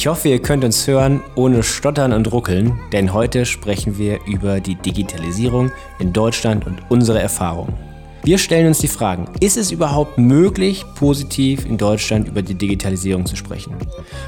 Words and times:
Ich 0.00 0.06
hoffe, 0.06 0.30
ihr 0.30 0.40
könnt 0.40 0.64
uns 0.64 0.86
hören 0.86 1.20
ohne 1.34 1.62
Stottern 1.62 2.14
und 2.14 2.32
Ruckeln, 2.32 2.80
denn 2.90 3.12
heute 3.12 3.44
sprechen 3.44 3.98
wir 3.98 4.20
über 4.26 4.60
die 4.60 4.76
Digitalisierung 4.76 5.72
in 5.98 6.14
Deutschland 6.14 6.66
und 6.66 6.80
unsere 6.88 7.20
Erfahrungen. 7.20 7.74
Wir 8.22 8.38
stellen 8.38 8.68
uns 8.68 8.78
die 8.78 8.88
Fragen, 8.88 9.26
ist 9.40 9.56
es 9.56 9.70
überhaupt 9.70 10.16
möglich, 10.16 10.84
positiv 10.94 11.66
in 11.66 11.76
Deutschland 11.76 12.28
über 12.28 12.40
die 12.40 12.54
Digitalisierung 12.54 13.26
zu 13.26 13.36
sprechen? 13.36 13.74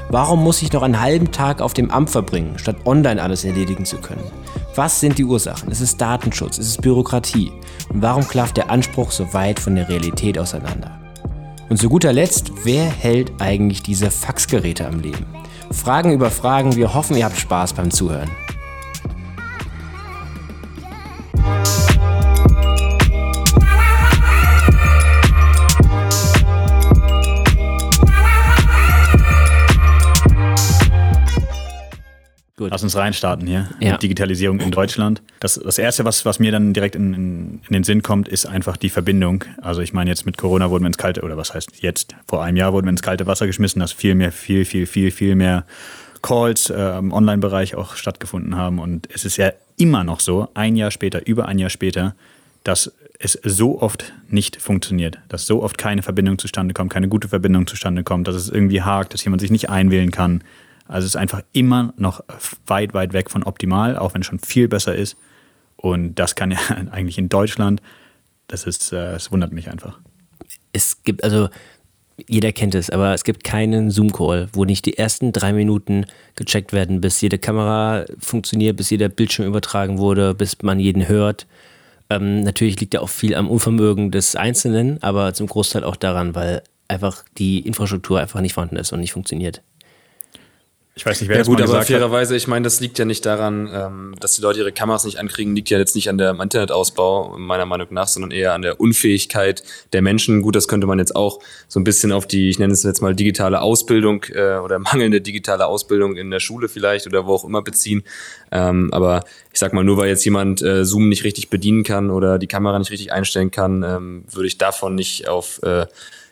Warum 0.09 0.43
muss 0.43 0.61
ich 0.61 0.71
noch 0.73 0.83
einen 0.83 1.01
halben 1.01 1.31
Tag 1.31 1.61
auf 1.61 1.73
dem 1.73 1.89
Amt 1.89 2.09
verbringen, 2.09 2.57
statt 2.57 2.75
online 2.85 3.21
alles 3.21 3.43
erledigen 3.43 3.85
zu 3.85 3.97
können? 3.97 4.23
Was 4.75 4.99
sind 4.99 5.19
die 5.19 5.23
Ursachen? 5.23 5.69
Ist 5.69 5.81
es 5.81 5.97
Datenschutz? 5.97 6.57
Ist 6.57 6.67
es 6.67 6.77
Bürokratie? 6.77 7.51
Und 7.89 8.01
warum 8.01 8.27
klafft 8.27 8.57
der 8.57 8.71
Anspruch 8.71 9.11
so 9.11 9.31
weit 9.31 9.59
von 9.59 9.75
der 9.75 9.87
Realität 9.87 10.39
auseinander? 10.39 10.99
Und 11.69 11.77
zu 11.77 11.89
guter 11.89 12.11
Letzt, 12.11 12.51
wer 12.63 12.85
hält 12.85 13.31
eigentlich 13.39 13.83
diese 13.83 14.09
Faxgeräte 14.09 14.87
am 14.87 14.99
Leben? 14.99 15.27
Fragen 15.69 16.11
über 16.11 16.31
Fragen, 16.31 16.75
wir 16.75 16.95
hoffen, 16.95 17.15
ihr 17.15 17.25
habt 17.25 17.37
Spaß 17.37 17.73
beim 17.73 17.91
Zuhören. 17.91 18.31
Lass 32.73 32.81
uns 32.81 32.95
reinstarten 32.95 33.45
hier. 33.45 33.69
Ja. 33.79 33.97
Digitalisierung 33.97 34.59
in 34.59 34.71
Deutschland. 34.71 35.21
Das, 35.39 35.61
das 35.63 35.77
Erste, 35.77 36.05
was, 36.05 36.25
was 36.25 36.39
mir 36.39 36.51
dann 36.51 36.73
direkt 36.73 36.95
in, 36.95 37.13
in, 37.13 37.61
in, 37.67 37.73
den 37.73 37.83
Sinn 37.83 38.01
kommt, 38.01 38.27
ist 38.27 38.47
einfach 38.47 38.77
die 38.77 38.89
Verbindung. 38.89 39.43
Also 39.61 39.81
ich 39.81 39.93
meine, 39.93 40.09
jetzt 40.09 40.25
mit 40.25 40.39
Corona 40.39 40.71
wurden 40.71 40.83
wir 40.83 40.87
ins 40.87 40.97
kalte, 40.97 41.21
oder 41.21 41.37
was 41.37 41.53
heißt 41.53 41.83
jetzt, 41.83 42.15
vor 42.27 42.43
einem 42.43 42.57
Jahr 42.57 42.73
wurden 42.73 42.87
wir 42.87 42.89
ins 42.89 43.03
kalte 43.03 43.27
Wasser 43.27 43.45
geschmissen, 43.45 43.79
dass 43.79 43.91
viel 43.91 44.15
mehr, 44.15 44.31
viel, 44.31 44.65
viel, 44.65 44.87
viel, 44.87 45.11
viel 45.11 45.35
mehr 45.35 45.65
Calls 46.23 46.71
äh, 46.71 46.97
im 46.97 47.13
Online-Bereich 47.13 47.75
auch 47.75 47.95
stattgefunden 47.95 48.55
haben. 48.55 48.79
Und 48.79 49.07
es 49.13 49.23
ist 49.23 49.37
ja 49.37 49.51
immer 49.77 50.03
noch 50.03 50.19
so, 50.19 50.47
ein 50.55 50.75
Jahr 50.75 50.89
später, 50.89 51.27
über 51.27 51.47
ein 51.47 51.59
Jahr 51.59 51.69
später, 51.69 52.15
dass 52.63 52.91
es 53.19 53.39
so 53.43 53.83
oft 53.83 54.13
nicht 54.29 54.59
funktioniert, 54.59 55.19
dass 55.29 55.45
so 55.45 55.61
oft 55.61 55.77
keine 55.77 56.01
Verbindung 56.01 56.39
zustande 56.39 56.73
kommt, 56.73 56.91
keine 56.91 57.07
gute 57.07 57.27
Verbindung 57.27 57.67
zustande 57.67 58.03
kommt, 58.03 58.27
dass 58.27 58.35
es 58.35 58.49
irgendwie 58.49 58.81
hakt, 58.81 59.13
dass 59.13 59.23
jemand 59.23 59.41
sich 59.41 59.51
nicht 59.51 59.69
einwählen 59.69 60.09
kann, 60.09 60.43
also 60.93 61.05
es 61.05 61.15
ist 61.15 61.19
einfach 61.19 61.41
immer 61.53 61.91
noch 61.97 62.23
weit, 62.67 62.93
weit 62.93 63.13
weg 63.13 63.31
von 63.31 63.41
optimal, 63.41 63.97
auch 63.97 64.13
wenn 64.13 64.21
es 64.21 64.27
schon 64.27 64.37
viel 64.37 64.67
besser 64.67 64.93
ist. 64.95 65.17
Und 65.75 66.15
das 66.15 66.35
kann 66.35 66.51
ja 66.51 66.59
eigentlich 66.91 67.17
in 67.17 67.29
Deutschland, 67.29 67.81
das 68.45 68.65
ist, 68.65 68.93
äh, 68.93 69.15
es 69.15 69.31
wundert 69.31 69.53
mich 69.53 69.71
einfach. 69.71 69.99
Es 70.71 71.01
gibt, 71.03 71.23
also 71.23 71.49
jeder 72.27 72.51
kennt 72.51 72.75
es, 72.75 72.91
aber 72.91 73.11
es 73.15 73.23
gibt 73.23 73.43
keinen 73.43 73.89
Zoom-Call, 73.89 74.49
wo 74.53 74.65
nicht 74.65 74.85
die 74.85 74.95
ersten 74.95 75.31
drei 75.31 75.51
Minuten 75.51 76.05
gecheckt 76.35 76.73
werden, 76.73 77.01
bis 77.01 77.19
jede 77.21 77.39
Kamera 77.39 78.05
funktioniert, 78.19 78.77
bis 78.77 78.91
jeder 78.91 79.09
Bildschirm 79.09 79.47
übertragen 79.47 79.97
wurde, 79.97 80.35
bis 80.35 80.61
man 80.61 80.79
jeden 80.79 81.07
hört. 81.07 81.47
Ähm, 82.11 82.41
natürlich 82.41 82.79
liegt 82.79 82.93
ja 82.93 82.99
auch 82.99 83.09
viel 83.09 83.33
am 83.33 83.49
Unvermögen 83.49 84.11
des 84.11 84.35
Einzelnen, 84.35 85.01
aber 85.01 85.33
zum 85.33 85.47
Großteil 85.47 85.83
auch 85.83 85.95
daran, 85.95 86.35
weil 86.35 86.61
einfach 86.87 87.25
die 87.39 87.61
Infrastruktur 87.61 88.19
einfach 88.19 88.41
nicht 88.41 88.53
vorhanden 88.53 88.75
ist 88.75 88.93
und 88.93 88.99
nicht 88.99 89.13
funktioniert. 89.13 89.63
Ich 90.95 91.07
weiß 91.07 91.21
nicht, 91.21 91.29
wer 91.29 91.37
ja, 91.37 91.41
das 91.41 91.47
gut, 91.47 91.59
aber 91.59 91.81
fairerweise, 91.81 92.35
ich 92.35 92.47
meine, 92.47 92.63
das 92.63 92.79
liegt 92.79 92.99
ja 92.99 93.05
nicht 93.05 93.25
daran, 93.25 93.67
ähm, 93.73 94.15
dass 94.19 94.33
die 94.33 94.43
Leute 94.43 94.59
ihre 94.59 94.71
Kameras 94.71 95.05
nicht 95.05 95.17
ankriegen, 95.17 95.55
liegt 95.55 95.71
ja 95.71 95.79
jetzt 95.79 95.95
nicht 95.95 96.07
an 96.07 96.19
der 96.19 96.39
Internetausbau, 96.39 97.35
meiner 97.39 97.65
Meinung 97.65 97.87
nach, 97.89 98.07
sondern 98.07 98.29
eher 98.29 98.53
an 98.53 98.61
der 98.61 98.79
Unfähigkeit 98.79 99.63
der 99.91 100.03
Menschen. 100.03 100.43
Gut, 100.43 100.55
das 100.55 100.67
könnte 100.67 100.85
man 100.85 100.99
jetzt 100.99 101.15
auch 101.15 101.39
so 101.67 101.79
ein 101.79 101.83
bisschen 101.83 102.11
auf 102.11 102.27
die, 102.27 102.47
ich 102.47 102.59
nenne 102.59 102.73
es 102.73 102.83
jetzt 102.83 103.01
mal 103.01 103.15
digitale 103.15 103.61
Ausbildung 103.61 104.23
äh, 104.35 104.57
oder 104.57 104.77
mangelnde 104.93 105.19
digitale 105.19 105.65
Ausbildung 105.65 106.15
in 106.15 106.29
der 106.29 106.39
Schule 106.39 106.69
vielleicht 106.69 107.07
oder 107.07 107.25
wo 107.25 107.33
auch 107.33 107.43
immer 107.43 107.63
beziehen. 107.63 108.03
Ähm, 108.51 108.93
aber 108.93 109.23
ich 109.51 109.59
sag 109.59 109.73
mal, 109.73 109.83
nur 109.83 109.97
weil 109.97 110.09
jetzt 110.09 110.23
jemand 110.25 110.61
äh, 110.61 110.85
Zoom 110.85 111.09
nicht 111.09 111.23
richtig 111.23 111.49
bedienen 111.49 111.83
kann 111.83 112.11
oder 112.11 112.37
die 112.37 112.47
Kamera 112.47 112.77
nicht 112.77 112.91
richtig 112.91 113.11
einstellen 113.11 113.49
kann, 113.49 113.81
ähm, 113.81 114.25
würde 114.31 114.45
ich 114.45 114.59
davon 114.59 114.93
nicht 114.93 115.27
auf 115.27 115.59
äh, 115.63 115.87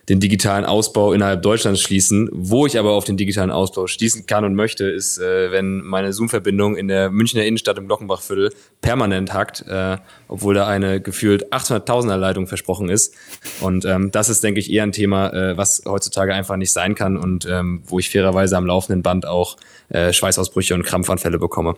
den 0.09 0.19
digitalen 0.19 0.65
Ausbau 0.65 1.13
innerhalb 1.13 1.41
Deutschlands 1.41 1.81
schließen. 1.81 2.29
Wo 2.31 2.65
ich 2.65 2.77
aber 2.77 2.91
auf 2.91 3.03
den 3.03 3.17
digitalen 3.17 3.51
Ausbau 3.51 3.87
schließen 3.87 4.25
kann 4.25 4.43
und 4.45 4.55
möchte, 4.55 4.85
ist, 4.85 5.19
äh, 5.19 5.51
wenn 5.51 5.81
meine 5.81 6.13
Zoom-Verbindung 6.13 6.75
in 6.75 6.87
der 6.87 7.09
Münchner 7.09 7.43
Innenstadt 7.43 7.77
im 7.77 7.87
Glockenbachviertel 7.87 8.51
permanent 8.81 9.33
hackt, 9.33 9.65
äh, 9.67 9.97
obwohl 10.27 10.55
da 10.55 10.67
eine 10.67 11.01
gefühlt 11.01 11.53
800.000er 11.53 12.17
Leitung 12.17 12.47
versprochen 12.47 12.89
ist. 12.89 13.15
Und 13.61 13.85
ähm, 13.85 14.11
das 14.11 14.29
ist, 14.29 14.43
denke 14.43 14.59
ich, 14.59 14.71
eher 14.71 14.83
ein 14.83 14.91
Thema, 14.91 15.31
äh, 15.33 15.57
was 15.57 15.83
heutzutage 15.85 16.33
einfach 16.33 16.57
nicht 16.57 16.71
sein 16.71 16.95
kann 16.95 17.17
und 17.17 17.45
ähm, 17.49 17.83
wo 17.85 17.99
ich 17.99 18.09
fairerweise 18.09 18.57
am 18.57 18.65
laufenden 18.65 19.03
Band 19.03 19.25
auch 19.25 19.57
äh, 19.89 20.13
Schweißausbrüche 20.13 20.73
und 20.73 20.83
Krampfanfälle 20.83 21.37
bekomme. 21.37 21.75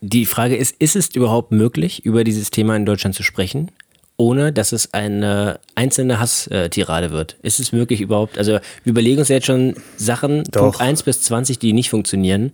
Die 0.00 0.26
Frage 0.26 0.56
ist, 0.56 0.76
ist 0.80 0.96
es 0.96 1.14
überhaupt 1.14 1.50
möglich, 1.50 2.04
über 2.04 2.24
dieses 2.24 2.50
Thema 2.50 2.76
in 2.76 2.84
Deutschland 2.84 3.14
zu 3.14 3.22
sprechen? 3.22 3.70
Ohne 4.16 4.52
dass 4.52 4.72
es 4.72 4.94
eine 4.94 5.58
einzelne 5.74 6.20
Hasstirade 6.20 7.10
wird. 7.10 7.36
Ist 7.42 7.58
es 7.58 7.72
möglich 7.72 8.00
überhaupt? 8.00 8.38
Also 8.38 8.52
wir 8.52 8.90
überlegen 8.90 9.18
uns 9.18 9.28
jetzt 9.28 9.46
schon 9.46 9.74
Sachen, 9.96 10.44
Doch. 10.44 10.62
Punkt 10.62 10.80
1 10.80 11.02
bis 11.02 11.22
20, 11.22 11.58
die 11.58 11.72
nicht 11.72 11.90
funktionieren. 11.90 12.52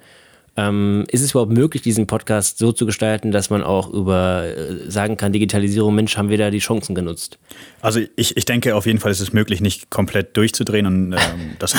Ähm, 0.56 1.04
ist 1.08 1.22
es 1.22 1.30
überhaupt 1.30 1.52
möglich, 1.52 1.82
diesen 1.82 2.08
Podcast 2.08 2.58
so 2.58 2.72
zu 2.72 2.84
gestalten, 2.84 3.30
dass 3.30 3.50
man 3.50 3.62
auch 3.62 3.88
über 3.90 4.44
äh, 4.46 4.90
sagen 4.90 5.16
kann, 5.16 5.32
Digitalisierung, 5.32 5.94
Mensch, 5.94 6.16
haben 6.16 6.28
wir 6.28 6.38
da 6.38 6.50
die 6.50 6.58
Chancen 6.58 6.94
genutzt? 6.94 7.38
Also 7.80 8.00
ich, 8.16 8.36
ich 8.36 8.44
denke 8.46 8.74
auf 8.74 8.84
jeden 8.84 8.98
Fall 8.98 9.12
ist 9.12 9.20
es 9.20 9.32
möglich, 9.32 9.60
nicht 9.60 9.90
komplett 9.90 10.36
durchzudrehen 10.36 10.86
und 10.86 11.12
ähm, 11.12 11.18
das, 11.60 11.76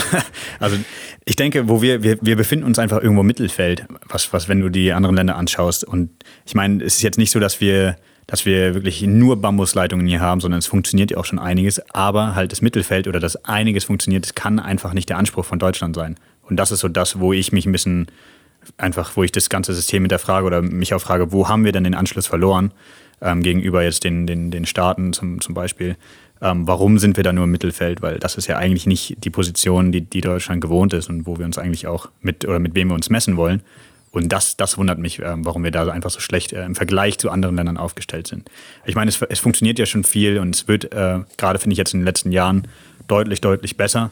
also 0.60 0.78
ich 1.26 1.36
denke, 1.36 1.68
wo 1.68 1.82
wir, 1.82 2.02
wir, 2.02 2.18
wir 2.22 2.38
befinden 2.38 2.66
uns 2.66 2.80
einfach 2.80 3.02
irgendwo 3.02 3.22
im 3.22 3.28
Mittelfeld, 3.28 3.86
was, 4.08 4.32
was, 4.32 4.48
wenn 4.48 4.62
du 4.62 4.70
die 4.70 4.94
anderen 4.94 5.18
Länder 5.18 5.36
anschaust. 5.36 5.84
Und 5.84 6.10
ich 6.46 6.56
meine, 6.56 6.82
es 6.82 6.96
ist 6.96 7.02
jetzt 7.02 7.18
nicht 7.18 7.32
so, 7.32 7.40
dass 7.40 7.60
wir 7.60 7.98
dass 8.32 8.46
wir 8.46 8.74
wirklich 8.74 9.02
nur 9.02 9.42
Bambusleitungen 9.42 10.08
hier 10.08 10.22
haben, 10.22 10.40
sondern 10.40 10.60
es 10.60 10.66
funktioniert 10.66 11.12
ja 11.12 11.18
auch 11.18 11.26
schon 11.26 11.38
einiges. 11.38 11.82
Aber 11.94 12.34
halt 12.34 12.54
das 12.54 12.62
Mittelfeld 12.62 13.10
oder 13.10 13.20
dass 13.20 13.44
einiges 13.44 13.84
funktioniert, 13.84 14.24
das 14.24 14.36
kann 14.36 14.58
einfach 14.58 14.94
nicht 14.94 15.10
der 15.10 15.18
Anspruch 15.18 15.44
von 15.44 15.60
Deutschland 15.60 15.98
sein. 15.98 16.16
Und 16.44 16.56
das 16.56 16.72
ist 16.72 16.80
so 16.80 16.88
das, 16.88 17.20
wo 17.20 17.34
ich 17.34 17.52
mich 17.52 17.66
ein 17.66 17.74
bisschen 17.74 18.08
einfach, 18.78 19.18
wo 19.18 19.24
ich 19.24 19.34
das 19.34 19.50
ganze 19.50 19.74
System 19.74 20.04
hinterfrage 20.04 20.48
oder 20.48 20.62
mich 20.62 20.94
auch 20.94 21.02
frage, 21.02 21.34
wo 21.34 21.50
haben 21.50 21.66
wir 21.66 21.74
denn 21.74 21.84
den 21.84 21.94
Anschluss 21.94 22.26
verloren 22.26 22.72
ähm, 23.20 23.44
gegenüber 23.44 23.84
jetzt 23.84 24.06
den, 24.06 24.26
den, 24.28 24.50
den 24.50 24.66
Staaten 24.66 25.12
zum, 25.12 25.42
zum 25.42 25.54
Beispiel. 25.54 25.98
Ähm, 26.42 26.66
warum 26.66 27.00
sind 27.00 27.18
wir 27.18 27.26
da 27.26 27.34
nur 27.34 27.44
im 27.44 27.52
Mittelfeld? 27.52 28.02
Weil 28.02 28.18
das 28.18 28.36
ist 28.36 28.48
ja 28.48 28.56
eigentlich 28.56 28.88
nicht 28.88 29.26
die 29.26 29.30
Position, 29.30 29.92
die, 29.92 30.02
die 30.02 30.22
Deutschland 30.22 30.62
gewohnt 30.62 30.94
ist 30.94 31.10
und 31.10 31.26
wo 31.26 31.38
wir 31.38 31.46
uns 31.46 31.58
eigentlich 31.58 31.86
auch 31.86 32.08
mit 32.22 32.46
oder 32.46 32.60
mit 32.60 32.76
wem 32.76 32.88
wir 32.88 32.96
uns 32.96 33.10
messen 33.10 33.36
wollen. 33.36 33.62
Und 34.12 34.30
das, 34.30 34.58
das 34.58 34.78
wundert 34.78 35.00
mich, 35.00 35.20
äh, 35.20 35.36
warum 35.38 35.64
wir 35.64 35.72
da 35.72 35.88
einfach 35.88 36.10
so 36.10 36.20
schlecht 36.20 36.52
äh, 36.52 36.66
im 36.66 36.76
Vergleich 36.76 37.18
zu 37.18 37.30
anderen 37.30 37.56
Ländern 37.56 37.78
aufgestellt 37.78 38.28
sind. 38.28 38.50
Ich 38.86 38.96
meine, 38.96 39.10
es, 39.10 39.22
es 39.22 39.40
funktioniert 39.40 39.80
ja 39.80 39.86
schon 39.86 40.04
viel 40.04 40.38
und 40.40 40.54
es 40.54 40.68
wird 40.68 40.92
äh, 40.94 41.20
gerade, 41.38 41.60
finde 41.60 41.74
ich, 41.74 41.78
jetzt 41.78 41.94
in 41.94 42.02
den 42.02 42.06
letzten 42.06 42.32
Jahren 42.32 42.68
deutlich, 43.08 43.40
deutlich 43.40 43.78
besser. 43.78 44.12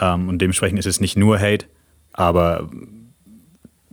Ähm, 0.00 0.28
und 0.28 0.38
dementsprechend 0.38 0.78
ist 0.78 0.86
es 0.86 1.00
nicht 1.00 1.16
nur 1.16 1.38
Hate, 1.38 1.66
aber 2.12 2.70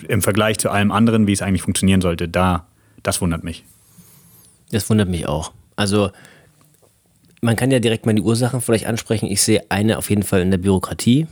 im 0.07 0.21
Vergleich 0.21 0.59
zu 0.59 0.69
allem 0.69 0.91
anderen, 0.91 1.27
wie 1.27 1.33
es 1.33 1.41
eigentlich 1.41 1.63
funktionieren 1.63 2.01
sollte, 2.01 2.27
da, 2.27 2.67
das 3.03 3.21
wundert 3.21 3.43
mich. 3.43 3.63
Das 4.71 4.89
wundert 4.89 5.09
mich 5.09 5.27
auch. 5.27 5.51
Also, 5.75 6.11
man 7.41 7.55
kann 7.55 7.71
ja 7.71 7.79
direkt 7.79 8.05
mal 8.05 8.13
die 8.13 8.21
Ursachen 8.21 8.61
vielleicht 8.61 8.85
ansprechen. 8.85 9.25
Ich 9.25 9.41
sehe 9.41 9.63
eine 9.69 9.97
auf 9.97 10.09
jeden 10.09 10.23
Fall 10.23 10.41
in 10.41 10.51
der 10.51 10.59
Bürokratie. 10.59 11.27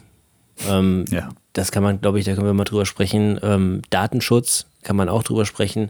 Ähm, 0.68 1.06
ja. 1.12 1.30
Das 1.54 1.72
kann 1.72 1.84
man, 1.84 2.02
glaube 2.02 2.20
ich, 2.20 2.26
da 2.26 2.34
können 2.34 2.46
wir 2.46 2.54
mal 2.54 2.64
drüber 2.64 2.86
sprechen. 2.86 3.40
Ähm, 3.42 3.82
Datenschutz 3.90 4.66
kann 4.84 4.96
man 4.96 5.10
auch 5.10 5.24
drüber 5.24 5.46
sprechen. 5.46 5.90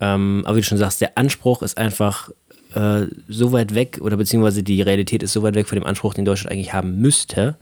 Ähm, 0.00 0.42
aber 0.46 0.56
wie 0.56 0.60
du 0.60 0.66
schon 0.66 0.78
sagst, 0.78 1.00
der 1.00 1.18
Anspruch 1.18 1.62
ist 1.62 1.76
einfach 1.76 2.30
äh, 2.74 3.06
so 3.28 3.52
weit 3.52 3.74
weg, 3.74 3.98
oder 4.00 4.16
beziehungsweise 4.16 4.62
die 4.62 4.82
Realität 4.82 5.22
ist 5.22 5.32
so 5.32 5.42
weit 5.42 5.54
weg 5.54 5.66
von 5.66 5.76
dem 5.76 5.86
Anspruch, 5.86 6.14
den 6.14 6.24
Deutschland 6.24 6.52
eigentlich 6.52 6.72
haben 6.72 7.00
müsste. 7.00 7.56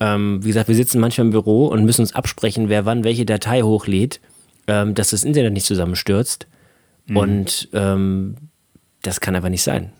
Ähm, 0.00 0.40
wie 0.42 0.48
gesagt, 0.48 0.68
wir 0.68 0.74
sitzen 0.74 1.00
manchmal 1.00 1.26
im 1.26 1.30
Büro 1.30 1.66
und 1.66 1.84
müssen 1.84 2.02
uns 2.02 2.14
absprechen, 2.14 2.68
wer 2.68 2.84
wann 2.84 3.04
welche 3.04 3.24
Datei 3.24 3.62
hochlädt, 3.62 4.20
ähm, 4.66 4.94
dass 4.94 5.10
das 5.10 5.24
Internet 5.24 5.52
nicht 5.52 5.66
zusammenstürzt. 5.66 6.46
Mhm. 7.06 7.16
Und 7.16 7.68
ähm, 7.72 8.36
das 9.02 9.20
kann 9.20 9.36
einfach 9.36 9.48
nicht 9.48 9.62
sein. 9.62 9.92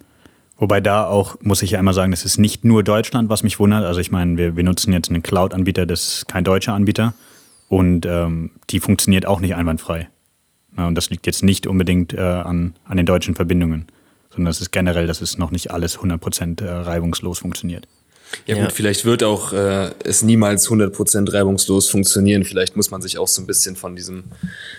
Wobei 0.59 0.81
da 0.81 1.07
auch, 1.07 1.37
muss 1.43 1.63
ich 1.63 1.73
ja 1.73 1.79
einmal 1.79 1.95
sagen, 1.95 2.13
das 2.13 2.25
ist 2.25 2.39
nicht 2.39 2.65
nur 2.65 2.83
Deutschland, 2.83 3.29
was 3.29 3.43
mich 3.43 3.59
wundert. 3.59 3.85
Also 3.85 4.01
ich 4.01 4.11
meine, 4.11 4.39
wir, 4.39 4.57
wir 4.57 4.65
nutzen 4.65 4.93
jetzt 4.93 5.11
einen 5.11 5.23
Cloud-Anbieter, 5.23 5.85
das 5.85 6.09
ist 6.09 6.29
kein 6.29 6.45
deutscher 6.45 6.73
Anbieter. 6.73 7.15
Und 7.69 8.07
ähm, 8.07 8.53
die 8.71 8.81
funktioniert 8.81 9.27
auch 9.27 9.41
nicht 9.41 9.55
einwandfrei. 9.55 10.09
Ja, 10.79 10.87
und 10.87 10.95
das 10.95 11.11
liegt 11.11 11.27
jetzt 11.27 11.43
nicht 11.43 11.67
unbedingt 11.67 12.15
äh, 12.15 12.21
an, 12.21 12.75
an 12.85 12.97
den 12.97 13.07
deutschen 13.07 13.35
Verbindungen, 13.35 13.87
sondern 14.31 14.51
es 14.51 14.61
ist 14.61 14.71
generell, 14.71 15.07
dass 15.07 15.21
es 15.21 15.37
noch 15.37 15.51
nicht 15.51 15.73
alles 15.73 15.99
100% 15.99 16.63
äh, 16.63 16.71
reibungslos 16.71 17.41
funktioniert. 17.41 17.89
Ja, 18.47 18.57
ja, 18.57 18.65
gut, 18.65 18.73
vielleicht 18.73 19.05
wird 19.05 19.23
auch 19.23 19.53
äh, 19.53 19.91
es 20.05 20.23
niemals 20.23 20.69
100% 20.69 21.33
reibungslos 21.33 21.89
funktionieren. 21.89 22.45
Vielleicht 22.45 22.77
muss 22.77 22.91
man 22.91 23.03
sich 23.03 23.19
auch 23.19 23.29
so 23.29 23.43
ein 23.43 23.47
bisschen 23.47 23.77
von 23.77 23.97
diesem, 23.97 24.25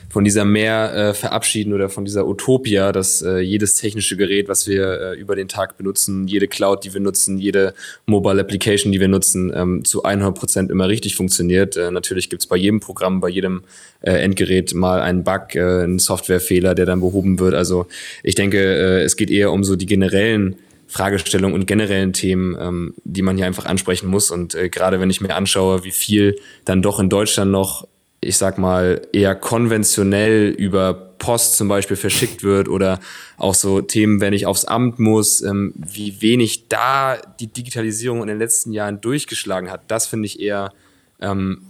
von 0.10 0.24
dieser 0.24 0.46
Mehr 0.46 0.94
äh, 0.94 1.14
verabschieden 1.14 1.74
oder 1.74 1.90
von 1.90 2.06
dieser 2.06 2.28
Utopia, 2.28 2.92
dass 2.92 3.22
äh, 3.22 3.40
jedes 3.40 3.76
technische 3.76 4.18
Gerät, 4.18 4.48
was 4.48 4.68
wir 4.68 5.02
äh, 5.02 5.20
über 5.20 5.36
den 5.36 5.48
Tag 5.48 5.78
benutzen, 5.78 6.28
jede 6.28 6.48
Cloud, 6.48 6.84
die 6.84 6.94
wir 6.94 7.02
nutzen, 7.02 7.38
jede 7.38 7.74
Mobile 8.06 8.40
Application, 8.40 8.92
die 8.92 9.00
wir 9.00 9.08
nutzen, 9.08 9.52
ähm, 9.56 9.86
zu 9.86 10.04
100% 10.04 10.70
immer 10.70 10.88
richtig 10.88 11.16
funktioniert. 11.16 11.78
Äh, 11.78 11.92
natürlich 11.92 12.30
gibt 12.30 12.44
es 12.44 12.48
bei 12.48 12.58
jedem 12.58 12.80
Programm, 12.80 13.22
bei 13.22 13.30
jedem 13.30 13.64
äh, 14.02 14.12
Endgerät 14.12 14.74
mal 14.74 15.02
einen 15.02 15.24
Bug, 15.24 15.56
äh, 15.56 15.84
einen 15.84 16.00
Softwarefehler, 16.00 16.76
der 16.76 16.86
dann 16.86 17.00
behoben 17.00 17.40
wird. 17.40 17.54
Also 17.54 17.88
ich 18.24 18.36
denke, 18.36 18.58
äh, 18.60 19.04
es 19.04 19.16
geht 19.16 19.30
eher 19.32 19.52
um 19.52 19.64
so 19.64 19.76
die 19.76 19.86
generellen 19.86 20.58
Fragestellungen 20.88 21.54
und 21.54 21.68
generellen 21.68 22.14
Themen, 22.14 22.56
ähm, 22.60 22.94
die 23.04 23.22
man 23.22 23.38
hier 23.38 23.46
einfach 23.46 23.66
ansprechen 23.66 24.08
muss. 24.08 24.32
Und 24.32 24.56
äh, 24.56 24.70
gerade 24.70 25.00
wenn 25.00 25.10
ich 25.10 25.22
mir 25.22 25.36
anschaue, 25.36 25.84
wie 25.84 25.92
viel 25.92 26.38
dann 26.66 26.82
doch 26.82 27.00
in 27.00 27.10
Deutschland 27.10 27.52
noch, 27.52 27.88
ich 28.22 28.38
sag 28.38 28.58
mal, 28.58 29.02
eher 29.12 29.36
konventionell 29.36 30.50
über 30.50 30.94
Post 30.94 31.58
zum 31.58 31.68
Beispiel 31.68 31.98
verschickt 31.98 32.44
wird 32.44 32.68
oder 32.70 33.00
auch 33.38 33.54
so 33.54 33.82
Themen, 33.82 34.22
wenn 34.22 34.34
ich 34.34 34.46
aufs 34.46 34.66
Amt 34.66 35.00
muss, 35.00 35.42
ähm, 35.42 35.74
wie 35.76 36.22
wenig 36.22 36.70
da 36.70 37.18
die 37.40 37.48
Digitalisierung 37.48 38.22
in 38.22 38.28
den 38.28 38.40
letzten 38.40 38.72
Jahren 38.72 39.02
durchgeschlagen 39.02 39.70
hat, 39.70 39.82
das 39.88 40.08
finde 40.08 40.26
ich 40.28 40.40
eher 40.40 40.72
ähm, 41.20 41.62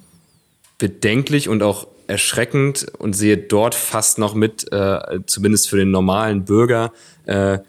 bedenklich 0.77 1.49
und 1.49 1.63
auch 1.63 1.87
erschreckend 2.07 2.87
und 2.99 3.13
sehe 3.13 3.37
dort 3.37 3.75
fast 3.75 4.17
noch 4.17 4.33
mit, 4.33 4.71
äh, 4.71 5.19
zumindest 5.25 5.69
für 5.69 5.77
den 5.77 5.91
normalen 5.91 6.45
Bürger, 6.45 6.93
äh, 7.25 7.59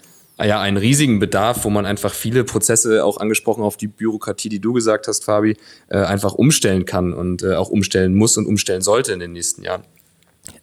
ja, 0.44 0.60
einen 0.60 0.76
riesigen 0.76 1.18
Bedarf, 1.18 1.64
wo 1.64 1.70
man 1.70 1.84
einfach 1.84 2.14
viele 2.14 2.44
Prozesse, 2.44 3.04
auch 3.04 3.18
angesprochen 3.18 3.62
auf 3.62 3.76
die 3.76 3.88
Bürokratie, 3.88 4.48
die 4.48 4.60
du 4.60 4.72
gesagt 4.72 5.08
hast, 5.08 5.24
Fabi, 5.24 5.56
äh, 5.88 5.98
einfach 5.98 6.34
umstellen 6.34 6.84
kann 6.84 7.12
und 7.12 7.42
äh, 7.42 7.54
auch 7.54 7.70
umstellen 7.70 8.14
muss 8.14 8.36
und 8.36 8.46
umstellen 8.46 8.82
sollte 8.82 9.12
in 9.12 9.18
den 9.18 9.32
nächsten 9.32 9.62
Jahren. 9.62 9.82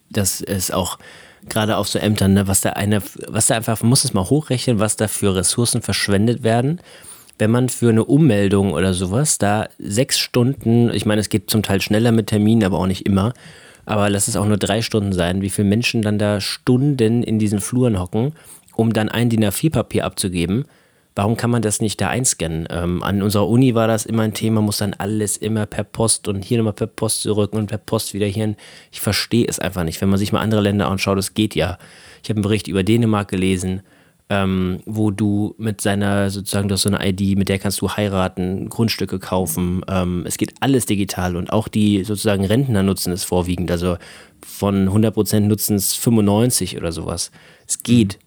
Das 0.08 0.40
ist 0.40 0.72
auch 0.72 0.98
gerade 1.48 1.76
auf 1.76 1.88
so 1.88 1.98
Ämtern, 1.98 2.32
ne, 2.32 2.48
was 2.48 2.62
da 2.62 2.70
eine, 2.70 3.02
was 3.28 3.48
da 3.48 3.56
einfach, 3.56 3.82
man 3.82 3.90
muss 3.90 4.04
es 4.04 4.14
mal 4.14 4.28
hochrechnen, 4.28 4.78
was 4.78 4.96
da 4.96 5.08
für 5.08 5.34
Ressourcen 5.34 5.82
verschwendet 5.82 6.42
werden. 6.42 6.80
Wenn 7.38 7.50
man 7.50 7.68
für 7.68 7.90
eine 7.90 8.04
Ummeldung 8.04 8.72
oder 8.72 8.94
sowas 8.94 9.36
da 9.36 9.68
sechs 9.78 10.18
Stunden, 10.18 10.90
ich 10.90 11.04
meine, 11.04 11.20
es 11.20 11.28
geht 11.28 11.50
zum 11.50 11.62
Teil 11.62 11.82
schneller 11.82 12.12
mit 12.12 12.28
Terminen, 12.28 12.64
aber 12.64 12.78
auch 12.78 12.86
nicht 12.86 13.04
immer, 13.04 13.34
aber 13.84 14.08
lass 14.08 14.26
es 14.26 14.36
auch 14.36 14.46
nur 14.46 14.56
drei 14.56 14.80
Stunden 14.80 15.12
sein, 15.12 15.42
wie 15.42 15.50
viele 15.50 15.68
Menschen 15.68 16.00
dann 16.00 16.18
da 16.18 16.40
Stunden 16.40 17.22
in 17.22 17.38
diesen 17.38 17.60
Fluren 17.60 18.00
hocken 18.00 18.32
um 18.76 18.92
dann 18.92 19.08
ein 19.08 19.30
DIN 19.30 19.44
A4-Papier 19.44 20.04
abzugeben. 20.04 20.66
Warum 21.16 21.38
kann 21.38 21.50
man 21.50 21.62
das 21.62 21.80
nicht 21.80 21.98
da 21.98 22.08
einscannen? 22.08 22.68
Ähm, 22.70 23.02
an 23.02 23.22
unserer 23.22 23.48
Uni 23.48 23.74
war 23.74 23.88
das 23.88 24.04
immer 24.04 24.22
ein 24.22 24.34
Thema, 24.34 24.60
muss 24.60 24.76
dann 24.76 24.92
alles 24.92 25.38
immer 25.38 25.64
per 25.64 25.82
Post 25.82 26.28
und 26.28 26.44
hier 26.44 26.58
nochmal 26.58 26.74
per 26.74 26.86
Post 26.86 27.22
zurück 27.22 27.54
und 27.54 27.68
per 27.68 27.78
Post 27.78 28.12
wieder 28.12 28.26
hier. 28.26 28.54
Ich 28.92 29.00
verstehe 29.00 29.46
es 29.48 29.58
einfach 29.58 29.82
nicht. 29.82 29.98
Wenn 30.02 30.10
man 30.10 30.18
sich 30.18 30.32
mal 30.32 30.40
andere 30.40 30.60
Länder 30.60 30.88
anschaut, 30.88 31.16
das 31.16 31.32
geht 31.32 31.54
ja. 31.54 31.78
Ich 32.22 32.28
habe 32.28 32.36
einen 32.36 32.42
Bericht 32.42 32.68
über 32.68 32.82
Dänemark 32.82 33.28
gelesen, 33.28 33.80
ähm, 34.28 34.80
wo 34.84 35.10
du 35.10 35.54
mit 35.56 35.80
seiner, 35.80 36.28
sozusagen, 36.28 36.68
du 36.68 36.74
hast 36.74 36.82
so 36.82 36.90
eine 36.90 37.08
ID, 37.08 37.38
mit 37.38 37.48
der 37.48 37.60
kannst 37.60 37.80
du 37.80 37.88
heiraten, 37.88 38.68
Grundstücke 38.68 39.18
kaufen. 39.18 39.82
Ähm, 39.88 40.24
es 40.26 40.36
geht 40.36 40.52
alles 40.60 40.84
digital 40.84 41.36
und 41.36 41.50
auch 41.50 41.68
die 41.68 42.04
sozusagen 42.04 42.44
Rentner 42.44 42.82
nutzen 42.82 43.14
es 43.14 43.24
vorwiegend. 43.24 43.70
Also 43.70 43.96
von 44.44 44.90
100% 44.90 45.40
nutzen 45.40 45.76
es 45.76 45.94
95 45.94 46.76
oder 46.76 46.92
sowas. 46.92 47.30
Es 47.66 47.82
geht. 47.82 48.18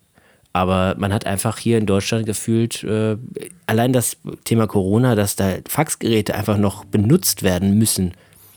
Aber 0.51 0.95
man 0.97 1.13
hat 1.13 1.25
einfach 1.25 1.57
hier 1.57 1.77
in 1.77 1.85
Deutschland 1.85 2.25
gefühlt, 2.25 2.83
äh, 2.83 3.17
allein 3.67 3.93
das 3.93 4.17
Thema 4.45 4.67
Corona, 4.67 5.15
dass 5.15 5.35
da 5.35 5.57
Faxgeräte 5.67 6.33
einfach 6.33 6.57
noch 6.57 6.85
benutzt 6.85 7.43
werden 7.43 7.77
müssen. 7.77 8.13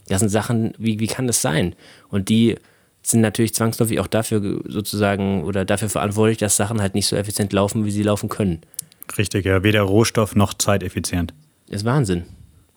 Das 0.08 0.20
sind 0.20 0.30
Sachen, 0.30 0.72
wie, 0.78 1.00
wie 1.00 1.06
kann 1.06 1.26
das 1.26 1.42
sein? 1.42 1.74
Und 2.08 2.28
die 2.28 2.56
sind 3.02 3.20
natürlich 3.20 3.54
zwangsläufig 3.54 4.00
auch 4.00 4.06
dafür 4.06 4.62
sozusagen 4.66 5.44
oder 5.44 5.64
dafür 5.64 5.88
verantwortlich, 5.88 6.38
dass 6.38 6.56
Sachen 6.56 6.80
halt 6.80 6.94
nicht 6.94 7.06
so 7.06 7.16
effizient 7.16 7.52
laufen, 7.52 7.84
wie 7.84 7.90
sie 7.90 8.02
laufen 8.02 8.28
können. 8.28 8.62
Richtig, 9.18 9.44
ja. 9.44 9.62
Weder 9.62 9.82
Rohstoff 9.82 10.34
noch 10.34 10.54
zeiteffizient. 10.54 11.34
Das 11.66 11.78
ist 11.78 11.84
Wahnsinn. 11.84 12.24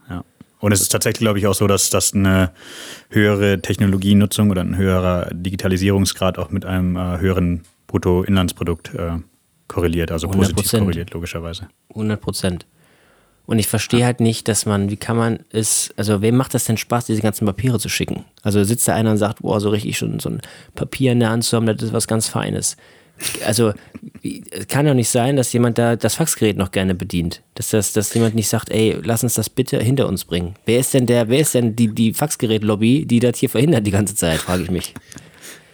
Ja. 0.09 0.23
Und 0.59 0.71
es 0.71 0.81
ist 0.81 0.89
tatsächlich, 0.89 1.19
glaube 1.19 1.39
ich, 1.39 1.47
auch 1.47 1.53
so, 1.53 1.67
dass 1.67 1.89
das 1.89 2.13
eine 2.13 2.51
höhere 3.09 3.61
Technologienutzung 3.61 4.49
oder 4.49 4.61
ein 4.61 4.75
höherer 4.75 5.29
Digitalisierungsgrad 5.31 6.37
auch 6.39 6.49
mit 6.49 6.65
einem 6.65 6.95
äh, 6.95 7.19
höheren 7.19 7.61
Bruttoinlandsprodukt 7.95 8.93
äh, 8.93 9.19
korreliert, 9.69 10.11
also 10.11 10.27
positiv 10.27 10.69
korreliert, 10.69 11.13
logischerweise. 11.13 11.69
100 11.89 12.19
Prozent. 12.19 12.65
Und 13.45 13.59
ich 13.59 13.67
verstehe 13.67 14.01
ja. 14.01 14.07
halt 14.07 14.19
nicht, 14.19 14.47
dass 14.49 14.65
man, 14.65 14.89
wie 14.89 14.97
kann 14.97 15.15
man 15.15 15.39
es, 15.51 15.93
also 15.95 16.21
wem 16.21 16.35
macht 16.35 16.53
das 16.53 16.65
denn 16.65 16.77
Spaß, 16.77 17.05
diese 17.05 17.21
ganzen 17.21 17.45
Papiere 17.45 17.79
zu 17.79 17.87
schicken? 17.87 18.25
Also 18.41 18.63
sitzt 18.63 18.87
da 18.87 18.95
einer 18.95 19.11
und 19.11 19.17
sagt, 19.17 19.43
boah, 19.43 19.61
so 19.61 19.69
richtig 19.69 19.97
schon 19.97 20.19
so 20.19 20.29
ein 20.29 20.41
Papier 20.73 21.13
in 21.13 21.19
der 21.21 21.29
Hand 21.29 21.45
zu 21.45 21.55
haben, 21.55 21.67
das 21.67 21.81
ist 21.81 21.93
was 21.93 22.07
ganz 22.07 22.27
Feines. 22.27 22.75
Also 23.45 23.71
es 24.51 24.67
kann 24.67 24.85
doch 24.85 24.93
nicht 24.93 25.07
sein, 25.07 25.37
dass 25.37 25.53
jemand 25.53 25.77
da 25.77 25.95
das 25.95 26.15
Faxgerät 26.15 26.57
noch 26.57 26.71
gerne 26.71 26.95
bedient. 26.95 27.43
Dass, 27.53 27.69
das, 27.69 27.93
dass 27.93 28.13
jemand 28.13 28.35
nicht 28.35 28.49
sagt, 28.49 28.71
ey, 28.71 28.99
lass 29.03 29.23
uns 29.23 29.35
das 29.35 29.49
bitte 29.49 29.79
hinter 29.79 30.07
uns 30.09 30.25
bringen. 30.25 30.55
Wer 30.65 30.79
ist 30.79 30.93
denn 30.93 31.05
der, 31.05 31.29
wer 31.29 31.39
ist 31.39 31.53
denn 31.53 31.77
die, 31.77 31.93
die 31.95 32.13
Faxgerät-Lobby, 32.13 33.05
die 33.05 33.21
das 33.21 33.37
hier 33.37 33.49
verhindert 33.49 33.87
die 33.87 33.91
ganze 33.91 34.15
Zeit, 34.15 34.39
frage 34.39 34.63
ich 34.63 34.71
mich. 34.71 34.93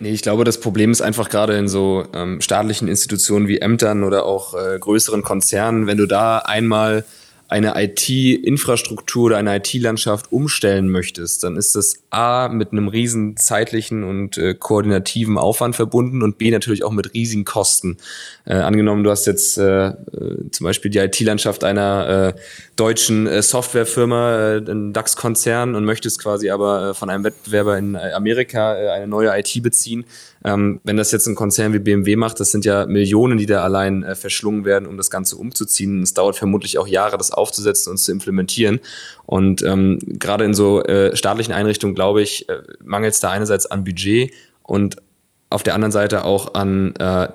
Nee, 0.01 0.13
ich 0.13 0.23
glaube, 0.23 0.45
das 0.45 0.59
Problem 0.59 0.89
ist 0.89 1.01
einfach 1.01 1.29
gerade 1.29 1.55
in 1.57 1.67
so 1.67 2.03
ähm, 2.15 2.41
staatlichen 2.41 2.87
Institutionen 2.87 3.47
wie 3.47 3.59
Ämtern 3.59 4.03
oder 4.03 4.25
auch 4.25 4.55
äh, 4.55 4.79
größeren 4.79 5.21
Konzernen, 5.21 5.85
wenn 5.85 5.97
du 5.97 6.07
da 6.07 6.39
einmal 6.39 7.05
eine 7.51 7.73
IT-Infrastruktur 7.75 9.25
oder 9.25 9.37
eine 9.37 9.57
IT-Landschaft 9.57 10.31
umstellen 10.31 10.89
möchtest, 10.89 11.43
dann 11.43 11.55
ist 11.55 11.75
das 11.75 12.01
A 12.09 12.47
mit 12.47 12.71
einem 12.71 12.87
riesen 12.87 13.35
zeitlichen 13.35 14.03
und 14.03 14.37
äh, 14.37 14.55
koordinativen 14.55 15.37
Aufwand 15.37 15.75
verbunden 15.75 16.23
und 16.23 16.37
B 16.39 16.49
natürlich 16.49 16.83
auch 16.85 16.93
mit 16.93 17.13
riesigen 17.13 17.43
Kosten. 17.45 17.97
Äh, 18.45 18.55
angenommen, 18.55 19.03
du 19.03 19.11
hast 19.11 19.27
jetzt 19.27 19.57
äh, 19.57 19.89
äh 19.89 19.93
zum 20.49 20.63
Beispiel 20.63 20.89
die 20.89 20.99
IT-Landschaft 20.99 21.65
einer 21.65 22.33
äh, 22.35 22.39
deutschen 22.81 23.27
äh, 23.27 23.43
Softwarefirma, 23.43 24.55
äh, 24.55 24.91
DAX-Konzern 24.91 25.75
und 25.75 25.85
möchtest 25.85 26.19
quasi 26.19 26.49
aber 26.49 26.89
äh, 26.89 26.93
von 26.95 27.11
einem 27.11 27.23
Wettbewerber 27.23 27.77
in 27.77 27.93
äh, 27.93 28.11
Amerika 28.13 28.75
äh, 28.75 28.89
eine 28.89 29.05
neue 29.05 29.29
IT 29.37 29.61
beziehen, 29.61 30.03
ähm, 30.43 30.81
wenn 30.83 30.97
das 30.97 31.11
jetzt 31.11 31.27
ein 31.27 31.35
Konzern 31.35 31.73
wie 31.73 31.79
BMW 31.79 32.15
macht, 32.15 32.39
das 32.39 32.49
sind 32.49 32.65
ja 32.65 32.87
Millionen, 32.87 33.37
die 33.37 33.45
da 33.45 33.63
allein 33.63 34.01
äh, 34.01 34.15
verschlungen 34.15 34.65
werden, 34.65 34.87
um 34.87 34.97
das 34.97 35.11
Ganze 35.11 35.35
umzuziehen. 35.35 36.01
Es 36.01 36.15
dauert 36.15 36.35
vermutlich 36.35 36.79
auch 36.79 36.87
Jahre, 36.87 37.19
das 37.19 37.29
aufzusetzen 37.29 37.91
und 37.91 37.97
zu 37.97 38.11
implementieren. 38.11 38.79
Und 39.27 39.61
ähm, 39.61 39.99
gerade 40.01 40.45
in 40.45 40.55
so 40.55 40.83
äh, 40.83 41.15
staatlichen 41.15 41.53
Einrichtungen, 41.53 41.93
glaube 41.93 42.23
ich, 42.23 42.49
äh, 42.49 42.63
mangelt 42.83 43.13
es 43.13 43.19
da 43.19 43.29
einerseits 43.29 43.67
an 43.67 43.83
Budget 43.83 44.33
und 44.63 44.97
auf 45.51 45.61
der 45.61 45.75
anderen 45.75 45.91
Seite 45.91 46.25
auch 46.25 46.55
an 46.55 46.95
äh, 46.95 47.27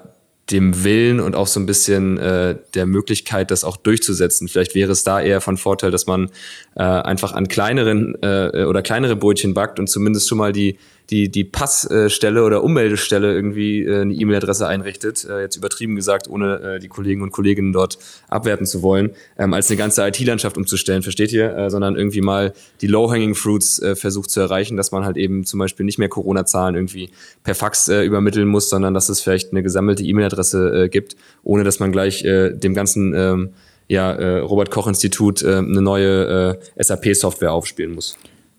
dem 0.50 0.84
Willen 0.84 1.18
und 1.20 1.34
auch 1.34 1.48
so 1.48 1.58
ein 1.58 1.66
bisschen 1.66 2.18
äh, 2.18 2.56
der 2.74 2.86
Möglichkeit, 2.86 3.50
das 3.50 3.64
auch 3.64 3.76
durchzusetzen. 3.76 4.48
Vielleicht 4.48 4.74
wäre 4.74 4.92
es 4.92 5.02
da 5.02 5.20
eher 5.20 5.40
von 5.40 5.56
Vorteil, 5.56 5.90
dass 5.90 6.06
man 6.06 6.30
äh, 6.76 6.82
einfach 6.82 7.32
an 7.32 7.48
kleineren 7.48 8.14
äh, 8.22 8.64
oder 8.64 8.82
kleinere 8.82 9.16
Brötchen 9.16 9.54
backt 9.54 9.80
und 9.80 9.88
zumindest 9.88 10.28
schon 10.28 10.38
mal 10.38 10.52
die 10.52 10.78
die, 11.10 11.28
die 11.28 11.44
Passstelle 11.44 12.42
oder 12.42 12.64
Ummeldestelle 12.64 13.32
irgendwie 13.32 13.84
äh, 13.84 14.00
eine 14.00 14.14
E-Mail-Adresse 14.14 14.66
einrichtet, 14.66 15.24
äh, 15.24 15.40
jetzt 15.40 15.56
übertrieben 15.56 15.94
gesagt, 15.94 16.28
ohne 16.28 16.76
äh, 16.76 16.78
die 16.80 16.88
Kollegen 16.88 17.22
und 17.22 17.30
Kolleginnen 17.30 17.72
dort 17.72 17.98
abwerten 18.28 18.66
zu 18.66 18.82
wollen, 18.82 19.10
ähm, 19.38 19.54
als 19.54 19.70
eine 19.70 19.76
ganze 19.76 20.06
IT-Landschaft 20.06 20.56
umzustellen, 20.56 21.02
versteht 21.02 21.32
ihr? 21.32 21.70
Sondern 21.70 21.96
irgendwie 21.96 22.20
mal 22.20 22.52
die 22.80 22.86
Low-Hanging 22.86 23.34
Fruits 23.34 23.82
versucht 23.94 24.30
zu 24.30 24.40
erreichen, 24.40 24.76
dass 24.76 24.92
man 24.92 25.04
halt 25.04 25.16
eben 25.16 25.44
zum 25.44 25.58
Beispiel 25.58 25.86
nicht 25.86 25.98
mehr 25.98 26.08
Corona-Zahlen 26.08 26.74
irgendwie 26.74 27.10
per 27.44 27.54
Fax 27.54 27.88
übermitteln 27.88 28.48
muss, 28.48 28.68
sondern 28.68 28.94
dass 28.94 29.08
es 29.08 29.20
vielleicht 29.20 29.52
eine 29.52 29.62
gesammelte 29.62 30.02
E-Mail-Adresse 30.02 30.88
gibt, 30.90 31.16
ohne 31.42 31.64
dass 31.64 31.80
man 31.80 31.92
gleich 31.92 32.22
dem 32.22 32.74
ganzen 32.74 33.14
ähm, 33.14 33.50
ja, 33.88 34.40
Robert 34.40 34.70
Koch 34.70 34.86
Institut 34.86 35.44
eine 35.44 35.82
neue 35.82 36.58
SAP-Software 36.76 37.52
aufspielen 37.52 37.94
muss. 37.94 38.16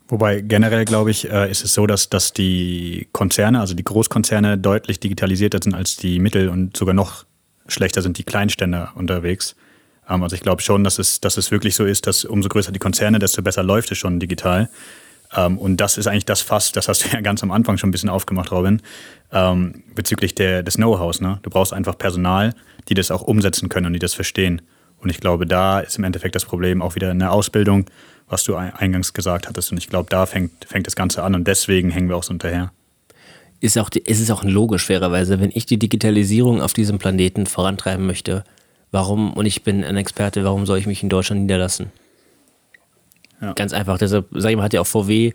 Wobei 0.08 0.42
generell, 0.42 0.86
glaube 0.86 1.12
ich, 1.12 1.30
äh, 1.30 1.52
ist 1.52 1.64
es 1.64 1.74
so, 1.74 1.86
dass, 1.86 2.10
dass 2.10 2.32
die 2.32 3.10
Konzerne, 3.12 3.60
also 3.60 3.74
die 3.74 3.84
Großkonzerne, 3.84 4.58
deutlich 4.58 5.00
digitalisierter 5.00 5.60
sind 5.62 5.74
als 5.74 5.98
die 5.98 6.20
Mittel- 6.20 6.50
und 6.50 6.78
sogar 6.78 6.94
noch 6.94 7.26
schlechter 7.68 8.02
sind 8.02 8.18
die 8.18 8.24
Kleinständer 8.24 8.94
unterwegs. 8.96 9.56
Ähm, 10.10 10.24
also 10.24 10.36
ich 10.36 10.42
glaube 10.42 10.62
schon, 10.62 10.84
dass 10.84 11.00
es, 11.00 11.20
dass 11.20 11.38
es 11.38 11.52
wirklich 11.52 11.76
so 11.76 11.86
ist, 11.86 12.08
dass 12.08 12.24
umso 12.24 12.48
größer 12.50 12.72
die 12.72 12.80
Konzerne, 12.80 13.20
desto 13.20 13.42
besser 13.42 13.64
läuft 13.64 13.92
es 13.92 13.98
schon 13.98 14.20
digital. 14.20 14.70
Ähm, 15.36 15.58
und 15.58 15.78
das 15.78 15.98
ist 15.98 16.08
eigentlich 16.08 16.26
das 16.26 16.42
Fass, 16.42 16.72
das 16.72 16.88
hast 16.88 17.04
du 17.04 17.10
ja 17.14 17.22
ganz 17.22 17.44
am 17.44 17.52
Anfang 17.52 17.78
schon 17.78 17.90
ein 17.90 17.92
bisschen 17.92 18.10
aufgemacht, 18.10 18.52
Robin, 18.52 18.82
ähm, 19.32 19.84
bezüglich 19.94 20.36
der, 20.36 20.64
des 20.64 20.76
Know-hows. 20.76 21.22
Ne? 21.22 21.40
Du 21.44 21.50
brauchst 21.50 21.74
einfach 21.74 21.98
Personal, 21.98 22.54
die 22.88 22.94
das 22.94 23.12
auch 23.12 23.22
umsetzen 23.22 23.70
können 23.70 23.88
und 23.88 23.94
die 23.94 24.00
das 24.00 24.14
verstehen. 24.14 24.62
Und 25.00 25.10
ich 25.10 25.20
glaube, 25.20 25.46
da 25.46 25.80
ist 25.80 25.98
im 25.98 26.06
Endeffekt 26.06 26.36
das 26.36 26.46
Problem 26.46 26.82
auch 26.82 26.96
wieder 26.96 27.12
in 27.12 27.20
der 27.20 27.32
Ausbildung 27.32 27.86
was 28.28 28.44
du 28.44 28.56
eingangs 28.56 29.14
gesagt 29.14 29.48
hattest. 29.48 29.72
Und 29.72 29.78
ich 29.78 29.88
glaube, 29.88 30.10
da 30.10 30.26
fängt, 30.26 30.66
fängt 30.66 30.88
das 30.88 30.96
Ganze 30.96 31.24
an 31.24 31.36
und 31.36 31.48
deswegen 31.48 31.90
hängen 31.90 32.10
wir 32.10 32.18
auch 32.18 32.24
so 32.24 32.30
hinterher. 32.30 32.72
Ist 33.60 33.78
auch, 33.78 33.90
ist 33.90 34.20
es 34.20 34.30
auch 34.30 34.44
logisch, 34.44 34.86
fairerweise, 34.86 35.40
wenn 35.40 35.52
ich 35.54 35.66
die 35.66 35.80
Digitalisierung 35.80 36.62
auf 36.62 36.74
diesem 36.74 37.00
Planeten 37.00 37.48
vorantreiben 37.48 38.06
möchte, 38.06 38.44
warum, 38.92 39.34
und 39.34 39.46
ich 39.46 39.64
bin 39.64 39.84
ein 39.84 39.98
Experte, 39.98 40.44
warum 40.44 40.66
soll 40.66 40.78
ich 40.78 40.86
mich 40.86 41.02
in 41.02 41.10
Deutschland 41.10 41.42
niederlassen? 41.42 41.92
Ja. 43.42 43.54
Ganz 43.54 43.74
einfach. 43.74 43.98
Deshalb, 43.98 44.28
sag 44.32 44.52
ich 44.52 44.58
mal, 44.58 44.64
hat 44.64 44.74
ja 44.74 44.82
auch 44.82 44.88
VW 44.88 45.34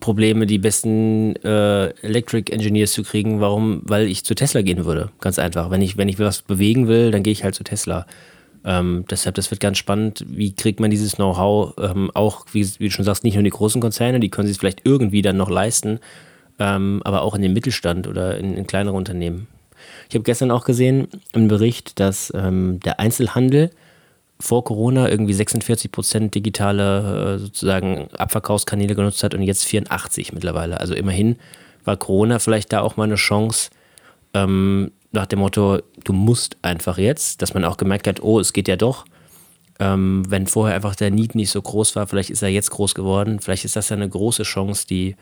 Probleme, 0.00 0.46
die 0.46 0.58
besten 0.58 1.36
äh, 1.36 1.88
Electric 2.02 2.52
Engineers 2.52 2.92
zu 2.92 3.02
kriegen. 3.02 3.40
Warum? 3.40 3.82
Weil 3.84 4.08
ich 4.08 4.24
zu 4.24 4.34
Tesla 4.34 4.62
gehen 4.62 4.84
würde. 4.84 5.10
Ganz 5.20 5.38
einfach. 5.38 5.70
Wenn 5.70 5.82
ich, 5.82 5.96
wenn 5.96 6.08
ich 6.08 6.18
was 6.18 6.42
bewegen 6.42 6.88
will, 6.88 7.10
dann 7.10 7.22
gehe 7.22 7.32
ich 7.32 7.44
halt 7.44 7.54
zu 7.54 7.64
Tesla. 7.64 8.06
Ähm, 8.64 9.04
deshalb, 9.10 9.34
das 9.36 9.50
wird 9.50 9.60
ganz 9.60 9.78
spannend. 9.78 10.24
Wie 10.28 10.52
kriegt 10.52 10.80
man 10.80 10.90
dieses 10.90 11.16
Know-how 11.16 11.74
ähm, 11.78 12.10
auch, 12.14 12.46
wie, 12.52 12.66
wie, 12.78 12.86
du 12.86 12.90
schon 12.90 13.04
sagst, 13.04 13.24
nicht 13.24 13.34
nur 13.34 13.44
die 13.44 13.50
großen 13.50 13.80
Konzerne, 13.80 14.20
die 14.20 14.30
können 14.30 14.48
sich 14.48 14.58
vielleicht 14.58 14.84
irgendwie 14.84 15.22
dann 15.22 15.36
noch 15.36 15.50
leisten, 15.50 16.00
ähm, 16.58 17.00
aber 17.04 17.22
auch 17.22 17.34
in 17.34 17.42
den 17.42 17.52
Mittelstand 17.52 18.06
oder 18.06 18.36
in, 18.38 18.56
in 18.56 18.66
kleinere 18.66 18.96
Unternehmen. 18.96 19.46
Ich 20.08 20.14
habe 20.14 20.24
gestern 20.24 20.50
auch 20.50 20.64
gesehen 20.64 21.08
im 21.32 21.48
Bericht, 21.48 22.00
dass 22.00 22.32
ähm, 22.34 22.80
der 22.80 22.98
Einzelhandel 23.00 23.70
vor 24.40 24.64
Corona 24.64 25.08
irgendwie 25.08 25.32
46 25.32 25.90
Prozent 25.90 26.34
digitale 26.34 27.34
äh, 27.34 27.38
sozusagen 27.38 28.08
Abverkaufskanäle 28.16 28.94
genutzt 28.94 29.22
hat 29.22 29.34
und 29.34 29.42
jetzt 29.42 29.64
84 29.64 30.32
mittlerweile. 30.32 30.80
Also 30.80 30.94
immerhin 30.94 31.36
war 31.84 31.96
Corona 31.96 32.38
vielleicht 32.38 32.72
da 32.72 32.80
auch 32.80 32.96
mal 32.96 33.04
eine 33.04 33.16
Chance, 33.16 33.70
ähm, 34.34 34.92
nach 35.12 35.26
dem 35.26 35.38
Motto, 35.38 35.80
du 36.04 36.12
musst 36.12 36.56
einfach 36.62 36.98
jetzt, 36.98 37.42
dass 37.42 37.54
man 37.54 37.64
auch 37.64 37.76
gemerkt 37.76 38.06
hat, 38.06 38.22
oh, 38.22 38.40
es 38.40 38.52
geht 38.52 38.68
ja 38.68 38.76
doch. 38.76 39.04
Ähm, 39.80 40.24
wenn 40.28 40.46
vorher 40.46 40.74
einfach 40.74 40.96
der 40.96 41.10
Need 41.10 41.34
nicht 41.34 41.50
so 41.50 41.62
groß 41.62 41.96
war, 41.96 42.06
vielleicht 42.06 42.30
ist 42.30 42.42
er 42.42 42.48
jetzt 42.48 42.70
groß 42.70 42.94
geworden. 42.94 43.40
Vielleicht 43.40 43.64
ist 43.64 43.76
das 43.76 43.88
ja 43.88 43.96
eine 43.96 44.08
große 44.08 44.42
Chance, 44.42 44.86
die 44.86 45.16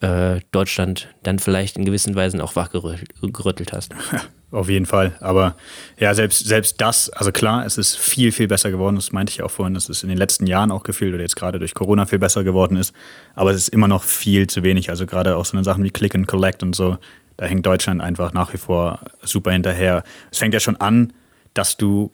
äh, 0.00 0.40
Deutschland 0.50 1.08
dann 1.22 1.38
vielleicht 1.38 1.76
in 1.76 1.84
gewissen 1.84 2.14
Weisen 2.14 2.40
auch 2.40 2.56
wachgerüttelt 2.56 3.72
hast. 3.72 3.94
Auf 4.50 4.68
jeden 4.68 4.84
Fall. 4.84 5.14
Aber 5.20 5.56
ja, 5.98 6.12
selbst, 6.12 6.44
selbst 6.46 6.78
das, 6.80 7.08
also 7.08 7.32
klar, 7.32 7.64
es 7.64 7.78
ist 7.78 7.96
viel, 7.96 8.32
viel 8.32 8.48
besser 8.48 8.70
geworden. 8.70 8.96
Das 8.96 9.10
meinte 9.10 9.30
ich 9.30 9.42
auch 9.42 9.50
vorhin, 9.50 9.72
dass 9.72 9.88
es 9.88 10.02
in 10.02 10.10
den 10.10 10.18
letzten 10.18 10.46
Jahren 10.46 10.70
auch 10.70 10.82
gefühlt 10.82 11.14
oder 11.14 11.22
jetzt 11.22 11.36
gerade 11.36 11.58
durch 11.58 11.72
Corona 11.72 12.04
viel 12.04 12.18
besser 12.18 12.44
geworden 12.44 12.76
ist. 12.76 12.94
Aber 13.34 13.52
es 13.52 13.56
ist 13.56 13.68
immer 13.68 13.88
noch 13.88 14.02
viel 14.02 14.48
zu 14.48 14.62
wenig. 14.62 14.90
Also 14.90 15.06
gerade 15.06 15.36
auch 15.36 15.46
so 15.46 15.56
eine 15.56 15.64
Sachen 15.64 15.84
wie 15.84 15.90
Click 15.90 16.14
and 16.14 16.26
Collect 16.26 16.62
und 16.62 16.76
so, 16.76 16.98
da 17.36 17.46
hängt 17.46 17.66
Deutschland 17.66 18.00
einfach 18.00 18.32
nach 18.32 18.52
wie 18.52 18.58
vor 18.58 19.00
super 19.22 19.52
hinterher. 19.52 20.04
Es 20.30 20.38
fängt 20.38 20.54
ja 20.54 20.60
schon 20.60 20.76
an, 20.76 21.12
dass 21.54 21.76
du, 21.76 22.10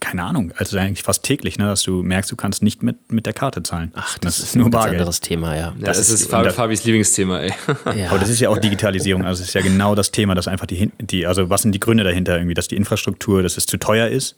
keine 0.00 0.24
Ahnung, 0.24 0.52
also 0.56 0.76
eigentlich 0.76 1.02
fast 1.02 1.22
täglich, 1.22 1.56
ne, 1.56 1.64
dass 1.64 1.82
du 1.82 2.02
merkst, 2.02 2.30
du 2.30 2.36
kannst 2.36 2.62
nicht 2.62 2.82
mit, 2.82 3.10
mit 3.10 3.24
der 3.24 3.32
Karte 3.32 3.62
zahlen. 3.62 3.90
Ach, 3.94 4.18
das, 4.18 4.36
das 4.36 4.48
ist 4.48 4.56
nur 4.56 4.66
ein 4.66 4.70
ganz 4.70 4.86
anderes 4.86 5.20
Thema, 5.20 5.56
ja. 5.56 5.74
Das, 5.78 5.96
das 5.96 6.10
ist, 6.10 6.22
ist 6.22 6.30
Fabi, 6.30 6.50
Fabis 6.50 6.84
Lieblingsthema, 6.84 7.40
ey. 7.40 7.54
Ja. 7.96 8.10
Aber 8.10 8.18
das 8.18 8.28
ist 8.28 8.40
ja 8.40 8.50
auch 8.50 8.58
Digitalisierung, 8.58 9.24
also 9.24 9.42
es 9.42 9.48
ist 9.48 9.54
ja 9.54 9.62
genau 9.62 9.94
das 9.94 10.12
Thema, 10.12 10.34
dass 10.34 10.46
einfach 10.46 10.66
die, 10.66 10.90
die, 11.00 11.26
also 11.26 11.48
was 11.48 11.62
sind 11.62 11.72
die 11.72 11.80
Gründe 11.80 12.04
dahinter 12.04 12.36
irgendwie, 12.36 12.54
dass 12.54 12.68
die 12.68 12.76
Infrastruktur, 12.76 13.42
dass 13.42 13.56
es 13.56 13.64
zu 13.64 13.78
teuer 13.78 14.08
ist 14.08 14.36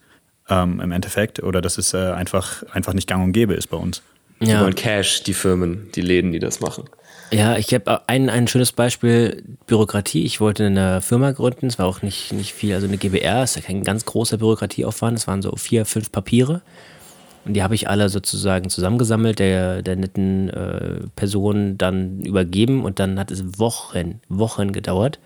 ähm, 0.48 0.80
im 0.80 0.92
Endeffekt 0.92 1.42
oder 1.42 1.60
dass 1.60 1.76
es 1.76 1.92
äh, 1.92 1.96
einfach, 1.96 2.62
einfach 2.72 2.92
nicht 2.92 3.08
gang 3.08 3.24
und 3.24 3.32
gäbe 3.32 3.54
ist 3.54 3.68
bei 3.68 3.76
uns. 3.76 4.02
Die 4.40 4.46
ja. 4.46 4.60
wollen 4.60 4.76
Cash, 4.76 5.24
die 5.24 5.34
Firmen, 5.34 5.90
die 5.96 6.00
Läden, 6.00 6.30
die 6.30 6.38
das 6.38 6.60
machen. 6.60 6.84
Ja, 7.30 7.58
ich 7.58 7.74
habe 7.74 8.08
ein, 8.08 8.30
ein 8.30 8.48
schönes 8.48 8.72
Beispiel, 8.72 9.42
Bürokratie. 9.66 10.24
Ich 10.24 10.40
wollte 10.40 10.66
eine 10.66 11.02
Firma 11.02 11.32
gründen, 11.32 11.66
es 11.66 11.78
war 11.78 11.86
auch 11.86 12.00
nicht, 12.00 12.32
nicht 12.32 12.54
viel, 12.54 12.74
also 12.74 12.86
eine 12.86 12.96
GBR, 12.96 13.44
ist 13.44 13.56
ja 13.56 13.62
kein 13.62 13.82
ganz 13.82 14.06
großer 14.06 14.38
Bürokratieaufwand, 14.38 15.18
es 15.18 15.26
waren 15.26 15.42
so 15.42 15.54
vier, 15.56 15.84
fünf 15.84 16.10
Papiere. 16.10 16.62
Und 17.44 17.54
die 17.54 17.62
habe 17.62 17.74
ich 17.74 17.88
alle 17.88 18.08
sozusagen 18.08 18.70
zusammengesammelt, 18.70 19.38
der, 19.38 19.82
der 19.82 19.96
netten 19.96 20.48
äh, 20.50 21.00
Person 21.16 21.76
dann 21.76 22.20
übergeben 22.20 22.84
und 22.84 22.98
dann 22.98 23.18
hat 23.18 23.30
es 23.30 23.58
Wochen, 23.58 24.20
Wochen 24.28 24.72
gedauert. 24.72 25.18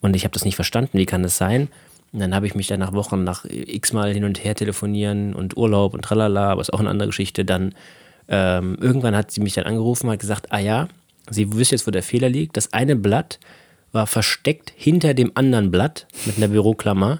Und 0.00 0.16
ich 0.16 0.24
habe 0.24 0.32
das 0.32 0.44
nicht 0.44 0.56
verstanden, 0.56 0.98
wie 0.98 1.06
kann 1.06 1.22
das 1.22 1.38
sein? 1.38 1.68
Und 2.12 2.20
dann 2.20 2.34
habe 2.34 2.46
ich 2.46 2.54
mich 2.54 2.66
dann 2.66 2.80
nach 2.80 2.92
Wochen 2.92 3.24
nach 3.24 3.44
x-mal 3.44 4.12
hin 4.12 4.24
und 4.24 4.42
her 4.44 4.54
telefonieren 4.54 5.34
und 5.34 5.56
Urlaub 5.56 5.94
und 5.94 6.02
tralala, 6.02 6.50
aber 6.50 6.60
ist 6.60 6.72
auch 6.72 6.80
eine 6.80 6.90
andere 6.90 7.08
Geschichte. 7.08 7.44
Dann 7.44 7.74
ähm, 8.28 8.76
irgendwann 8.80 9.16
hat 9.16 9.30
sie 9.30 9.40
mich 9.40 9.54
dann 9.54 9.64
angerufen 9.64 10.06
und 10.06 10.12
hat 10.12 10.20
gesagt, 10.20 10.52
ah 10.52 10.58
ja, 10.58 10.88
Sie 11.30 11.52
wüsste 11.52 11.74
jetzt, 11.74 11.86
wo 11.86 11.90
der 11.90 12.02
Fehler 12.02 12.28
liegt. 12.28 12.56
Das 12.56 12.72
eine 12.72 12.96
Blatt 12.96 13.38
war 13.92 14.06
versteckt 14.06 14.72
hinter 14.76 15.14
dem 15.14 15.32
anderen 15.34 15.70
Blatt 15.70 16.06
mit 16.26 16.36
einer 16.36 16.48
Büroklammer 16.48 17.18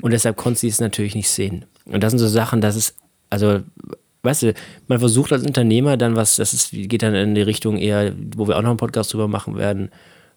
und 0.00 0.12
deshalb 0.12 0.36
konnte 0.36 0.60
sie 0.60 0.68
es 0.68 0.80
natürlich 0.80 1.14
nicht 1.14 1.28
sehen. 1.28 1.66
Und 1.84 2.02
das 2.02 2.12
sind 2.12 2.18
so 2.18 2.28
Sachen, 2.28 2.60
das 2.60 2.76
ist, 2.76 2.96
also, 3.28 3.60
weißt 4.22 4.42
du, 4.42 4.54
man 4.88 4.98
versucht 4.98 5.32
als 5.32 5.44
Unternehmer 5.44 5.96
dann 5.96 6.16
was, 6.16 6.36
das 6.36 6.52
ist, 6.52 6.70
geht 6.72 7.02
dann 7.02 7.14
in 7.14 7.34
die 7.34 7.42
Richtung 7.42 7.76
eher, 7.76 8.14
wo 8.36 8.48
wir 8.48 8.56
auch 8.56 8.62
noch 8.62 8.70
einen 8.70 8.78
Podcast 8.78 9.12
drüber 9.12 9.28
machen 9.28 9.56
werden, 9.56 9.90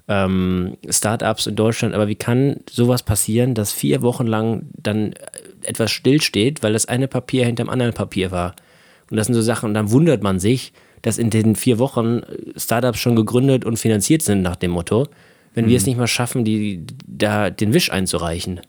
ähm, 0.07 0.77
Startups 0.89 1.47
in 1.47 1.55
Deutschland, 1.55 1.95
aber 1.95 2.07
wie 2.07 2.15
kann 2.15 2.57
sowas 2.69 3.03
passieren, 3.03 3.53
dass 3.53 3.71
vier 3.71 4.01
Wochen 4.01 4.27
lang 4.27 4.63
dann 4.75 5.13
etwas 5.63 5.91
stillsteht, 5.91 6.61
weil 6.61 6.73
das 6.73 6.87
eine 6.87 7.07
Papier 7.07 7.45
hinter 7.45 7.63
dem 7.63 7.69
anderen 7.69 7.93
Papier 7.93 8.31
war? 8.31 8.55
Und 9.09 9.17
das 9.17 9.27
sind 9.27 9.35
so 9.35 9.41
Sachen, 9.41 9.67
und 9.67 9.73
dann 9.75 9.91
wundert 9.91 10.21
man 10.23 10.39
sich, 10.39 10.73
dass 11.03 11.19
in 11.19 11.29
den 11.29 11.55
vier 11.55 11.77
Wochen 11.77 12.21
Startups 12.57 12.99
schon 12.99 13.15
gegründet 13.15 13.63
und 13.63 13.77
finanziert 13.77 14.23
sind 14.23 14.41
nach 14.41 14.55
dem 14.55 14.71
Motto, 14.71 15.07
wenn 15.53 15.65
mhm. 15.65 15.69
wir 15.69 15.77
es 15.77 15.83
mhm. 15.83 15.89
nicht 15.89 15.97
mal 15.99 16.07
schaffen, 16.07 16.43
die, 16.43 16.85
da 17.05 17.51
den 17.51 17.73
Wisch 17.73 17.91
einzureichen. 17.91 18.61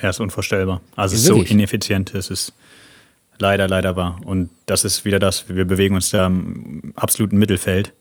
Ja, 0.00 0.08
ist 0.08 0.20
unvorstellbar. 0.20 0.80
Also 0.96 1.14
es 1.14 1.22
ist 1.22 1.26
so 1.26 1.42
ineffizient, 1.42 2.14
es 2.14 2.30
ist 2.30 2.54
leider, 3.38 3.68
leider 3.68 3.94
wahr. 3.96 4.20
Und 4.24 4.50
das 4.66 4.84
ist 4.84 5.04
wieder 5.04 5.18
das, 5.18 5.48
wir 5.48 5.64
bewegen 5.64 5.94
uns 5.94 6.10
da 6.10 6.26
im 6.26 6.92
absoluten 6.96 7.36
Mittelfeld 7.36 7.92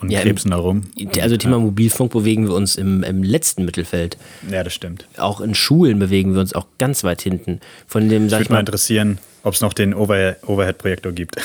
und 0.00 0.10
ja, 0.10 0.20
krebsen 0.20 0.52
darum. 0.52 0.84
Also 1.20 1.36
Thema 1.36 1.58
Mobilfunk 1.58 2.12
bewegen 2.12 2.46
wir 2.46 2.54
uns 2.54 2.76
im, 2.76 3.02
im, 3.02 3.22
letzten 3.22 3.64
Mittelfeld. 3.64 4.16
Ja, 4.50 4.62
das 4.62 4.72
stimmt. 4.72 5.06
Auch 5.16 5.40
in 5.40 5.54
Schulen 5.54 5.98
bewegen 5.98 6.34
wir 6.34 6.40
uns 6.40 6.52
auch 6.52 6.66
ganz 6.78 7.02
weit 7.02 7.20
hinten. 7.20 7.60
Von 7.86 8.08
dem, 8.08 8.26
ich 8.26 8.32
würde 8.32 8.52
mal 8.52 8.60
interessieren, 8.60 9.18
ob 9.42 9.54
es 9.54 9.60
noch 9.60 9.72
den 9.72 9.94
Overhead-Projektor 9.94 11.12
gibt. 11.12 11.36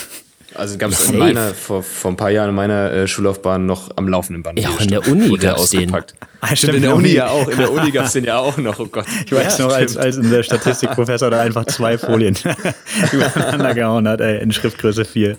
Also 0.56 0.78
gab 0.78 0.92
es 0.92 1.10
in 1.10 1.18
meiner, 1.18 1.54
vor, 1.54 1.84
vor 1.84 2.12
ein 2.12 2.18
paar 2.18 2.30
Jahren 2.30 2.50
in 2.50 2.56
meiner 2.56 2.92
äh, 2.92 3.08
Schullaufbahn 3.08 3.66
noch 3.66 3.96
am 3.98 4.08
laufenden 4.08 4.44
Band. 4.44 4.60
Ja, 4.60 4.70
auch 4.70 4.80
in 4.80 4.90
der 4.90 5.08
Uni 5.08 5.38
gab 5.38 5.58
es 5.58 5.70
den. 5.72 5.94
Ah, 6.42 6.56
stimmt, 6.56 6.76
in 6.76 6.82
der 6.82 6.96
Uni 6.96 7.10
ja 7.10 7.30
auch. 7.30 7.48
In 7.48 7.58
der 7.58 7.72
Uni 7.72 7.92
gab 7.92 8.06
es 8.06 8.14
den 8.14 8.26
ja 8.26 8.38
auch 8.38 8.58
noch, 8.58 8.80
oh 8.80 8.88
Gott. 8.88 9.06
Ich 9.26 9.32
weiß 9.32 9.58
ja, 9.58 9.66
noch, 9.66 9.74
als, 9.74 9.98
als 9.98 10.20
der 10.20 10.44
Statistikprofessor 10.44 11.30
da 11.30 11.42
einfach 11.42 11.66
zwei 11.66 11.98
Folien 11.98 12.38
übereinander 13.12 13.74
gehauen 13.74 14.08
hat, 14.08 14.22
ey, 14.22 14.42
in 14.42 14.52
Schriftgröße 14.52 15.06
4. 15.06 15.32
Äh, 15.32 15.36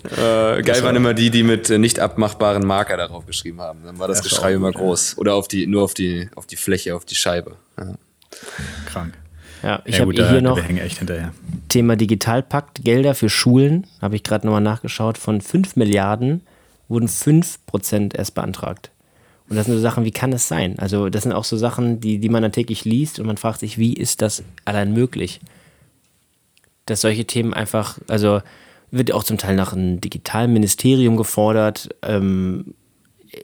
geil 0.63 0.83
waren 0.83 0.95
immer 0.95 1.13
die, 1.13 1.29
die 1.29 1.43
mit 1.43 1.69
äh, 1.69 1.77
nicht 1.77 1.99
abmachbaren 1.99 2.65
Marker 2.65 2.97
darauf 2.97 3.25
geschrieben 3.25 3.61
haben. 3.61 3.79
Dann 3.85 3.99
war 3.99 4.07
das, 4.07 4.21
das 4.21 4.29
Geschrei 4.29 4.53
immer 4.53 4.71
groß. 4.71 5.17
Oder 5.17 5.35
auf 5.35 5.47
die, 5.47 5.67
nur 5.67 5.83
auf 5.83 5.93
die, 5.93 6.29
auf 6.35 6.45
die 6.45 6.57
Fläche, 6.57 6.95
auf 6.95 7.05
die 7.05 7.15
Scheibe. 7.15 7.55
Ja. 7.77 7.93
Krank. 8.91 9.13
Ja, 9.63 9.81
ich 9.85 9.99
habe 9.99 10.13
hier 10.13 10.41
noch 10.41 10.59
Thema 11.69 11.95
Digitalpakt, 11.95 12.83
Gelder 12.83 13.15
für 13.15 13.29
Schulen, 13.29 13.87
habe 14.01 14.15
ich 14.15 14.23
gerade 14.23 14.45
nochmal 14.45 14.61
nachgeschaut, 14.61 15.17
von 15.17 15.41
5 15.41 15.75
Milliarden 15.75 16.41
wurden 16.87 17.07
5 17.07 17.65
Prozent 17.65 18.15
erst 18.15 18.35
beantragt. 18.35 18.91
Und 19.49 19.55
das 19.55 19.65
sind 19.65 19.75
so 19.75 19.81
Sachen, 19.81 20.05
wie 20.05 20.11
kann 20.11 20.33
es 20.33 20.47
sein? 20.47 20.79
Also 20.79 21.09
das 21.09 21.23
sind 21.23 21.31
auch 21.31 21.43
so 21.43 21.57
Sachen, 21.57 21.99
die, 21.99 22.19
die 22.19 22.29
man 22.29 22.41
dann 22.41 22.51
täglich 22.51 22.85
liest 22.85 23.19
und 23.19 23.27
man 23.27 23.37
fragt 23.37 23.59
sich, 23.59 23.77
wie 23.77 23.93
ist 23.93 24.21
das 24.21 24.43
allein 24.65 24.93
möglich? 24.93 25.39
Dass 26.85 27.01
solche 27.01 27.25
Themen 27.25 27.53
einfach, 27.53 27.99
also 28.07 28.41
wird 28.91 29.11
auch 29.11 29.23
zum 29.23 29.37
Teil 29.37 29.55
nach 29.55 29.73
einem 29.73 30.01
Digitalministerium 30.01 31.17
gefordert, 31.17 31.89
ähm, 32.01 32.73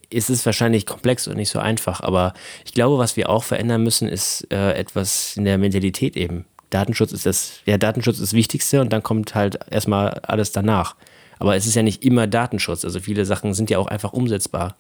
ist 0.10 0.30
es 0.30 0.46
wahrscheinlich 0.46 0.86
komplex 0.86 1.28
und 1.28 1.38
nicht 1.38 1.50
so 1.50 1.60
einfach. 1.60 2.02
Aber 2.02 2.34
ich 2.66 2.74
glaube, 2.74 2.98
was 2.98 3.18
wir 3.18 3.30
auch 3.30 3.44
verändern 3.44 3.84
müssen, 3.84 4.08
ist 4.08 4.48
äh, 4.52 4.74
etwas 4.74 5.38
in 5.38 5.46
der 5.46 5.58
Mentalität 5.58 6.16
eben. 6.18 6.46
Datenschutz 6.70 7.12
ist 7.12 7.26
das, 7.26 7.60
ja, 7.66 7.78
Datenschutz 7.78 8.16
ist 8.16 8.24
das 8.24 8.34
Wichtigste 8.34 8.82
und 8.82 8.92
dann 8.94 9.04
kommt 9.04 9.36
halt 9.36 9.60
erstmal 9.70 10.12
alles 10.24 10.52
danach. 10.52 10.96
Aber 11.40 11.56
es 11.56 11.66
ist 11.66 11.76
ja 11.76 11.84
nicht 11.84 12.04
immer 12.06 12.28
Datenschutz. 12.28 12.86
Also 12.86 13.00
viele 13.00 13.26
Sachen 13.26 13.54
sind 13.54 13.70
ja 13.70 13.78
auch 13.78 13.88
einfach 13.88 14.14
umsetzbar. 14.14 14.76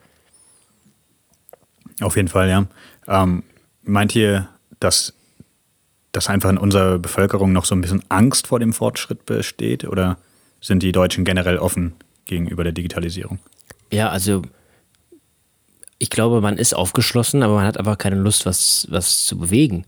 Auf 2.00 2.16
jeden 2.16 2.28
Fall, 2.28 2.50
ja. 2.50 2.66
Ähm, 3.08 3.44
meint 3.84 4.16
ihr, 4.16 4.48
dass, 4.80 5.14
dass 6.12 6.30
einfach 6.30 6.50
in 6.50 6.58
unserer 6.58 7.00
Bevölkerung 7.00 7.52
noch 7.52 7.66
so 7.66 7.76
ein 7.76 7.82
bisschen 7.82 8.04
Angst 8.10 8.48
vor 8.48 8.60
dem 8.60 8.74
Fortschritt 8.74 9.26
besteht? 9.26 9.86
Oder 9.86 10.18
sind 10.62 10.84
die 10.84 10.92
Deutschen 10.92 11.26
generell 11.26 11.58
offen 11.58 11.94
gegenüber 12.26 12.64
der 12.64 12.74
Digitalisierung? 12.74 13.40
Ja, 13.92 14.10
also 14.10 14.44
ich 16.02 16.10
glaube, 16.10 16.42
man 16.42 16.58
ist 16.58 16.76
aufgeschlossen, 16.76 17.44
aber 17.44 17.56
man 17.56 17.66
hat 17.66 17.78
einfach 17.78 17.98
keine 17.98 18.16
Lust, 18.16 18.48
was, 18.48 18.88
was 18.90 19.24
zu 19.26 19.38
bewegen. 19.38 19.86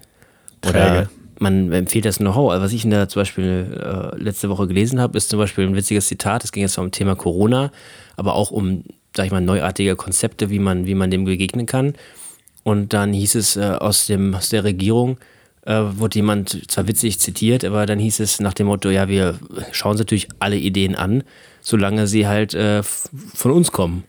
Oder 0.63 1.09
man 1.39 1.71
empfiehlt 1.71 2.05
das 2.05 2.19
Know-how. 2.19 2.51
Also 2.51 2.63
was 2.63 2.71
ich 2.71 2.87
da 2.87 3.09
zum 3.09 3.21
Beispiel 3.21 4.13
äh, 4.15 4.21
letzte 4.21 4.47
Woche 4.49 4.67
gelesen 4.67 5.01
habe, 5.01 5.17
ist 5.17 5.29
zum 5.29 5.39
Beispiel 5.39 5.65
ein 5.65 5.75
witziges 5.75 6.07
Zitat. 6.07 6.43
Es 6.43 6.51
ging 6.51 6.61
jetzt 6.61 6.77
um 6.77 6.91
Thema 6.91 7.15
Corona, 7.15 7.71
aber 8.15 8.35
auch 8.35 8.51
um, 8.51 8.83
sag 9.15 9.25
ich 9.25 9.31
mal, 9.31 9.41
neuartige 9.41 9.95
Konzepte, 9.95 10.51
wie 10.51 10.59
man, 10.59 10.85
wie 10.85 10.93
man 10.93 11.09
dem 11.09 11.25
begegnen 11.25 11.65
kann. 11.65 11.95
Und 12.61 12.93
dann 12.93 13.11
hieß 13.11 13.33
es 13.33 13.57
äh, 13.57 13.61
aus, 13.61 14.05
dem, 14.05 14.35
aus 14.35 14.49
der 14.49 14.63
Regierung, 14.63 15.17
äh, 15.65 15.81
wurde 15.97 16.19
jemand 16.19 16.71
zwar 16.71 16.87
witzig 16.87 17.19
zitiert, 17.19 17.65
aber 17.65 17.87
dann 17.87 17.97
hieß 17.97 18.19
es 18.19 18.39
nach 18.39 18.53
dem 18.53 18.67
Motto, 18.67 18.91
ja, 18.91 19.07
wir 19.07 19.39
schauen 19.71 19.93
uns 19.93 19.99
natürlich 19.99 20.27
alle 20.37 20.57
Ideen 20.57 20.95
an, 20.95 21.23
solange 21.59 22.05
sie 22.05 22.27
halt 22.27 22.53
äh, 22.53 22.83
von 22.83 23.51
uns 23.51 23.71
kommen. 23.71 24.03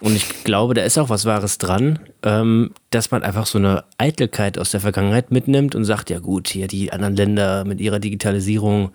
Und 0.00 0.14
ich 0.14 0.44
glaube, 0.44 0.74
da 0.74 0.82
ist 0.82 0.98
auch 0.98 1.08
was 1.08 1.24
Wahres 1.24 1.58
dran, 1.58 1.98
ähm, 2.22 2.72
dass 2.90 3.10
man 3.10 3.22
einfach 3.22 3.46
so 3.46 3.58
eine 3.58 3.84
Eitelkeit 3.96 4.58
aus 4.58 4.70
der 4.70 4.80
Vergangenheit 4.80 5.30
mitnimmt 5.30 5.74
und 5.74 5.84
sagt, 5.84 6.10
ja 6.10 6.18
gut, 6.18 6.48
hier 6.48 6.68
die 6.68 6.92
anderen 6.92 7.16
Länder 7.16 7.64
mit 7.64 7.80
ihrer 7.80 7.98
Digitalisierung, 7.98 8.90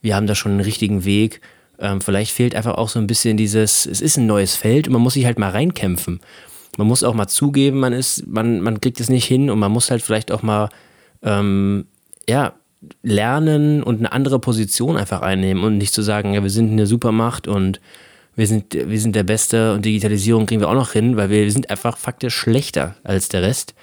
wir 0.00 0.16
haben 0.16 0.26
da 0.26 0.34
schon 0.34 0.52
einen 0.52 0.60
richtigen 0.60 1.04
Weg. 1.04 1.40
Ähm, 1.78 2.00
vielleicht 2.00 2.32
fehlt 2.32 2.56
einfach 2.56 2.74
auch 2.74 2.88
so 2.88 2.98
ein 2.98 3.06
bisschen 3.06 3.36
dieses, 3.36 3.86
es 3.86 4.00
ist 4.00 4.16
ein 4.16 4.26
neues 4.26 4.56
Feld 4.56 4.88
und 4.88 4.94
man 4.94 5.02
muss 5.02 5.14
sich 5.14 5.26
halt 5.26 5.38
mal 5.38 5.50
reinkämpfen. 5.50 6.20
Man 6.76 6.86
muss 6.86 7.04
auch 7.04 7.14
mal 7.14 7.28
zugeben, 7.28 7.78
man 7.78 7.92
ist, 7.92 8.26
man, 8.26 8.60
man 8.60 8.80
kriegt 8.80 8.98
es 8.98 9.10
nicht 9.10 9.26
hin 9.26 9.48
und 9.48 9.58
man 9.58 9.70
muss 9.70 9.90
halt 9.90 10.02
vielleicht 10.02 10.32
auch 10.32 10.42
mal, 10.42 10.70
ähm, 11.22 11.86
ja, 12.28 12.54
lernen 13.02 13.82
und 13.82 13.98
eine 13.98 14.12
andere 14.12 14.40
Position 14.40 14.96
einfach 14.96 15.22
einnehmen 15.22 15.62
und 15.62 15.78
nicht 15.78 15.94
zu 15.94 16.02
sagen, 16.02 16.34
ja, 16.34 16.42
wir 16.42 16.50
sind 16.50 16.72
eine 16.72 16.86
Supermacht 16.86 17.46
und 17.46 17.80
wir 18.34 18.46
sind, 18.46 18.74
wir 18.74 19.00
sind 19.00 19.14
der 19.14 19.24
Beste 19.24 19.74
und 19.74 19.84
Digitalisierung 19.84 20.46
kriegen 20.46 20.60
wir 20.60 20.68
auch 20.68 20.74
noch 20.74 20.92
hin, 20.92 21.16
weil 21.16 21.30
wir, 21.30 21.44
wir 21.44 21.52
sind 21.52 21.70
einfach 21.70 21.98
faktisch 21.98 22.34
schlechter 22.34 22.96
als 23.04 23.28
der 23.28 23.42
Rest 23.42 23.74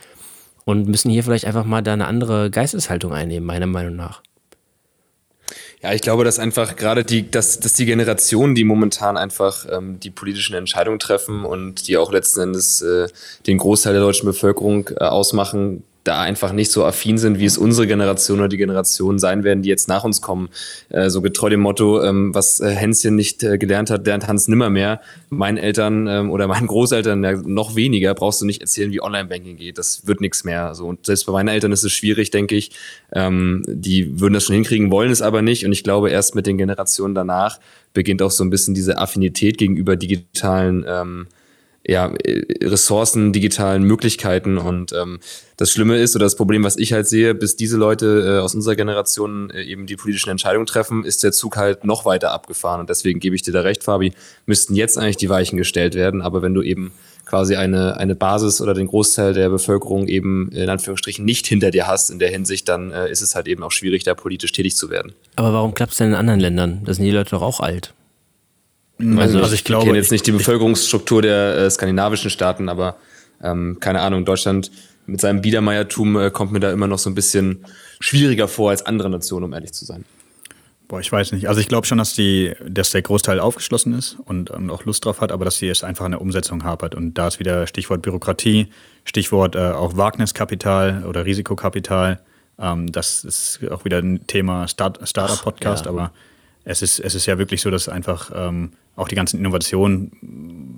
und 0.66 0.88
müssen 0.88 1.12
hier 1.12 1.24
vielleicht 1.24 1.46
einfach 1.46 1.66
mal 1.66 1.82
da 1.82 1.94
eine 1.94 2.08
andere 2.08 2.50
Geisteshaltung 2.50 3.14
einnehmen, 3.14 3.46
meiner 3.46 3.68
Meinung 3.68 3.96
nach. 3.96 4.22
Ja, 5.82 5.94
ich 5.94 6.02
glaube, 6.02 6.26
dass 6.26 6.40
einfach 6.40 6.76
gerade 6.76 7.06
die, 7.06 7.32
dass, 7.32 7.60
dass 7.60 7.74
die 7.74 7.86
Generationen, 7.86 8.54
die 8.54 8.66
momentan 8.66 9.16
einfach 9.16 9.66
ähm, 9.72 10.00
die 10.00 10.10
politischen 10.10 10.56
Entscheidungen 10.56 11.00
treffen 11.00 11.46
und 11.46 11.88
die 11.88 11.98
auch 11.98 12.12
letzten 12.12 12.42
Endes 12.42 12.82
äh, 12.82 13.08
den 13.48 13.58
Großteil 13.58 13.94
der 13.94 14.02
deutschen 14.02 14.26
Bevölkerung 14.26 14.90
äh, 14.90 15.06
ausmachen, 15.06 15.84
da 16.10 16.20
einfach 16.20 16.52
nicht 16.52 16.72
so 16.72 16.84
affin 16.84 17.18
sind, 17.18 17.40
wie 17.40 17.46
es 17.46 17.58
unsere 17.58 17.86
Generation 17.86 18.40
oder 18.40 18.50
die 18.50 18.58
Generationen 18.58 19.20
sein 19.20 19.44
werden, 19.44 19.62
die 19.62 19.70
jetzt 19.70 19.88
nach 19.88 20.04
uns 20.04 20.22
kommen. 20.22 20.50
Äh, 20.90 21.10
so 21.10 21.22
getreu 21.22 21.50
dem 21.50 21.60
Motto, 21.60 22.04
ähm, 22.04 22.34
was 22.34 22.60
äh, 22.60 22.70
Hänschen 22.70 23.16
nicht 23.16 23.44
äh, 23.44 23.58
gelernt 23.58 23.92
hat, 23.92 24.06
lernt 24.08 24.28
Hans 24.28 24.48
nimmer 24.48 24.70
mehr. 24.70 25.02
Meinen 25.30 25.58
Eltern 25.58 26.08
ähm, 26.08 26.32
oder 26.32 26.48
meinen 26.48 26.68
Großeltern 26.68 27.24
ja, 27.24 27.34
noch 27.34 27.76
weniger 27.76 28.14
brauchst 28.16 28.42
du 28.42 28.46
nicht 28.46 28.62
erzählen, 28.62 28.92
wie 28.92 29.02
Online-Banking 29.02 29.58
geht. 29.58 29.78
Das 29.78 30.08
wird 30.08 30.20
nichts 30.20 30.44
mehr. 30.44 30.74
So. 30.74 30.88
Und 30.88 31.06
selbst 31.06 31.26
bei 31.28 31.32
meinen 31.32 31.50
Eltern 31.50 31.72
ist 31.72 31.84
es 31.84 31.92
schwierig, 31.92 32.32
denke 32.32 32.56
ich. 32.56 32.72
Ähm, 33.14 33.64
die 33.68 34.20
würden 34.20 34.34
das 34.34 34.46
schon 34.46 34.56
hinkriegen, 34.56 34.90
wollen 34.90 35.12
es 35.12 35.22
aber 35.22 35.44
nicht. 35.44 35.64
Und 35.64 35.72
ich 35.72 35.84
glaube, 35.84 36.10
erst 36.10 36.34
mit 36.34 36.48
den 36.48 36.58
Generationen 36.58 37.14
danach 37.14 37.60
beginnt 37.94 38.22
auch 38.24 38.32
so 38.32 38.44
ein 38.44 38.50
bisschen 38.50 38.74
diese 38.74 38.98
Affinität 38.98 39.58
gegenüber 39.60 39.96
digitalen 39.96 40.86
ähm, 40.88 41.28
ja, 41.88 42.12
Ressourcen, 42.62 43.34
digitalen 43.34 43.84
Möglichkeiten. 43.84 44.58
Und 44.58 44.94
ähm, 44.94 45.20
das 45.58 45.72
Schlimme 45.72 45.98
ist 45.98 46.16
oder 46.16 46.26
das 46.26 46.36
Problem, 46.36 46.64
was 46.64 46.78
ich 46.78 46.94
halt 46.94 47.08
sehe, 47.08 47.34
bis 47.34 47.56
diese 47.56 47.78
Leute 47.78 48.38
äh, 48.38 48.40
aus 48.42 48.56
unserer 48.56 48.76
Generation 48.76 49.50
äh, 49.50 49.64
eben 49.64 49.86
die 49.86 49.96
politischen 49.96 50.30
Entscheidungen 50.30 50.66
treffen, 50.66 51.04
ist 51.04 51.24
der 51.24 51.32
Zug 51.32 51.58
halt 51.58 51.86
noch 51.86 52.06
weiter 52.06 52.32
abgefahren. 52.32 52.82
Und 52.82 52.90
deswegen 52.90 53.20
gebe 53.20 53.36
ich 53.36 53.42
dir 53.42 53.52
da 53.52 53.62
recht, 53.62 53.84
Fabi, 53.84 54.14
müssten 54.46 54.76
jetzt 54.76 54.98
eigentlich 54.98 55.18
die 55.18 55.30
Weichen 55.30 55.58
gestellt 55.58 55.96
werden. 55.96 56.22
Aber 56.22 56.42
wenn 56.42 56.54
du 56.54 56.62
eben 56.62 56.92
quasi 57.26 57.56
eine, 57.56 57.98
eine 57.98 58.16
Basis 58.16 58.60
oder 58.60 58.74
den 58.74 58.88
Großteil 58.88 59.34
der 59.34 59.50
Bevölkerung 59.50 60.08
eben 60.08 60.50
in 60.52 60.68
Anführungsstrichen 60.68 61.24
nicht 61.24 61.46
hinter 61.46 61.70
dir 61.70 61.88
hast 61.88 62.10
in 62.10 62.20
der 62.20 62.30
Hinsicht, 62.30 62.68
dann 62.68 62.92
äh, 62.92 63.10
ist 63.10 63.22
es 63.22 63.36
halt 63.36 63.48
eben 63.48 63.64
auch 63.64 63.72
schwierig, 63.72 64.04
da 64.04 64.16
politisch 64.16 64.52
tätig 64.52 64.76
zu 64.76 64.90
werden. 64.90 65.14
Aber 65.36 65.54
warum 65.54 65.74
klappt 65.74 65.92
es 65.92 66.00
denn 66.00 66.10
in 66.10 66.16
anderen 66.16 66.40
Ländern? 66.40 66.82
Da 66.86 66.94
sind 66.94 67.06
die 67.06 67.12
Leute 67.12 67.32
doch 67.32 67.44
auch 67.44 67.60
alt. 67.60 67.94
Also, 69.00 69.40
also 69.40 69.54
ich 69.54 69.64
glaube, 69.64 69.84
ich 69.84 69.88
kenne 69.88 69.98
jetzt 69.98 70.12
nicht 70.12 70.28
die 70.28 70.32
Bevölkerungsstruktur 70.32 71.22
der 71.22 71.58
äh, 71.58 71.70
skandinavischen 71.70 72.30
Staaten, 72.30 72.68
aber 72.68 72.98
ähm, 73.42 73.78
keine 73.80 74.02
Ahnung, 74.02 74.26
Deutschland 74.26 74.72
mit 75.06 75.22
seinem 75.22 75.42
Biedermeiertum 75.42 76.18
äh, 76.18 76.32
kommt 76.32 76.52
mir 76.52 76.60
da 76.60 76.72
immer 76.72 76.88
noch 76.88 77.00
so 77.00 77.10
ein 77.10 77.16
bisschen 77.16 77.66
schwieriger 78.00 78.48
vor 78.48 78.72
als 78.72 78.86
andere 78.86 79.10
Nationen, 79.10 79.46
um 79.46 79.54
ehrlich 79.54 79.74
zu 79.74 79.86
sein. 79.86 80.06
Boah, 80.90 81.00
ich 81.00 81.12
weiß 81.12 81.34
nicht. 81.34 81.48
Also 81.48 81.62
ich 81.62 81.68
glaube 81.68 81.86
schon, 81.86 82.00
dass 82.00 82.16
die, 82.16 82.54
dass 82.68 82.90
der 82.90 83.04
Großteil 83.04 83.40
aufgeschlossen 83.40 83.94
ist 83.94 84.18
und, 84.26 84.50
und, 84.50 84.72
auch 84.72 84.86
Lust 84.86 85.06
drauf 85.06 85.22
hat, 85.22 85.32
aber 85.32 85.46
dass 85.46 85.58
sie 85.58 85.70
es 85.70 85.84
einfach 85.84 86.06
an 86.06 86.12
der 86.12 86.22
Umsetzung 86.22 86.64
hapert. 86.64 86.96
Und 86.96 87.14
da 87.14 87.28
ist 87.28 87.40
wieder 87.40 87.68
Stichwort 87.68 88.02
Bürokratie, 88.02 88.68
Stichwort 89.06 89.56
äh, 89.56 89.60
auch 89.70 89.98
Wagniskapital 89.98 91.06
oder 91.08 91.26
Risikokapital. 91.26 92.20
Ähm, 92.58 92.92
das 92.92 93.24
ist 93.24 93.60
auch 93.70 93.86
wieder 93.86 94.00
ein 94.00 94.26
Thema 94.26 94.68
Start, 94.68 95.00
Startup-Podcast, 95.08 95.86
ja. 95.86 95.92
aber 95.92 96.12
es 96.64 96.82
ist, 96.82 97.00
es 97.00 97.14
ist 97.14 97.28
ja 97.28 97.38
wirklich 97.38 97.62
so, 97.62 97.70
dass 97.70 97.88
einfach 97.88 98.32
ähm, 98.34 98.72
auch 99.00 99.08
die 99.08 99.16
ganzen 99.16 99.40
Innovationen 99.40 100.12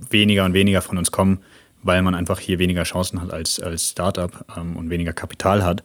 weniger 0.10 0.46
und 0.46 0.54
weniger 0.54 0.82
von 0.82 0.98
uns 0.98 1.12
kommen, 1.12 1.40
weil 1.84 2.02
man 2.02 2.16
einfach 2.16 2.40
hier 2.40 2.60
weniger 2.60 2.84
Chancen 2.84 3.22
hat 3.22 3.32
als, 3.32 3.60
als 3.60 3.90
Startup 3.90 4.46
ähm, 4.56 4.76
und 4.76 4.90
weniger 4.90 5.14
Kapital 5.14 5.64
hat. 5.64 5.84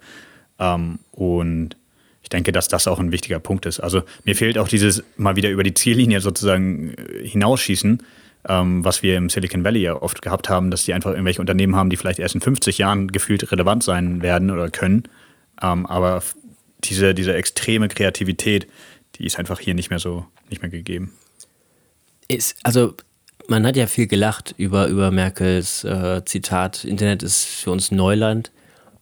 Ähm, 0.59 0.99
und 1.13 1.77
ich 2.23 2.29
denke, 2.29 2.53
dass 2.53 2.69
das 2.69 2.89
auch 2.89 2.99
ein 2.99 3.13
wichtiger 3.13 3.39
Punkt 3.39 3.67
ist. 3.67 3.81
Also 3.81 4.03
mir 4.25 4.35
fehlt 4.35 4.59
auch 4.59 4.69
dieses 4.69 5.03
mal 5.17 5.37
wieder 5.37 5.51
über 5.51 5.63
die 5.63 5.75
Ziellinie 5.75 6.21
sozusagen 6.21 6.95
äh, 6.95 7.27
hinausschießen, 7.27 8.03
ähm, 8.49 8.85
was 8.85 9.03
wir 9.03 9.17
im 9.17 9.31
Silicon 9.31 9.65
Valley 9.65 9.81
ja 9.81 10.01
oft 10.01 10.23
gehabt 10.23 10.49
haben, 10.49 10.71
dass 10.71 10.85
die 10.85 10.93
einfach 10.93 11.13
irgendwelche 11.13 11.41
Unternehmen 11.41 11.77
haben, 11.77 11.89
die 11.89 11.97
vielleicht 11.97 12.19
erst 12.19 12.35
in 12.35 12.41
50 12.41 12.79
Jahren 12.79 13.09
gefühlt 13.09 13.51
relevant 13.51 13.83
sein 13.83 14.23
werden 14.23 14.51
oder 14.51 14.71
können. 14.71 15.05
Ähm, 15.63 15.87
aber 15.87 16.23
diese, 16.85 17.15
diese 17.15 17.35
extreme 17.35 17.89
Kreativität, 17.89 18.67
die 19.15 19.25
ist 19.25 19.39
einfach 19.39 19.61
hier 19.61 19.75
nicht 19.75 19.89
mehr 19.89 19.99
so, 19.99 20.27
nicht 20.51 20.61
mehr 20.61 20.71
gegeben 20.71 21.13
ist, 22.29 22.57
also 22.63 22.95
man 23.49 23.67
hat 23.67 23.77
ja 23.77 23.87
viel 23.87 24.07
gelacht 24.07 24.55
über, 24.57 24.89
über 24.89 25.11
Merkels 25.11 25.85
äh, 25.85 26.23
Zitat, 26.25 26.85
Internet 26.85 27.23
ist 27.23 27.45
für 27.45 27.71
uns 27.71 27.91
Neuland. 27.91 28.51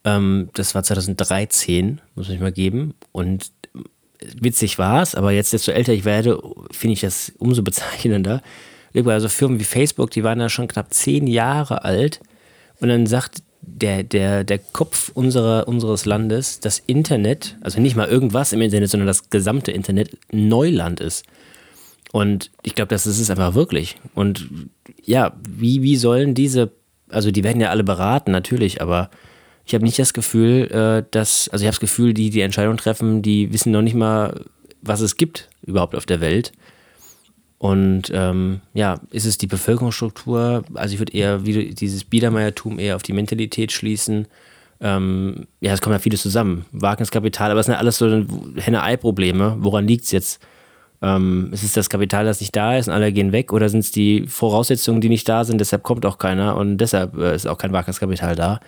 Ähm, 0.05 0.51
das 0.55 0.75
war 0.75 0.83
2013, 0.83 2.01
muss 2.15 2.29
ich 2.29 2.41
mal 2.41 2.53
geben. 2.53 2.95
Und 3.13 3.51
witzig 4.41 4.79
war 4.79 5.03
es, 5.03 5.15
aber 5.15 5.33
jetzt, 5.33 5.53
desto 5.53 5.73
älter 5.73 5.93
ich 5.93 6.05
werde, 6.05 6.41
finde 6.71 6.95
ich 6.95 7.01
das 7.01 7.33
umso 7.39 7.63
bezeichnender. 7.63 8.43
Also 8.95 9.29
Firmen 9.29 9.59
wie 9.59 9.65
Facebook, 9.65 10.11
die 10.11 10.23
waren 10.23 10.41
ja 10.41 10.49
schon 10.49 10.69
knapp 10.69 10.93
zehn 10.95 11.27
Jahre 11.27 11.85
alt. 11.85 12.21
Und 12.81 12.89
dann 12.89 13.07
sagt 13.07 13.43
der, 13.61 14.03
der, 14.03 14.45
der 14.45 14.59
Kopf 14.59 15.11
unserer, 15.15 15.67
unseres 15.67 16.05
Landes, 16.05 16.61
das 16.61 16.81
Internet, 16.87 17.57
also 17.61 17.81
nicht 17.81 17.97
mal 17.97 18.09
irgendwas 18.09 18.53
im 18.53 18.61
Internet, 18.61 18.91
sondern 18.91 19.07
das 19.07 19.31
gesamte 19.31 19.73
Internet 19.73 20.17
Neuland 20.31 21.01
ist. 21.01 21.25
Und 22.15 22.53
ich 22.63 22.77
glaube, 22.77 22.91
das 22.91 23.09
ist 23.09 23.19
es 23.19 23.29
einfach 23.29 23.57
wirklich. 23.57 23.97
Und 24.15 24.49
ja, 25.03 25.33
wie, 25.49 25.83
wie 25.83 25.97
sollen 25.97 26.33
diese, 26.33 26.71
also 27.09 27.33
die 27.33 27.43
werden 27.43 27.61
ja 27.61 27.71
alle 27.71 27.83
beraten, 27.83 28.31
natürlich, 28.31 28.81
aber 28.81 29.11
ich 29.67 29.75
habe 29.75 29.83
nicht 29.83 29.99
das 29.99 30.13
Gefühl, 30.13 30.71
äh, 30.71 31.03
dass, 31.11 31.49
also 31.49 31.65
ich 31.65 31.67
habe 31.67 31.75
das 31.75 31.81
Gefühl, 31.81 32.15
die 32.15 32.31
die 32.31 32.43
Entscheidung 32.43 32.77
treffen, 32.77 33.21
die 33.21 33.53
wissen 33.53 33.73
noch 33.73 33.83
nicht 33.83 33.97
mal, 33.97 34.45
was 34.81 35.01
es 35.01 35.17
gibt 35.17 35.49
überhaupt 35.67 35.97
auf 35.97 36.07
der 36.07 36.21
Welt. 36.21 36.53
Und 37.59 38.13
ähm, 38.15 38.61
ja, 38.75 39.01
ist 39.11 39.27
es 39.27 39.37
die 39.37 39.49
Bevölkerungsstruktur? 39.49 40.63
Also 40.75 40.95
ich 40.95 41.01
würde 41.01 41.15
eher 41.15 41.45
wie 41.45 41.75
dieses 41.75 42.05
Biedermeiertum 42.05 42.79
eher 42.79 42.95
auf 42.95 43.03
die 43.03 43.13
Mentalität 43.13 43.73
schließen. 43.73 44.29
Ähm, 44.81 45.49
ja, 45.61 45.73
es 45.73 45.81
kommt 45.81 45.95
ja 45.95 45.99
vieles 45.99 46.23
zusammen. 46.23 46.65
Wagniskapital, 46.71 47.51
aber 47.51 47.59
es 47.59 47.67
sind 47.67 47.73
ja 47.73 47.81
alles 47.81 47.99
so 47.99 48.25
Henne-Ei-Probleme. 48.55 49.57
Woran 49.59 49.89
liegt 49.89 50.05
es 50.05 50.13
jetzt? 50.13 50.41
Ähm, 51.03 51.51
ist 51.53 51.65
es 51.65 51.73
das 51.73 51.91
Kapital, 51.91 52.25
das 52.25 52.41
nicht 52.41 52.57
da 52.57 52.77
ist 52.77 52.89
und 52.89 52.95
alle 52.95 53.13
gehen 53.13 53.33
weg 53.33 53.53
oder 53.53 53.69
sind 53.69 53.81
es 53.81 53.91
die 53.91 54.27
Voraussetzungen, 54.27 55.01
die 55.01 55.09
nicht 55.09 55.29
da 55.29 55.45
sind, 55.45 55.61
deshalb 55.61 55.83
kommt 55.83 56.07
auch 56.07 56.19
keiner 56.19 56.57
und 56.57 56.79
deshalb 56.79 57.17
äh, 57.19 57.35
ist 57.35 57.47
auch 57.47 57.59
kein 57.59 57.73
Wagniskapital 57.73 58.37
da? 58.37 58.61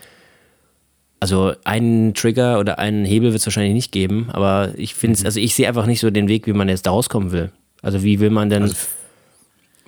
Also 1.18 1.54
einen 1.64 2.12
Trigger 2.12 2.58
oder 2.58 2.78
einen 2.78 3.06
Hebel 3.06 3.30
wird 3.30 3.40
es 3.40 3.46
wahrscheinlich 3.46 3.72
nicht 3.72 3.90
geben, 3.90 4.28
aber 4.32 4.72
ich 4.76 4.94
finde 4.94 5.14
es, 5.14 5.20
mhm. 5.20 5.26
also 5.26 5.40
ich 5.40 5.54
sehe 5.54 5.66
einfach 5.66 5.86
nicht 5.86 6.00
so 6.00 6.10
den 6.10 6.28
Weg, 6.28 6.46
wie 6.46 6.52
man 6.52 6.68
jetzt 6.68 6.86
da 6.86 6.90
rauskommen 6.90 7.32
will. 7.32 7.52
Also 7.80 8.02
wie 8.02 8.20
will 8.20 8.30
man 8.30 8.50
denn 8.50 8.62
also 8.62 8.76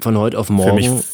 von 0.00 0.16
heute 0.16 0.38
auf 0.38 0.48
morgen. 0.48 0.70
Für 0.70 0.74
mich, 0.74 1.04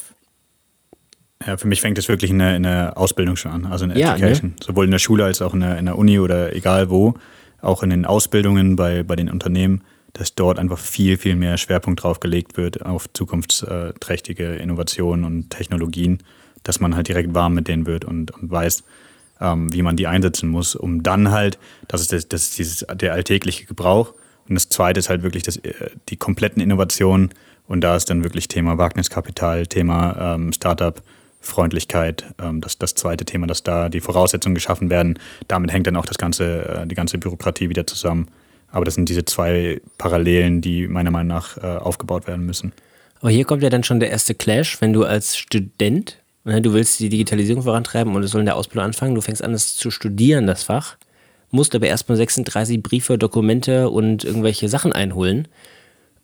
ja, 1.47 1.57
für 1.57 1.69
mich 1.69 1.81
fängt 1.81 1.99
es 1.99 2.09
wirklich 2.09 2.31
in 2.31 2.39
der, 2.39 2.57
in 2.57 2.63
der 2.63 2.97
Ausbildung 2.97 3.37
schon 3.37 3.51
an, 3.51 3.67
also 3.67 3.85
in 3.85 3.91
der 3.91 3.99
ja, 3.99 4.15
Education. 4.15 4.51
Ne? 4.51 4.57
Sowohl 4.63 4.85
in 4.85 4.91
der 4.91 4.99
Schule 4.99 5.25
als 5.25 5.43
auch 5.43 5.55
in 5.55 5.61
der, 5.61 5.79
in 5.79 5.87
der 5.87 5.99
Uni 5.99 6.19
oder 6.19 6.55
egal 6.55 6.91
wo, 6.91 7.15
auch 7.61 7.83
in 7.83 7.91
den 7.91 8.05
Ausbildungen 8.07 8.77
bei, 8.77 9.03
bei 9.03 9.17
den 9.17 9.31
Unternehmen 9.31 9.83
dass 10.15 10.35
dort 10.35 10.59
einfach 10.59 10.79
viel, 10.79 11.19
viel 11.19 11.37
mehr 11.37 11.59
Schwerpunkt 11.59 12.03
drauf 12.03 12.21
gelegt 12.21 12.57
wird 12.57 12.87
auf 12.87 13.13
zukunftsträchtige 13.13 14.55
Innovationen 14.55 15.25
und 15.25 15.51
Technologien, 15.51 16.23
dass 16.63 16.81
man 16.81 16.97
halt 16.97 17.09
direkt 17.09 17.35
warm 17.35 17.55
mit 17.55 17.69
denen 17.69 17.85
wird 17.85 18.05
und, 18.05 18.31
und 18.31 18.51
weiß, 18.51 18.85
ähm, 19.41 19.73
wie 19.73 19.83
man 19.83 19.97
die 19.97 20.07
einsetzen 20.07 20.49
muss, 20.49 20.77
um 20.77 21.03
dann 21.03 21.31
halt, 21.31 21.59
das 21.89 22.01
ist, 22.01 22.13
das, 22.13 22.29
das 22.29 22.43
ist 22.45 22.59
dieses, 22.59 22.87
der 22.95 23.13
alltägliche 23.13 23.67
Gebrauch. 23.67 24.15
Und 24.49 24.55
das 24.55 24.69
zweite 24.69 25.01
ist 25.01 25.09
halt 25.09 25.23
wirklich 25.23 25.43
das, 25.43 25.57
äh, 25.59 25.73
die 26.09 26.17
kompletten 26.17 26.63
Innovationen. 26.63 27.31
Und 27.67 27.81
da 27.81 27.97
ist 27.97 28.09
dann 28.09 28.23
wirklich 28.23 28.47
Thema 28.47 28.79
Wagniskapital, 28.79 29.67
Thema 29.67 30.35
ähm, 30.35 30.53
Startup, 30.53 31.03
Freundlichkeit, 31.41 32.25
ähm, 32.41 32.61
das, 32.61 32.79
das 32.79 32.95
zweite 32.95 33.25
Thema, 33.25 33.47
dass 33.47 33.65
da 33.65 33.89
die 33.89 34.01
Voraussetzungen 34.01 34.55
geschaffen 34.55 34.91
werden. 34.91 35.19
Damit 35.49 35.73
hängt 35.73 35.87
dann 35.87 35.97
auch 35.97 36.07
das 36.07 36.19
ganze, 36.19 36.69
äh, 36.69 36.87
die 36.87 36.95
ganze 36.95 37.19
Bürokratie 37.19 37.69
wieder 37.69 37.87
zusammen. 37.87 38.29
Aber 38.75 38.85
das 38.85 38.95
sind 38.95 39.09
diese 39.09 39.25
zwei 39.25 39.81
Parallelen, 39.99 40.61
die 40.61 40.89
meiner 40.89 41.13
Meinung 41.13 41.29
nach 41.29 41.57
äh, 41.59 41.77
aufgebaut 41.77 42.27
werden 42.27 42.45
müssen. 42.45 42.73
Aber 43.21 43.31
hier 43.31 43.45
kommt 43.45 43.63
ja 43.63 43.71
dann 43.71 43.85
schon 43.85 44.01
der 44.01 44.11
erste 44.11 44.35
Clash, 44.35 44.81
wenn 44.81 44.93
du 44.93 45.05
als 45.05 45.37
Student, 45.37 46.19
ne, 46.43 46.61
du 46.61 46.73
willst 46.73 46.99
die 46.99 47.09
Digitalisierung 47.09 47.63
vorantreiben 47.63 48.17
und 48.17 48.25
es 48.25 48.33
soll 48.33 48.41
in 48.41 48.47
der 48.47 48.57
Ausbildung 48.57 48.87
anfangen, 48.87 49.15
du 49.15 49.21
fängst 49.21 49.45
an, 49.45 49.55
es 49.55 49.77
zu 49.77 49.93
studieren, 49.93 50.49
das 50.49 50.65
Fach, 50.65 50.97
musst 51.53 51.77
aber 51.77 51.87
erstmal 51.87 52.19
36 52.19 52.83
Briefe, 52.83 53.17
Dokumente 53.17 53.91
und 53.91 54.25
irgendwelche 54.25 54.69
Sachen 54.69 54.93
einholen. 54.93 55.47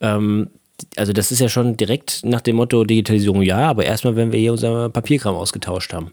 Ähm, 0.00 0.48
also 0.96 1.12
das 1.12 1.30
ist 1.30 1.38
ja 1.38 1.48
schon 1.48 1.76
direkt 1.76 2.24
nach 2.24 2.40
dem 2.40 2.56
Motto 2.56 2.82
Digitalisierung 2.82 3.42
ja, 3.42 3.58
aber 3.58 3.84
erstmal, 3.84 4.16
wenn 4.16 4.32
wir 4.32 4.40
hier 4.40 4.50
unser 4.50 4.88
Papierkram 4.88 5.36
ausgetauscht 5.36 5.92
haben. 5.92 6.10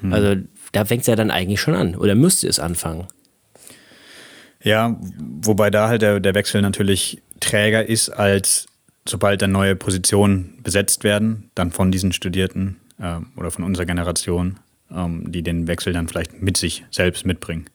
Hm. 0.00 0.12
Also 0.14 0.36
da 0.72 0.86
fängt 0.86 1.02
es 1.02 1.06
ja 1.06 1.16
dann 1.16 1.30
eigentlich 1.30 1.60
schon 1.60 1.74
an 1.74 1.96
oder 1.96 2.14
müsste 2.14 2.48
es 2.48 2.58
anfangen. 2.58 3.08
Ja, 4.62 4.98
wobei 5.18 5.70
da 5.70 5.88
halt 5.88 6.02
der, 6.02 6.20
der 6.20 6.34
Wechsel 6.34 6.62
natürlich 6.62 7.22
träger 7.40 7.86
ist, 7.86 8.10
als 8.10 8.66
sobald 9.08 9.42
dann 9.42 9.52
neue 9.52 9.76
Positionen 9.76 10.58
besetzt 10.62 11.04
werden, 11.04 11.50
dann 11.54 11.70
von 11.70 11.92
diesen 11.92 12.12
Studierten 12.12 12.76
äh, 13.00 13.20
oder 13.36 13.50
von 13.50 13.64
unserer 13.64 13.86
Generation, 13.86 14.58
ähm, 14.90 15.30
die 15.30 15.42
den 15.42 15.68
Wechsel 15.68 15.92
dann 15.92 16.08
vielleicht 16.08 16.42
mit 16.42 16.56
sich 16.56 16.84
selbst 16.90 17.26
mitbringen. 17.26 17.66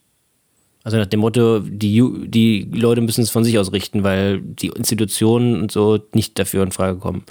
Also 0.83 0.97
nach 0.97 1.05
dem 1.05 1.19
Motto, 1.19 1.59
die, 1.59 2.03
die 2.27 2.67
Leute 2.73 3.01
müssen 3.01 3.21
es 3.21 3.29
von 3.29 3.43
sich 3.43 3.59
aus 3.59 3.71
richten, 3.71 4.03
weil 4.03 4.41
die 4.41 4.67
Institutionen 4.67 5.61
und 5.61 5.71
so 5.71 5.99
nicht 6.13 6.39
dafür 6.39 6.63
in 6.63 6.71
Frage 6.71 6.97
kommen. 6.97 7.23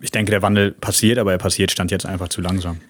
Ich 0.00 0.10
denke, 0.10 0.30
der 0.30 0.40
Wandel 0.40 0.72
passiert, 0.72 1.18
aber 1.18 1.32
er 1.32 1.38
passiert 1.38 1.70
stand 1.70 1.90
jetzt 1.90 2.06
einfach 2.06 2.30
zu 2.30 2.40
langsam. 2.40 2.80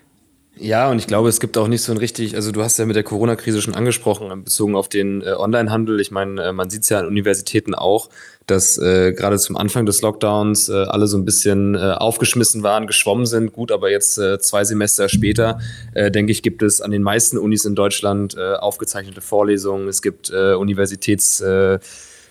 Ja, 0.57 0.91
und 0.91 0.99
ich 0.99 1.07
glaube, 1.07 1.29
es 1.31 1.41
gibt 1.41 1.57
auch 1.57 1.69
nicht 1.69 1.83
so 1.83 1.91
ein 1.91 1.97
richtig, 1.97 2.35
also 2.35 2.53
du 2.53 2.63
hast 2.63 2.79
ja 2.79 2.85
mit 2.85 2.95
der 2.95 3.03
Corona-Krise 3.03 3.63
schon 3.63 3.75
angesprochen, 3.75 4.45
bezogen 4.45 4.77
auf 4.77 4.89
den 4.89 5.23
äh, 5.23 5.33
Online-Handel. 5.33 6.01
Ich 6.01 6.11
meine, 6.11 6.43
äh, 6.43 6.53
man 6.53 6.69
sieht 6.69 6.83
es 6.83 6.91
ja 6.91 6.99
an 6.99 7.07
Universitäten 7.07 7.75
auch, 7.75 8.11
dass 8.47 8.77
äh, 8.77 9.13
gerade 9.13 9.39
zum 9.39 9.57
Anfang 9.57 9.87
des 9.87 10.03
Lockdowns 10.03 10.69
äh, 10.69 10.73
alle 10.73 11.07
so 11.07 11.17
ein 11.17 11.25
bisschen 11.25 11.77
äh, 11.77 11.79
aufgeschmissen 11.79 12.63
waren, 12.63 12.87
geschwommen 12.87 13.25
sind. 13.25 13.53
Gut, 13.53 13.73
aber 13.73 13.91
jetzt 13.91 14.19
äh, 14.19 14.39
zwei 14.39 14.65
Semester 14.65 15.09
später, 15.09 15.61
äh, 15.95 16.11
denke 16.11 16.33
ich, 16.33 16.43
gibt 16.43 16.63
es 16.63 16.83
an 16.83 16.91
den 16.91 17.03
meisten 17.03 17.39
Unis 17.39 17.65
in 17.65 17.75
Deutschland 17.75 18.37
äh, 18.37 18.55
aufgezeichnete 18.55 19.23
Vorlesungen. 19.23 19.89
Es 19.89 20.03
gibt 20.03 20.31
äh, 20.31 20.55
Universitäts... 20.55 21.41
Äh, 21.41 21.79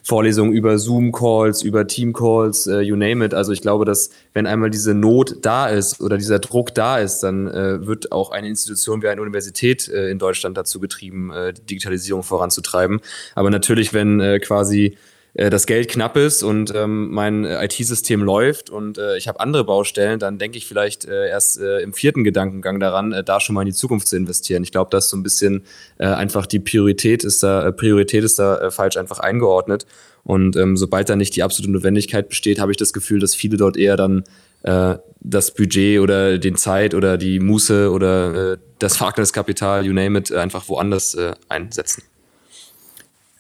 Vorlesungen 0.10 0.54
über 0.54 0.80
Zoom-Calls, 0.80 1.62
über 1.62 1.86
Team-Calls, 1.86 2.66
äh, 2.66 2.80
you 2.80 2.96
name 2.96 3.24
it. 3.24 3.36
Also 3.36 3.52
ich 3.52 3.62
glaube, 3.62 3.86
dass 3.86 4.10
wenn 4.34 4.48
einmal 4.48 4.72
diese 4.72 4.96
Not 4.96 5.38
da 5.44 5.68
ist 5.68 6.02
oder 6.02 6.18
dieser 6.18 6.40
Druck 6.40 6.74
da 6.74 6.98
ist, 6.98 7.20
dann 7.20 7.48
äh, 7.48 7.86
wird 7.86 8.12
auch 8.12 8.32
eine 8.32 8.48
Institution 8.48 9.04
wie 9.04 9.08
eine 9.08 9.22
Universität 9.22 9.88
äh, 9.88 10.10
in 10.10 10.18
Deutschland 10.18 10.58
dazu 10.58 10.80
getrieben, 10.80 11.32
äh, 11.32 11.54
die 11.54 11.62
Digitalisierung 11.62 12.24
voranzutreiben. 12.24 13.02
Aber 13.36 13.52
natürlich, 13.52 13.94
wenn 13.94 14.20
äh, 14.20 14.40
quasi 14.40 14.98
äh, 15.34 15.50
das 15.50 15.66
Geld 15.66 15.90
knapp 15.90 16.18
ist 16.18 16.44
und 16.44 16.74
ähm, 16.76 17.12
mein 17.12 17.46
äh, 17.46 17.64
IT-System 17.66 18.22
läuft 18.22 18.70
und 18.70 18.98
äh, 18.98 19.18
ich 19.18 19.28
habe 19.28 19.40
andere 19.40 19.64
Baustellen, 19.64 20.20
dann 20.20 20.38
denke 20.38 20.58
ich 20.58 20.68
vielleicht 20.68 21.06
äh, 21.06 21.30
erst 21.30 21.60
äh, 21.60 21.80
im 21.80 21.94
vierten 21.94 22.24
Gedankengang 22.24 22.80
daran, 22.80 23.12
äh, 23.12 23.24
da 23.24 23.40
schon 23.40 23.56
mal 23.56 23.62
in 23.62 23.68
die 23.68 23.74
Zukunft 23.74 24.08
zu 24.08 24.16
investieren. 24.16 24.64
Ich 24.64 24.72
glaube, 24.72 24.90
dass 24.92 25.10
so 25.10 25.18
ein 25.18 25.24
bisschen 25.24 25.64
äh, 25.98 26.06
einfach 26.06 26.46
die 26.46 26.60
Priorität 26.60 27.24
ist 27.24 27.44
da, 27.44 27.68
äh, 27.68 27.72
Priorität 27.72 28.24
ist 28.24 28.40
da 28.40 28.58
äh, 28.58 28.72
falsch 28.72 28.98
einfach 28.98 29.20
eingeordnet. 29.20 29.86
Und 30.24 30.58
ähm, 30.58 30.78
sobald 30.78 31.10
da 31.10 31.16
nicht 31.16 31.36
die 31.36 31.44
absolute 31.44 31.72
Notwendigkeit 31.72 32.30
besteht, 32.30 32.60
habe 32.60 32.72
ich 32.72 32.78
das 32.78 32.94
Gefühl, 32.94 33.20
dass 33.20 33.36
viele 33.36 33.58
dort 33.58 33.78
eher 33.78 33.96
dann 33.96 34.24
äh, 34.64 34.96
das 35.22 35.54
Budget 35.54 36.00
oder 36.00 36.38
den 36.38 36.56
Zeit 36.56 36.94
oder 36.94 37.18
die 37.18 37.40
Muße 37.40 37.92
oder 37.92 38.54
äh, 38.54 38.58
das 38.80 39.00
Wagniskapital, 39.00 39.86
you 39.86 39.94
name 39.94 40.20
it, 40.20 40.32
einfach 40.32 40.68
woanders 40.70 41.16
äh, 41.16 41.34
einsetzen. 41.48 42.04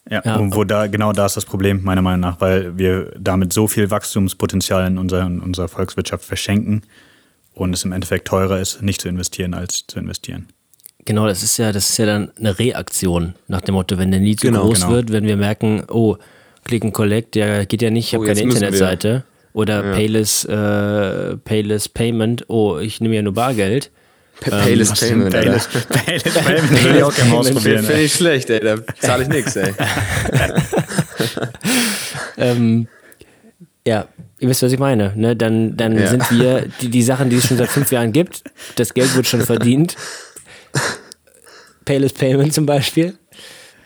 Ja, 0.10 0.22
ja. 0.26 0.36
Und 0.38 0.56
wo 0.56 0.64
da, 0.64 0.88
genau 0.88 1.14
da 1.14 1.28
ist 1.28 1.38
das 1.38 1.46
Problem, 1.46 1.84
meiner 1.84 2.02
Meinung 2.02 2.22
nach, 2.22 2.42
weil 2.42 2.78
wir 2.78 3.12
damit 3.18 3.54
so 3.54 3.68
viel 3.68 3.92
Wachstumspotenzial 3.92 4.88
in 4.88 4.98
unserer, 4.98 5.28
in 5.28 5.40
unserer 5.40 5.68
Volkswirtschaft 5.68 6.26
verschenken 6.26 6.82
und 7.54 7.74
es 7.74 7.84
im 7.84 7.92
Endeffekt 7.92 8.28
teurer 8.28 8.60
ist, 8.60 8.82
nicht 8.82 9.02
zu 9.02 9.08
investieren, 9.08 9.54
als 9.54 9.86
zu 9.86 10.00
investieren. 10.00 10.48
Genau, 11.06 11.28
das 11.28 11.44
ist 11.44 11.58
ja, 11.58 11.72
das 11.72 11.90
ist 11.90 11.98
ja 11.98 12.06
dann 12.06 12.32
eine 12.38 12.58
Reaktion 12.58 13.36
nach 13.48 13.62
dem 13.62 13.76
Motto, 13.76 13.98
wenn 13.98 14.12
der 14.12 14.20
nie 14.20 14.36
zu 14.36 14.48
genau, 14.48 14.64
groß 14.64 14.82
genau. 14.82 14.92
wird, 14.94 15.12
wenn 15.12 15.26
wir 15.26 15.38
merken, 15.38 15.84
oh, 15.90 16.18
Click 16.64 16.84
and 16.84 16.94
Collect, 16.94 17.36
der 17.36 17.66
geht 17.66 17.82
ja 17.82 17.90
nicht, 17.90 18.08
ich 18.08 18.14
habe 18.16 18.26
oh, 18.26 18.28
keine 18.28 18.42
Internetseite. 18.42 19.24
Oder 19.54 19.84
ja. 19.84 19.94
Payless, 19.94 20.46
äh, 20.46 21.38
Payless 21.38 21.90
Payment, 21.90 22.46
oh, 22.50 22.78
ich 22.78 23.02
nehme 23.02 23.16
ja 23.16 23.22
nur 23.22 23.34
Bargeld 23.34 23.92
Payless 24.42 25.00
Payment. 25.00 25.32
Payless, 25.32 25.68
Payless 25.68 26.34
Payment 26.34 26.84
will 26.84 26.96
ich 26.96 27.04
auch 27.04 27.14
gerne 27.14 27.34
ausprobieren. 27.34 27.84
Finde 27.84 28.02
ich 28.02 28.14
schlecht, 28.14 28.50
ey. 28.50 28.60
Da 28.60 28.78
zahle 29.00 29.24
ich 29.24 29.30
nichts, 29.30 29.56
ey. 29.56 29.74
ähm, 32.38 32.88
ja, 33.86 34.08
ihr 34.40 34.50
wisst, 34.50 34.64
was 34.64 34.72
ich 34.72 34.80
meine. 34.80 35.14
Ne? 35.16 35.36
Dann, 35.36 35.76
dann 35.76 35.98
ja. 35.98 36.08
sind 36.08 36.32
wir 36.32 36.68
die, 36.82 36.90
die 36.90 37.04
Sachen, 37.04 37.30
die 37.30 37.38
es 37.38 37.48
schon 37.48 37.58
seit 37.58 37.70
fünf 37.70 37.92
Jahren 37.92 38.12
gibt. 38.12 38.44
Das 38.76 38.94
Geld 38.94 39.16
wird 39.16 39.28
schon 39.28 39.42
verdient. 39.42 39.96
Payless 41.86 42.14
Payment 42.14 42.54
zum 42.54 42.66
Beispiel. 42.66 43.18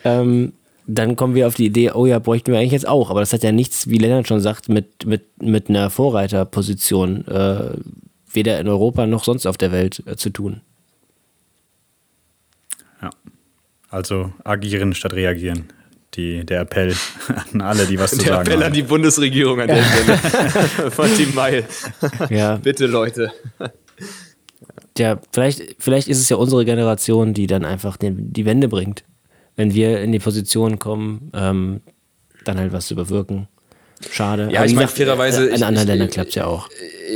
Ähm, 0.04 0.54
dann 0.86 1.16
kommen 1.16 1.36
wir 1.36 1.48
auf 1.48 1.56
die 1.56 1.66
Idee, 1.66 1.92
oh 1.92 2.06
ja, 2.06 2.20
bräuchten 2.20 2.52
wir 2.52 2.60
eigentlich 2.60 2.74
jetzt 2.74 2.88
auch. 2.88 3.10
Aber 3.10 3.22
das 3.22 3.32
hat 3.34 3.44
ja 3.44 3.52
nichts, 3.52 3.88
wie 3.88 3.98
Lennart 3.98 4.28
schon 4.28 4.42
sagt, 4.42 4.68
mit, 4.70 5.06
mit, 5.06 5.42
mit 5.42 5.70
einer 5.70 5.90
Vorreiterposition 5.90 7.26
äh, 7.28 7.78
weder 8.34 8.60
in 8.60 8.68
Europa 8.68 9.06
noch 9.06 9.24
sonst 9.24 9.46
auf 9.46 9.58
der 9.58 9.72
Welt 9.72 10.04
äh, 10.06 10.16
zu 10.16 10.30
tun. 10.30 10.62
Ja, 13.02 13.10
also 13.90 14.34
agieren 14.44 14.94
statt 14.94 15.14
reagieren. 15.14 15.66
Die, 16.16 16.46
der 16.46 16.62
Appell 16.62 16.96
an 17.54 17.62
alle, 17.62 17.88
die 17.88 17.98
was 17.98 18.12
zu 18.12 18.18
der 18.18 18.26
sagen 18.28 18.42
Appell 18.42 18.58
haben. 18.58 18.68
an 18.68 18.74
die 18.74 18.84
Bundesregierung 18.84 19.60
an 19.62 19.68
der 19.68 19.84
Stelle 19.84 20.18
von 20.92 21.08
Team 21.16 21.36
Weil. 21.36 21.66
Ja. 22.30 22.58
Bitte, 22.58 22.86
Leute. 22.86 23.32
Ja, 24.98 25.20
vielleicht, 25.32 25.76
vielleicht 25.80 26.08
ist 26.08 26.20
es 26.20 26.30
ja 26.30 26.38
unsere 26.38 26.66
Generation, 26.66 27.34
die 27.34 27.48
dann 27.48 27.66
einfach 27.66 27.98
den, 27.98 28.32
die 28.32 28.46
Wende 28.46 28.68
bringt. 28.68 29.04
Wenn 29.56 29.74
wir 29.74 30.02
in 30.02 30.12
die 30.12 30.20
Position 30.20 30.78
kommen, 30.78 31.32
ähm, 31.34 31.82
dann 32.44 32.60
halt 32.60 32.74
was 32.74 32.88
zu 32.88 32.96
bewirken. 32.96 33.48
Schade. 34.12 34.50
Ja, 34.52 34.60
Aber 34.60 34.66
ich 34.68 34.76
meine, 34.76 34.88
fairerweise. 34.88 35.48
In 35.48 35.64
anderen 35.64 35.88
Ländern 35.88 36.10
klappt 36.10 36.30
es 36.30 36.36
ja 36.36 36.46
auch. 36.46 36.70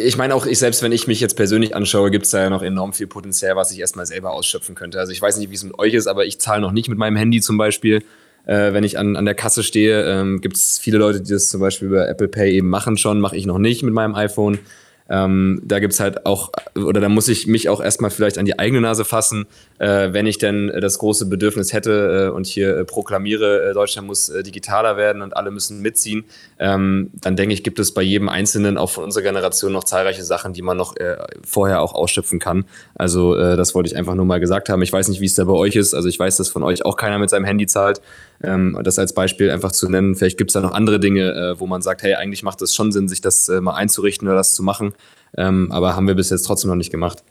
Ich 0.04 0.18
meine 0.18 0.36
auch, 0.36 0.46
ich 0.46 0.60
selbst 0.60 0.82
wenn 0.84 0.92
ich 0.92 1.08
mich 1.08 1.20
jetzt 1.20 1.36
persönlich 1.36 1.76
anschaue, 1.76 2.12
gibt 2.12 2.26
es 2.26 2.32
da 2.32 2.42
ja 2.42 2.50
noch 2.50 2.62
enorm 2.62 2.94
viel 2.94 3.08
Potenzial, 3.08 3.56
was 3.56 3.72
ich 3.72 3.80
erstmal 3.80 4.06
selber 4.06 4.32
ausschöpfen 4.32 4.76
könnte. 4.76 5.00
Also 5.00 5.12
ich 5.12 5.22
weiß 5.22 5.38
nicht, 5.38 5.50
wie 5.50 5.56
es 5.56 5.64
mit 5.64 5.78
euch 5.80 5.94
ist, 5.94 6.08
aber 6.08 6.26
ich 6.26 6.40
zahle 6.40 6.62
noch 6.62 6.72
nicht 6.72 6.90
mit 6.90 6.98
meinem 6.98 7.16
Handy 7.16 7.42
zum 7.42 7.58
Beispiel. 7.58 8.04
Äh, 8.46 8.74
wenn 8.74 8.84
ich 8.84 8.98
an, 8.98 9.16
an 9.16 9.26
der 9.26 9.36
Kasse 9.36 9.64
stehe, 9.64 10.04
ähm, 10.06 10.40
gibt 10.40 10.56
es 10.56 10.80
viele 10.80 10.98
Leute, 10.98 11.22
die 11.22 11.34
das 11.34 11.50
zum 11.50 11.60
Beispiel 11.60 11.90
über 11.90 12.08
Apple 12.08 12.30
Pay 12.30 12.54
eben 12.54 12.70
machen 12.70 12.98
schon, 12.98 13.20
mache 13.20 13.36
ich 13.36 13.46
noch 13.46 13.58
nicht 13.58 13.84
mit 13.84 13.94
meinem 13.94 14.16
iPhone. 14.16 14.60
Ähm, 15.10 15.62
da 15.64 15.80
gibt's 15.80 16.00
halt 16.00 16.26
auch, 16.26 16.52
oder 16.76 17.00
da 17.00 17.10
muss 17.10 17.28
ich 17.28 17.48
mich 17.48 17.70
auch 17.70 17.82
erstmal 17.82 18.12
vielleicht 18.12 18.38
an 18.38 18.46
die 18.46 18.60
eigene 18.60 18.82
Nase 18.82 19.06
fassen, 19.06 19.46
äh, 19.80 20.12
wenn 20.12 20.26
ich 20.26 20.38
denn 20.38 20.72
das 20.82 20.98
große 21.00 21.28
Bedürfnis 21.28 21.74
hätte 21.74 22.28
äh, 22.28 22.36
und 22.36 22.46
hier 22.46 22.78
äh, 22.78 22.86
proklamiere, 22.86 23.70
äh, 23.70 23.74
Deutschland 23.74 24.08
muss 24.08 24.30
äh, 24.30 24.44
digitaler 24.44 24.98
werden 24.98 25.22
und 25.22 25.36
alle 25.36 25.52
müssen 25.52 25.82
mitziehen, 25.82 26.26
ähm, 26.60 27.12
dann 27.14 27.36
denke 27.36 27.54
ich, 27.54 27.64
gibt 27.64 27.80
es 27.80 27.94
bei 27.94 28.02
jedem 28.02 28.30
Einzelnen, 28.30 28.78
auch 28.78 28.90
von 28.90 29.04
unserer 29.04 29.24
Generation, 29.24 29.72
noch 29.72 29.84
zahlreiche 29.84 30.24
Sachen, 30.24 30.54
die 30.54 30.62
man 30.62 30.78
noch 30.78 30.96
äh, 30.98 31.18
vorher 31.46 31.82
auch 31.82 31.94
ausschöpfen 31.94 32.40
kann. 32.40 32.66
Also 32.96 33.36
das 33.36 33.76
wollte 33.76 33.88
ich 33.88 33.96
einfach 33.96 34.16
nur 34.16 34.26
mal 34.26 34.40
gesagt 34.40 34.70
haben. 34.70 34.82
Ich 34.82 34.92
weiß 34.92 35.08
nicht, 35.10 35.22
wie 35.22 35.26
es 35.26 35.36
da 35.36 35.44
bei 35.44 35.54
euch 35.54 35.76
ist. 35.76 35.94
Also 35.94 36.10
ich 36.10 36.18
weiß, 36.20 36.38
dass 36.38 36.50
von 36.50 36.64
euch 36.64 36.86
auch 36.86 36.98
keiner 36.98 37.20
mit 37.20 37.30
seinem 37.30 37.46
Handy 37.46 37.68
zahlt. 37.68 38.02
Ähm, 38.44 38.80
das 38.84 39.00
als 39.00 39.14
Beispiel 39.14 39.50
einfach 39.50 39.72
zu 39.72 39.90
nennen. 39.90 40.16
Vielleicht 40.16 40.38
gibt 40.38 40.52
es 40.52 40.54
da 40.54 40.62
noch 40.62 40.74
andere 40.74 41.00
Dinge, 41.00 41.56
wo 41.58 41.66
man 41.68 41.82
sagt, 41.82 42.04
hey, 42.04 42.16
eigentlich 42.16 42.44
macht 42.44 42.62
es 42.62 42.76
schon 42.76 42.92
Sinn, 42.92 43.08
sich 43.08 43.22
das 43.22 43.50
mal 43.50 43.74
einzurichten 43.74 44.28
oder 44.28 44.38
das 44.38 44.54
zu 44.54 44.64
machen. 44.64 44.94
Ähm, 45.36 45.72
aber 45.72 45.96
haben 45.96 46.08
wir 46.08 46.16
bis 46.16 46.30
jetzt 46.30 46.44
trotzdem 46.44 46.70
noch 46.70 46.76
nicht 46.76 46.92
gemacht. 46.92 47.24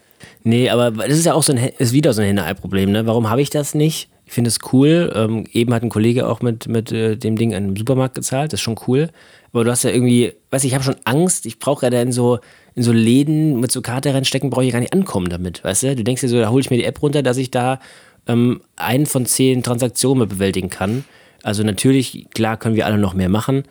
Nee, 0.45 0.71
aber 0.71 0.91
das 0.91 1.19
ist 1.19 1.27
ja 1.27 1.35
auch 1.35 1.43
so 1.43 1.53
ein, 1.53 1.71
ist 1.79 1.93
wieder 1.93 2.13
so 2.13 2.23
ein 2.23 2.27
Henne-Ei-Problem. 2.27 2.91
Ne? 2.91 3.07
Warum 3.07 3.29
habe 3.29 3.43
ich 3.43 3.51
das 3.51 3.75
nicht? 3.75 4.09
Ich 4.25 4.33
finde 4.33 4.49
es 4.49 4.59
cool. 4.73 5.13
Ähm, 5.15 5.45
eben 5.53 5.73
hat 5.75 5.83
ein 5.83 5.89
Kollege 5.89 6.27
auch 6.27 6.41
mit, 6.41 6.69
mit 6.69 6.91
äh, 6.93 7.17
dem 7.17 7.37
Ding 7.37 7.55
an 7.55 7.77
Supermarkt 7.77 8.15
gezahlt. 8.15 8.53
Das 8.53 8.61
ist 8.61 8.65
schon 8.65 8.79
cool. 8.87 9.11
Aber 9.53 9.65
du 9.65 9.71
hast 9.71 9.85
ja 9.85 9.91
irgendwie, 9.91 10.33
weiß 10.51 10.65
ich, 10.65 10.71
ich 10.71 10.75
habe 10.75 10.85
schon 10.85 10.97
Angst. 11.05 11.47
Ich 11.47 11.59
brauche 11.59 11.87
ja 11.87 12.01
in 12.01 12.13
so, 12.13 12.39
in 12.75 12.83
so 12.83 12.93
Läden 12.93 13.61
mit 13.61 13.73
so 13.73 13.83
Karte 13.83 14.13
reinstecken, 14.13 14.51
brauche 14.51 14.65
ich 14.65 14.73
gar 14.73 14.81
nicht 14.81 14.93
ankommen 14.93 15.29
damit. 15.29 15.63
Weißt 15.65 15.83
du? 15.85 15.97
Du 15.97 16.05
denkst 16.05 16.21
dir 16.23 16.29
so, 16.29 16.39
da 16.39 16.51
hole 16.51 16.61
ich 16.61 16.71
mir 16.71 16.77
die 16.77 16.85
App 16.85 17.03
runter, 17.03 17.23
dass 17.23 17.37
ich 17.37 17.51
da 17.51 17.79
ähm, 18.27 18.61
einen 18.77 19.07
von 19.07 19.27
zehn 19.27 19.63
Transaktionen 19.63 20.29
bewältigen 20.29 20.71
kann. 20.71 21.05
Also 21.43 21.63
natürlich, 21.63 22.27
klar 22.35 22.57
können 22.57 22.77
wir 22.77 22.87
alle 22.87 22.99
noch 22.99 23.15
mehr 23.15 23.29
machen. 23.29 23.65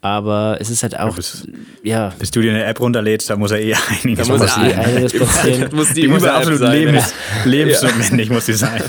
Aber 0.00 0.58
es 0.60 0.70
ist 0.70 0.84
halt 0.84 0.96
auch, 0.96 1.16
bis, 1.16 1.48
ja. 1.82 2.12
Bis 2.20 2.30
du 2.30 2.40
dir 2.40 2.52
eine 2.52 2.64
App 2.64 2.78
runterlädst, 2.78 3.30
da 3.30 3.36
muss 3.36 3.50
er 3.50 3.60
eh 3.60 3.74
einiges 4.04 4.28
da 4.28 4.32
muss 4.32 4.56
er 4.56 4.68
eh 4.68 4.74
einiges 4.74 5.18
passieren. 5.18 5.74
muss 5.74 5.88
die, 5.92 6.02
die 6.02 6.08
muss 6.08 6.22
absolut 6.22 6.60
sein, 6.60 6.72
lebens, 6.72 7.14
ja. 7.44 7.50
lebensnotwendig, 7.50 8.30
muss 8.30 8.46
die 8.46 8.52
sein. 8.52 8.80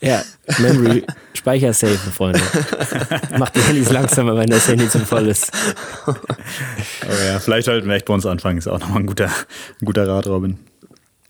ja, 0.00 0.22
Memory, 0.58 1.04
Speicher 1.34 1.72
safe, 1.72 1.96
Freunde. 2.10 2.40
Macht 3.38 3.54
die 3.54 3.60
Handys 3.60 3.92
langsamer, 3.92 4.36
wenn 4.36 4.50
das 4.50 4.66
Handy 4.66 4.88
zu 4.88 4.98
voll 4.98 5.28
ist. 5.28 5.52
Aber 6.04 6.18
ja, 7.24 7.38
vielleicht 7.38 7.66
sollten 7.66 7.86
wir 7.86 7.94
echt 7.94 8.06
bei 8.06 8.14
uns 8.14 8.26
anfangen. 8.26 8.58
Ist 8.58 8.66
auch 8.66 8.80
nochmal 8.80 9.02
ein 9.02 9.06
guter, 9.06 9.26
ein 9.26 9.84
guter 9.84 10.08
Rat, 10.08 10.26
Robin. 10.26 10.58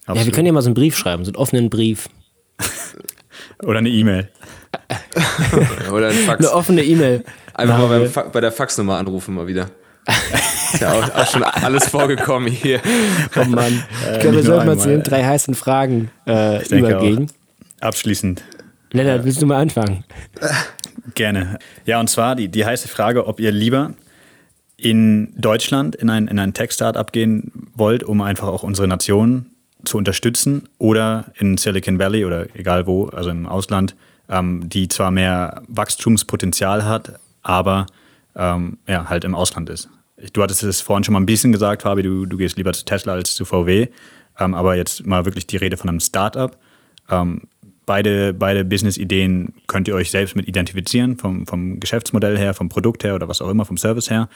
Absolut. 0.06 0.20
Ja, 0.20 0.24
wir 0.24 0.32
können 0.32 0.46
ja 0.46 0.52
mal 0.54 0.62
so 0.62 0.68
einen 0.68 0.74
Brief 0.74 0.96
schreiben, 0.96 1.26
so 1.26 1.30
einen 1.30 1.36
offenen 1.36 1.68
Brief. 1.68 2.08
Oder 3.62 3.78
eine 3.78 3.88
E-Mail. 3.88 4.28
Oder 5.92 6.08
ein 6.08 6.14
Fax. 6.14 6.40
Eine 6.40 6.52
offene 6.52 6.84
E-Mail. 6.84 7.24
Einfach 7.54 7.78
mal 7.78 8.08
beim, 8.08 8.32
bei 8.32 8.40
der 8.40 8.52
Faxnummer 8.52 8.98
anrufen 8.98 9.34
mal 9.34 9.46
wieder. 9.46 9.70
Ist 10.72 10.80
ja 10.80 10.92
auch, 10.92 11.14
auch, 11.14 11.26
schon 11.30 11.42
alles 11.42 11.88
vorgekommen 11.88 12.48
hier. 12.48 12.80
Oh 13.34 13.44
Mann. 13.44 13.82
Äh, 14.06 14.14
ich 14.14 14.20
glaube, 14.20 14.36
wir 14.36 14.42
sollten 14.42 14.66
mal 14.66 14.78
zu 14.78 14.88
den 14.88 15.02
drei 15.02 15.24
heißen 15.24 15.54
Fragen 15.54 16.10
äh, 16.26 16.64
übergehen. 16.68 17.30
Abschließend. 17.80 18.42
Lennart, 18.92 19.24
willst 19.24 19.42
du 19.42 19.46
mal 19.46 19.60
anfangen? 19.60 20.04
Gerne. 21.14 21.58
Ja, 21.86 21.98
und 21.98 22.08
zwar 22.08 22.36
die, 22.36 22.48
die 22.48 22.64
heiße 22.64 22.88
Frage, 22.88 23.26
ob 23.26 23.40
ihr 23.40 23.50
lieber 23.50 23.94
in 24.76 25.32
Deutschland 25.36 25.96
in 25.96 26.10
ein, 26.10 26.28
in 26.28 26.38
ein 26.38 26.54
Tech-Startup 26.54 27.10
gehen 27.10 27.70
wollt, 27.74 28.04
um 28.04 28.20
einfach 28.20 28.48
auch 28.48 28.62
unsere 28.62 28.86
Nation 28.86 29.46
zu 29.86 29.98
unterstützen, 29.98 30.68
oder 30.78 31.32
in 31.38 31.56
Silicon 31.56 31.98
Valley 31.98 32.24
oder 32.24 32.46
egal 32.54 32.86
wo, 32.86 33.06
also 33.06 33.30
im 33.30 33.46
Ausland, 33.46 33.94
ähm, 34.28 34.68
die 34.68 34.88
zwar 34.88 35.10
mehr 35.10 35.62
Wachstumspotenzial 35.68 36.84
hat, 36.84 37.18
aber 37.42 37.86
ähm, 38.34 38.78
ja, 38.86 39.08
halt 39.08 39.24
im 39.24 39.34
Ausland 39.34 39.70
ist. 39.70 39.88
Du 40.32 40.42
hattest 40.42 40.62
es 40.62 40.80
vorhin 40.80 41.04
schon 41.04 41.12
mal 41.12 41.20
ein 41.20 41.26
bisschen 41.26 41.52
gesagt, 41.52 41.82
Fabi, 41.82 42.02
du, 42.02 42.26
du 42.26 42.36
gehst 42.36 42.56
lieber 42.56 42.72
zu 42.72 42.84
Tesla 42.84 43.12
als 43.12 43.34
zu 43.34 43.44
VW. 43.44 43.88
Ähm, 44.38 44.54
aber 44.54 44.76
jetzt 44.76 45.06
mal 45.06 45.24
wirklich 45.24 45.46
die 45.46 45.56
Rede 45.56 45.76
von 45.76 45.88
einem 45.88 46.00
Startup. 46.00 46.56
Ähm, 47.10 47.42
beide, 47.86 48.34
beide 48.34 48.64
Business-Ideen 48.64 49.54
könnt 49.66 49.88
ihr 49.88 49.94
euch 49.94 50.10
selbst 50.10 50.36
mit 50.36 50.48
identifizieren, 50.48 51.16
vom, 51.16 51.46
vom 51.46 51.80
Geschäftsmodell 51.80 52.36
her, 52.36 52.54
vom 52.54 52.68
Produkt 52.68 53.04
her 53.04 53.14
oder 53.14 53.28
was 53.28 53.40
auch 53.40 53.50
immer, 53.50 53.64
vom 53.64 53.76
Service 53.76 54.10
her. 54.10 54.28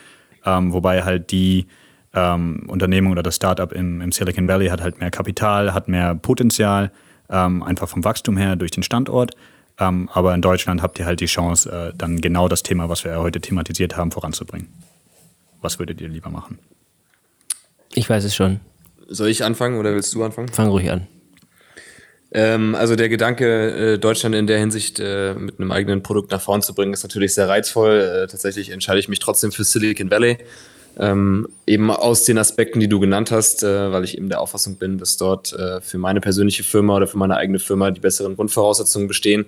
Ähm, 0.44 0.72
wobei 0.72 1.02
halt 1.02 1.30
die 1.30 1.66
ähm, 2.14 2.64
Unternehmung 2.66 3.12
oder 3.12 3.22
das 3.22 3.36
Startup 3.36 3.72
im, 3.72 4.00
im 4.00 4.12
Silicon 4.12 4.48
Valley 4.48 4.68
hat 4.68 4.80
halt 4.80 5.00
mehr 5.00 5.10
Kapital, 5.10 5.72
hat 5.74 5.88
mehr 5.88 6.14
Potenzial, 6.14 6.90
ähm, 7.28 7.62
einfach 7.62 7.88
vom 7.88 8.04
Wachstum 8.04 8.36
her 8.36 8.56
durch 8.56 8.70
den 8.70 8.82
Standort. 8.82 9.32
Ähm, 9.78 10.08
aber 10.12 10.34
in 10.34 10.42
Deutschland 10.42 10.82
habt 10.82 10.98
ihr 10.98 11.06
halt 11.06 11.20
die 11.20 11.26
Chance, 11.26 11.70
äh, 11.70 11.96
dann 11.96 12.20
genau 12.20 12.48
das 12.48 12.62
Thema, 12.62 12.88
was 12.88 13.04
wir 13.04 13.18
heute 13.18 13.40
thematisiert 13.40 13.96
haben, 13.96 14.10
voranzubringen. 14.10 14.68
Was 15.60 15.78
würdet 15.78 16.00
ihr 16.00 16.08
lieber 16.08 16.30
machen? 16.30 16.58
Ich 17.94 18.08
weiß 18.08 18.24
es 18.24 18.34
schon. 18.34 18.60
Soll 19.08 19.28
ich 19.28 19.44
anfangen 19.44 19.78
oder 19.78 19.94
willst 19.94 20.14
du 20.14 20.22
anfangen? 20.22 20.48
Fang 20.48 20.68
ruhig 20.68 20.90
an. 20.90 21.06
Ähm, 22.32 22.74
also 22.76 22.94
der 22.94 23.08
Gedanke, 23.08 23.94
äh, 23.94 23.98
Deutschland 23.98 24.34
in 24.34 24.46
der 24.46 24.58
Hinsicht 24.58 25.00
äh, 25.00 25.34
mit 25.34 25.58
einem 25.58 25.72
eigenen 25.72 26.02
Produkt 26.02 26.30
nach 26.30 26.40
vorn 26.40 26.62
zu 26.62 26.74
bringen, 26.74 26.92
ist 26.92 27.02
natürlich 27.02 27.34
sehr 27.34 27.48
reizvoll. 27.48 28.00
Äh, 28.00 28.26
tatsächlich 28.28 28.70
entscheide 28.70 29.00
ich 29.00 29.08
mich 29.08 29.18
trotzdem 29.18 29.50
für 29.50 29.64
Silicon 29.64 30.10
Valley. 30.10 30.38
Ähm, 31.00 31.48
eben 31.66 31.90
aus 31.90 32.24
den 32.24 32.36
Aspekten, 32.36 32.78
die 32.78 32.88
du 32.88 33.00
genannt 33.00 33.30
hast, 33.30 33.62
äh, 33.62 33.90
weil 33.90 34.04
ich 34.04 34.18
eben 34.18 34.28
der 34.28 34.38
Auffassung 34.38 34.76
bin, 34.76 34.98
dass 34.98 35.16
dort 35.16 35.50
äh, 35.54 35.80
für 35.80 35.96
meine 35.96 36.20
persönliche 36.20 36.62
Firma 36.62 36.96
oder 36.96 37.06
für 37.06 37.16
meine 37.16 37.38
eigene 37.38 37.58
Firma 37.58 37.90
die 37.90 38.00
besseren 38.00 38.36
Grundvoraussetzungen 38.36 39.08
bestehen. 39.08 39.46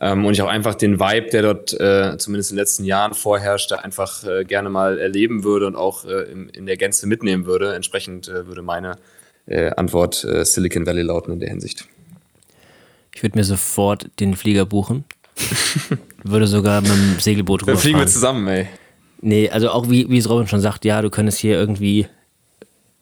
Ähm, 0.00 0.24
und 0.24 0.32
ich 0.32 0.40
auch 0.40 0.48
einfach 0.48 0.74
den 0.74 0.98
Vibe, 0.98 1.28
der 1.28 1.42
dort 1.42 1.78
äh, 1.78 2.16
zumindest 2.16 2.52
in 2.52 2.56
den 2.56 2.62
letzten 2.62 2.84
Jahren 2.84 3.12
vorherrschte, 3.12 3.84
einfach 3.84 4.24
äh, 4.24 4.44
gerne 4.44 4.70
mal 4.70 4.98
erleben 4.98 5.44
würde 5.44 5.66
und 5.66 5.76
auch 5.76 6.06
äh, 6.06 6.22
in, 6.22 6.48
in, 6.48 6.64
der 6.64 6.78
Gänze 6.78 7.06
mitnehmen 7.06 7.44
würde. 7.44 7.74
Entsprechend 7.74 8.28
äh, 8.28 8.46
würde 8.46 8.62
meine 8.62 8.96
Antwort 9.76 10.26
Silicon 10.44 10.86
Valley 10.86 11.02
lauten 11.02 11.30
in 11.34 11.38
der 11.38 11.50
Hinsicht. 11.50 11.86
Ich 13.14 13.22
würde 13.22 13.36
mir 13.36 13.44
sofort 13.44 14.06
den 14.18 14.36
Flieger 14.36 14.64
buchen. 14.64 15.04
würde 16.22 16.46
sogar 16.46 16.80
mit 16.80 16.90
dem 16.90 17.18
Segelboot 17.18 17.60
rüberfahren. 17.60 17.76
Dann 17.76 17.82
fliegen 17.82 17.98
wir 17.98 18.06
zusammen, 18.06 18.48
ey. 18.48 18.68
Nee, 19.26 19.48
also 19.48 19.70
auch 19.70 19.88
wie, 19.88 20.10
wie 20.10 20.18
es 20.18 20.28
Robin 20.28 20.46
schon 20.46 20.60
sagt, 20.60 20.84
ja, 20.84 21.00
du 21.00 21.08
könntest 21.08 21.38
hier 21.38 21.54
irgendwie 21.54 22.08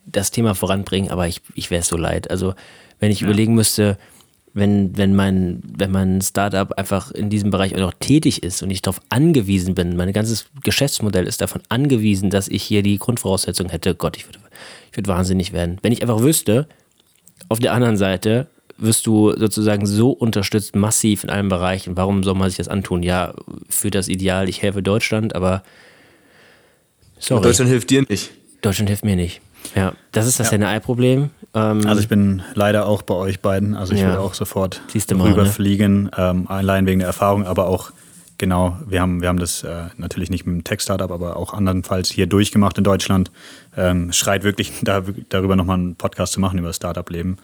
das 0.06 0.30
Thema 0.30 0.54
voranbringen, 0.54 1.10
aber 1.10 1.26
ich, 1.26 1.40
ich 1.56 1.72
wäre 1.72 1.82
so 1.82 1.96
leid. 1.96 2.30
Also 2.30 2.54
wenn 3.00 3.10
ich 3.10 3.22
ja. 3.22 3.26
überlegen 3.26 3.56
müsste, 3.56 3.98
wenn, 4.54 4.96
wenn, 4.96 5.16
mein, 5.16 5.64
wenn 5.76 5.90
mein 5.90 6.20
Startup 6.20 6.70
einfach 6.78 7.10
in 7.10 7.28
diesem 7.28 7.50
Bereich 7.50 7.74
auch 7.74 7.80
noch 7.80 7.94
tätig 7.98 8.44
ist 8.44 8.62
und 8.62 8.70
ich 8.70 8.82
darauf 8.82 9.00
angewiesen 9.08 9.74
bin, 9.74 9.96
mein 9.96 10.12
ganzes 10.12 10.46
Geschäftsmodell 10.62 11.26
ist 11.26 11.40
davon 11.40 11.60
angewiesen, 11.68 12.30
dass 12.30 12.46
ich 12.46 12.62
hier 12.62 12.84
die 12.84 12.98
Grundvoraussetzungen 12.98 13.72
hätte, 13.72 13.96
Gott, 13.96 14.16
ich 14.16 14.28
würde, 14.28 14.38
ich 14.92 14.96
würde 14.96 15.08
wahnsinnig 15.08 15.52
werden. 15.52 15.78
Wenn 15.82 15.90
ich 15.90 16.02
einfach 16.02 16.20
wüsste, 16.20 16.68
auf 17.48 17.58
der 17.58 17.72
anderen 17.72 17.96
Seite 17.96 18.46
wirst 18.78 19.08
du 19.08 19.36
sozusagen 19.36 19.86
so 19.86 20.10
unterstützt, 20.12 20.76
massiv 20.76 21.24
in 21.24 21.30
allen 21.30 21.48
Bereichen, 21.48 21.96
warum 21.96 22.22
soll 22.22 22.36
man 22.36 22.48
sich 22.48 22.58
das 22.58 22.68
antun? 22.68 23.02
Ja, 23.02 23.34
für 23.68 23.90
das 23.90 24.06
Ideal, 24.06 24.48
ich 24.48 24.62
helfe 24.62 24.84
Deutschland, 24.84 25.34
aber 25.34 25.64
sorry. 27.22 27.42
Deutschland 27.42 27.70
hilft 27.70 27.90
dir 27.90 28.02
nicht. 28.08 28.32
Deutschland 28.60 28.88
hilft 28.88 29.04
mir 29.04 29.16
nicht. 29.16 29.40
Ja, 29.74 29.92
das 30.12 30.26
ist 30.26 30.40
das 30.40 30.50
ja. 30.50 30.58
NRI-Problem. 30.58 31.30
Ähm, 31.54 31.86
also 31.86 32.00
ich 32.00 32.08
bin 32.08 32.42
leider 32.54 32.86
auch 32.86 33.02
bei 33.02 33.14
euch 33.14 33.40
beiden. 33.40 33.74
Also 33.74 33.94
ich 33.94 34.00
ja. 34.00 34.10
will 34.10 34.16
auch 34.16 34.34
sofort 34.34 34.80
mal, 35.14 35.28
rüberfliegen, 35.28 36.04
ne? 36.04 36.10
ähm, 36.16 36.48
allein 36.48 36.86
wegen 36.86 36.98
der 36.98 37.08
Erfahrung, 37.08 37.46
aber 37.46 37.66
auch 37.66 37.92
genau, 38.38 38.76
wir 38.86 39.00
haben, 39.00 39.20
wir 39.20 39.28
haben 39.28 39.38
das 39.38 39.62
äh, 39.62 39.84
natürlich 39.96 40.30
nicht 40.30 40.46
mit 40.46 40.54
dem 40.54 40.64
Tech-Startup, 40.64 41.10
aber 41.10 41.36
auch 41.36 41.54
andernfalls 41.54 42.10
hier 42.10 42.26
durchgemacht 42.26 42.76
in 42.78 42.84
Deutschland. 42.84 43.30
Ähm, 43.76 44.12
schreit 44.12 44.42
wirklich 44.42 44.72
da, 44.82 45.02
darüber 45.28 45.56
nochmal 45.56 45.78
einen 45.78 45.96
Podcast 45.96 46.32
zu 46.32 46.40
machen 46.40 46.58
über 46.58 46.68
das 46.68 46.76
Startup-Leben. 46.76 47.38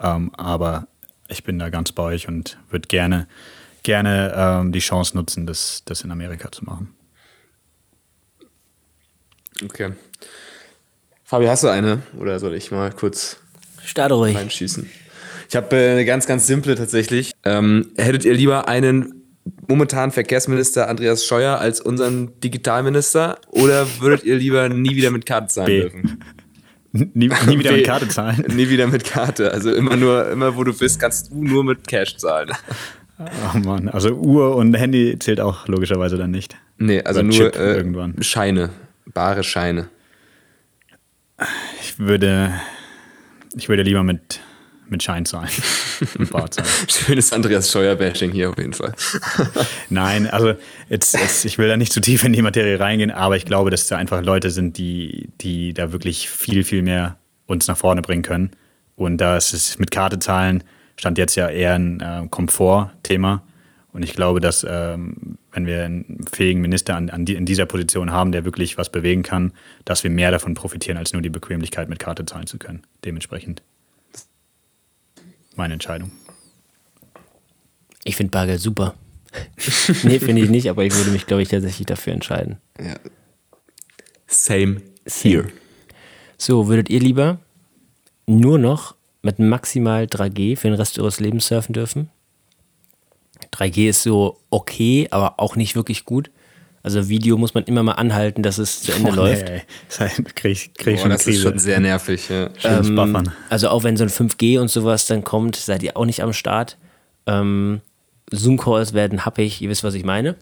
Ähm, 0.00 0.30
aber 0.36 0.86
ich 1.28 1.44
bin 1.44 1.58
da 1.58 1.70
ganz 1.70 1.92
bei 1.92 2.02
euch 2.02 2.28
und 2.28 2.58
würde 2.70 2.88
gerne, 2.88 3.26
gerne 3.82 4.32
ähm, 4.36 4.72
die 4.72 4.80
Chance 4.80 5.16
nutzen, 5.16 5.46
das, 5.46 5.82
das 5.84 6.02
in 6.02 6.10
Amerika 6.10 6.52
zu 6.52 6.64
machen. 6.64 6.94
Okay. 9.64 9.92
Fabi, 11.24 11.46
hast 11.46 11.64
du 11.64 11.68
eine? 11.68 12.02
Oder 12.18 12.38
soll 12.38 12.54
ich 12.54 12.70
mal 12.70 12.90
kurz 12.92 13.38
Starte 13.84 14.14
ruhig. 14.14 14.36
reinschießen? 14.36 14.88
Ich 15.48 15.56
habe 15.56 15.76
äh, 15.76 15.92
eine 15.92 16.04
ganz, 16.04 16.26
ganz 16.26 16.46
simple 16.46 16.74
tatsächlich. 16.74 17.32
Ähm, 17.44 17.90
hättet 17.96 18.24
ihr 18.24 18.34
lieber 18.34 18.68
einen 18.68 19.22
momentanen 19.68 20.10
Verkehrsminister 20.10 20.88
Andreas 20.88 21.24
Scheuer 21.24 21.58
als 21.58 21.80
unseren 21.80 22.38
Digitalminister 22.40 23.38
oder 23.48 23.86
würdet 24.00 24.24
ihr 24.24 24.36
lieber 24.36 24.68
nie 24.68 24.96
wieder 24.96 25.10
mit 25.10 25.26
Karte 25.26 25.48
zahlen 25.48 25.66
B. 25.66 25.80
dürfen? 25.80 26.24
Nie, 26.94 27.28
nie 27.46 27.58
wieder 27.58 27.72
mit 27.72 27.86
Karte 27.86 28.06
zahlen? 28.08 28.44
nie 28.54 28.68
wieder 28.68 28.86
mit 28.86 29.04
Karte. 29.04 29.50
Also 29.50 29.72
immer 29.72 29.96
nur, 29.96 30.28
immer 30.30 30.56
wo 30.56 30.64
du 30.64 30.76
bist, 30.76 31.00
kannst 31.00 31.30
du 31.30 31.42
nur 31.42 31.64
mit 31.64 31.88
Cash 31.88 32.18
zahlen. 32.18 32.50
Oh 33.18 33.58
Mann, 33.58 33.88
also 33.88 34.10
Uhr 34.10 34.56
und 34.56 34.74
Handy 34.74 35.18
zählt 35.18 35.40
auch 35.40 35.66
logischerweise 35.68 36.18
dann 36.18 36.30
nicht. 36.30 36.54
Nee, 36.76 37.02
also 37.02 37.20
Oder 37.20 37.28
nur 37.28 37.56
äh, 37.56 38.22
Scheine, 38.22 38.68
bare 39.14 39.44
Scheine. 39.44 39.88
Ich 41.80 41.98
würde, 41.98 42.52
ich 43.56 43.68
würde 43.68 43.82
lieber 43.82 44.02
mit, 44.02 44.40
mit 44.88 45.02
Schein 45.02 45.24
zahlen. 45.24 45.48
mit 46.18 46.30
Bar 46.30 46.50
zahlen. 46.50 46.68
Schönes 46.88 47.32
Andreas 47.32 47.70
Scheuer-Bashing 47.70 48.30
hier 48.32 48.50
auf 48.50 48.58
jeden 48.58 48.72
Fall. 48.72 48.94
Nein, 49.90 50.28
also 50.28 50.54
jetzt, 50.88 51.14
jetzt, 51.14 51.44
ich 51.44 51.58
will 51.58 51.68
da 51.68 51.76
nicht 51.76 51.92
zu 51.92 52.00
tief 52.00 52.24
in 52.24 52.32
die 52.32 52.42
Materie 52.42 52.78
reingehen, 52.78 53.10
aber 53.10 53.36
ich 53.36 53.44
glaube, 53.44 53.70
dass 53.70 53.86
da 53.88 53.96
einfach 53.96 54.22
Leute 54.22 54.50
sind, 54.50 54.78
die, 54.78 55.30
die 55.40 55.74
da 55.74 55.92
wirklich 55.92 56.28
viel, 56.28 56.64
viel 56.64 56.82
mehr 56.82 57.18
uns 57.46 57.66
nach 57.66 57.76
vorne 57.76 58.02
bringen 58.02 58.22
können. 58.22 58.50
Und 58.96 59.18
da 59.18 59.36
ist 59.36 59.52
es 59.52 59.78
mit 59.78 59.90
Karte 59.90 60.18
zahlen, 60.18 60.62
stand 60.96 61.18
jetzt 61.18 61.34
ja 61.34 61.48
eher 61.48 61.74
ein 61.74 62.00
äh, 62.00 62.26
Komfortthema. 62.28 63.42
Und 63.92 64.02
ich 64.02 64.14
glaube, 64.14 64.40
dass 64.40 64.66
ähm, 64.68 65.38
wenn 65.52 65.66
wir 65.66 65.84
einen 65.84 66.24
fähigen 66.32 66.60
Minister 66.62 66.96
an, 66.96 67.10
an 67.10 67.24
die, 67.24 67.34
in 67.34 67.44
dieser 67.44 67.66
Position 67.66 68.10
haben, 68.10 68.32
der 68.32 68.44
wirklich 68.44 68.78
was 68.78 68.90
bewegen 68.90 69.22
kann, 69.22 69.52
dass 69.84 70.02
wir 70.02 70.10
mehr 70.10 70.30
davon 70.30 70.54
profitieren, 70.54 70.96
als 70.96 71.12
nur 71.12 71.20
die 71.20 71.28
Bequemlichkeit 71.28 71.88
mit 71.88 71.98
Karte 71.98 72.24
zahlen 72.24 72.46
zu 72.46 72.58
können. 72.58 72.82
Dementsprechend 73.04 73.62
meine 75.56 75.74
Entscheidung. 75.74 76.10
Ich 78.04 78.16
finde 78.16 78.30
Bargeld 78.30 78.60
super. 78.60 78.94
nee, 80.02 80.18
finde 80.18 80.42
ich 80.42 80.50
nicht, 80.50 80.68
aber 80.68 80.84
ich 80.84 80.94
würde 80.94 81.10
mich, 81.10 81.26
glaube 81.26 81.42
ich, 81.42 81.48
tatsächlich 81.48 81.86
dafür 81.86 82.12
entscheiden. 82.12 82.58
Ja. 82.78 82.96
Same, 84.26 84.82
Same 85.06 85.34
here. 85.34 85.48
So, 86.36 86.68
würdet 86.68 86.90
ihr 86.90 87.00
lieber 87.00 87.38
nur 88.26 88.58
noch 88.58 88.94
mit 89.22 89.38
maximal 89.38 90.04
3G 90.04 90.56
für 90.56 90.68
den 90.68 90.74
Rest 90.74 90.98
eures 90.98 91.20
Lebens 91.20 91.46
surfen 91.46 91.72
dürfen? 91.72 92.10
3G 93.50 93.88
ist 93.88 94.02
so 94.02 94.38
okay, 94.50 95.08
aber 95.10 95.34
auch 95.38 95.56
nicht 95.56 95.76
wirklich 95.76 96.04
gut. 96.04 96.30
Also 96.84 97.08
Video 97.08 97.38
muss 97.38 97.54
man 97.54 97.64
immer 97.64 97.82
mal 97.84 97.92
anhalten, 97.92 98.42
dass 98.42 98.58
es 98.58 98.82
zu 98.82 98.92
Ende 98.92 99.12
oh, 99.12 99.14
läuft. 99.14 99.48
Nee, 99.48 99.62
krieg, 100.34 100.52
ich, 100.52 100.74
krieg 100.74 101.00
oh, 101.04 101.08
das 101.08 101.26
ist 101.26 101.40
schon 101.40 101.58
sehr 101.58 101.78
nervig. 101.78 102.28
Ja. 102.28 102.50
Ähm, 102.64 103.30
also 103.48 103.68
auch 103.68 103.84
wenn 103.84 103.96
so 103.96 104.02
ein 104.02 104.10
5G 104.10 104.58
und 104.58 104.68
sowas 104.68 105.06
dann 105.06 105.22
kommt, 105.22 105.54
seid 105.54 105.82
ihr 105.84 105.96
auch 105.96 106.04
nicht 106.04 106.22
am 106.22 106.32
Start. 106.32 106.76
Ähm, 107.26 107.82
Zoom-Calls 108.32 108.94
werden 108.94 109.24
happig, 109.24 109.62
ihr 109.62 109.70
wisst, 109.70 109.84
was 109.84 109.94
ich 109.94 110.04
meine. 110.04 110.34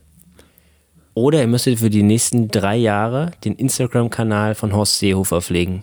Oder 1.12 1.40
ihr 1.42 1.46
müsstet 1.48 1.80
für 1.80 1.90
die 1.90 2.02
nächsten 2.02 2.48
drei 2.48 2.76
Jahre 2.76 3.32
den 3.44 3.54
Instagram-Kanal 3.56 4.54
von 4.54 4.74
Horst 4.74 4.98
Seehofer 4.98 5.42
pflegen. 5.42 5.82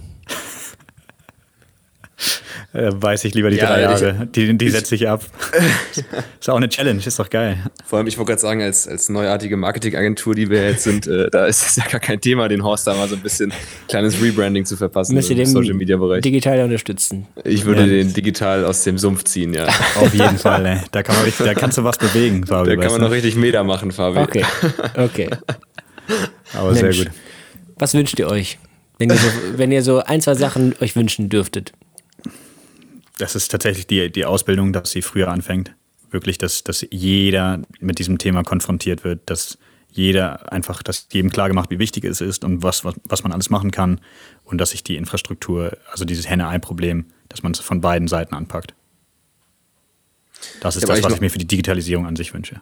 Äh, 2.74 2.92
weiß 2.94 3.24
ich 3.24 3.34
lieber 3.34 3.50
die 3.50 3.58
ja, 3.58 3.68
drei 3.68 3.82
Jahre. 3.82 4.28
Die, 4.36 4.58
die 4.58 4.70
setze 4.70 4.94
ich 4.96 5.08
ab. 5.08 5.24
ist 6.40 6.50
auch 6.50 6.58
eine 6.58 6.68
Challenge, 6.68 7.02
ist 7.04 7.18
doch 7.18 7.30
geil. 7.30 7.58
Vor 7.86 7.98
allem, 7.98 8.08
ich 8.08 8.18
wollte 8.18 8.32
gerade 8.32 8.42
sagen, 8.42 8.62
als, 8.62 8.88
als 8.88 9.08
neuartige 9.08 9.56
Marketingagentur, 9.56 10.36
die 10.36 10.50
wir 10.50 10.70
jetzt 10.70 10.84
sind, 10.84 11.08
äh, 11.08 11.30
da 11.30 11.46
ist 11.46 11.66
es 11.66 11.76
ja 11.78 11.86
gar 11.90 12.02
kein 12.02 12.20
Thema, 12.20 12.50
den 12.50 12.64
Horst 12.64 12.86
da 12.86 12.94
mal 12.94 13.08
so 13.08 13.16
ein 13.16 13.22
bisschen 13.22 13.54
kleines 13.88 14.22
Rebranding 14.22 14.66
zu 14.66 14.76
verpassen 14.76 15.16
Müsst 15.16 15.32
im 15.32 15.46
Social 15.46 15.76
Media 15.76 15.96
Bereich. 15.96 16.22
Digital 16.22 16.60
unterstützen. 16.62 17.26
Ich 17.46 17.64
würde 17.64 17.82
ja. 17.82 17.88
den 17.88 18.14
digital 18.14 18.66
aus 18.66 18.84
dem 18.84 18.98
Sumpf 18.98 19.24
ziehen, 19.24 19.54
ja. 19.54 19.68
Auf 19.96 20.14
jeden 20.14 20.38
Fall, 20.38 20.66
ey. 20.66 20.78
Da, 20.92 21.04
kann 21.04 21.16
man 21.16 21.24
richtig, 21.24 21.46
da 21.46 21.54
kannst 21.54 21.78
du 21.78 21.86
was 21.86 21.98
bewegen, 21.98 22.46
Fabi. 22.46 22.76
Da 22.76 22.76
kann 22.76 22.92
man 22.92 23.02
noch 23.02 23.12
richtig 23.12 23.38
Meter 23.38 23.64
machen, 23.64 23.94
Fabi. 23.94 24.20
Okay, 24.20 24.46
okay. 24.98 25.30
Aber 26.54 26.74
Mensch, 26.74 26.98
sehr 26.98 27.06
gut. 27.06 27.14
Was 27.78 27.94
wünscht 27.94 28.20
ihr 28.20 28.28
euch? 28.28 28.60
Wenn 29.00 29.10
ihr, 29.10 29.16
so, 29.16 29.28
wenn 29.56 29.72
ihr 29.72 29.84
so 29.84 30.00
ein, 30.00 30.22
zwei 30.22 30.34
Sachen 30.34 30.76
euch 30.82 30.96
wünschen 30.96 31.30
dürftet 31.30 31.72
das 33.18 33.36
ist 33.36 33.50
tatsächlich 33.50 33.88
die, 33.88 34.12
die 34.12 34.26
Ausbildung, 34.26 34.74
dass 34.74 34.92
sie 34.92 35.02
früher 35.02 35.30
anfängt. 35.30 35.74
Wirklich, 36.10 36.38
dass, 36.38 36.64
dass 36.64 36.86
jeder 36.90 37.62
mit 37.80 38.00
diesem 38.00 38.18
Thema 38.18 38.44
konfrontiert 38.44 39.04
wird, 39.04 39.30
dass 39.30 39.58
jeder 39.92 40.52
einfach, 40.52 40.84
dass 40.84 41.08
jedem 41.12 41.32
klar 41.32 41.48
gemacht, 41.48 41.70
wie 41.70 41.80
wichtig 41.80 42.06
es 42.06 42.22
ist 42.22 42.44
und 42.44 42.64
was, 42.64 42.86
was, 42.86 42.96
was 43.04 43.24
man 43.24 43.32
alles 43.32 43.50
machen 43.50 43.72
kann 43.72 44.00
und 44.44 44.60
dass 44.60 44.72
sich 44.72 44.84
die 44.84 44.96
Infrastruktur, 44.96 45.78
also 45.92 46.06
dieses 46.06 46.30
Henne-Ei-Problem, 46.30 47.06
dass 47.30 47.44
man 47.44 47.52
es 47.52 47.60
von 47.60 47.82
beiden 47.82 48.08
Seiten 48.08 48.36
anpackt. 48.36 48.74
Das 50.62 50.76
ist 50.76 50.84
ja, 50.84 50.90
das, 50.90 51.04
was 51.04 51.14
ich 51.14 51.22
mir 51.22 51.32
für 51.32 51.40
die 51.40 51.48
Digitalisierung 51.48 52.06
an 52.06 52.16
sich 52.16 52.34
wünsche. 52.34 52.62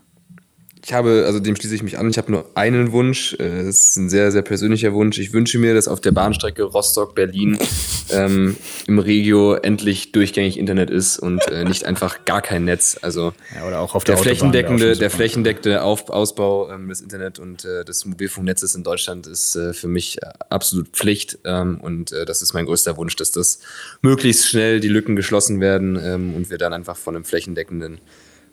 Ich 0.85 0.93
habe, 0.93 1.23
also 1.25 1.39
dem 1.39 1.55
schließe 1.55 1.73
ich 1.73 1.81
mich 1.81 1.97
an, 1.97 2.07
ich 2.11 2.19
habe 2.19 2.31
nur 2.31 2.45
einen 2.53 2.91
Wunsch. 2.91 3.35
Äh, 3.39 3.61
es 3.61 3.89
ist 3.89 3.95
ein 3.97 4.07
sehr, 4.07 4.31
sehr 4.31 4.43
persönlicher 4.43 4.93
Wunsch. 4.93 5.17
Ich 5.17 5.33
wünsche 5.33 5.57
mir, 5.57 5.73
dass 5.73 5.87
auf 5.87 5.99
der 5.99 6.11
Bahnstrecke 6.11 6.61
Rostock-Berlin 6.61 7.57
ähm, 8.11 8.55
im 8.85 8.99
Regio 8.99 9.55
endlich 9.55 10.11
durchgängig 10.11 10.59
Internet 10.59 10.91
ist 10.91 11.17
und 11.17 11.41
äh, 11.47 11.65
nicht 11.65 11.85
einfach 11.85 12.23
gar 12.25 12.43
kein 12.43 12.65
Netz. 12.65 12.99
Also 13.01 13.33
ja, 13.55 13.67
oder 13.67 13.79
auch 13.79 13.95
auf 13.95 14.03
der, 14.03 14.13
der 14.13 14.23
flächendeckende, 14.23 14.95
der 14.95 15.09
flächendeckende 15.09 15.81
auf, 15.81 16.11
Ausbau 16.11 16.69
ähm, 16.69 16.87
des 16.87 17.01
Internet 17.01 17.39
und 17.39 17.65
äh, 17.65 17.83
des 17.83 18.05
Mobilfunknetzes 18.05 18.75
in 18.75 18.83
Deutschland 18.83 19.25
ist 19.25 19.55
äh, 19.55 19.73
für 19.73 19.87
mich 19.87 20.19
absolut 20.49 20.89
Pflicht. 20.89 21.39
Ähm, 21.45 21.79
und 21.81 22.11
äh, 22.11 22.25
das 22.25 22.43
ist 22.43 22.53
mein 22.53 22.67
größter 22.67 22.95
Wunsch, 22.95 23.15
dass 23.15 23.31
das 23.31 23.57
möglichst 24.03 24.47
schnell 24.47 24.79
die 24.81 24.89
Lücken 24.89 25.15
geschlossen 25.15 25.61
werden 25.61 25.99
ähm, 25.99 26.35
und 26.35 26.51
wir 26.51 26.59
dann 26.59 26.73
einfach 26.73 26.95
von 26.95 27.15
einem 27.15 27.25
flächendeckenden 27.25 27.97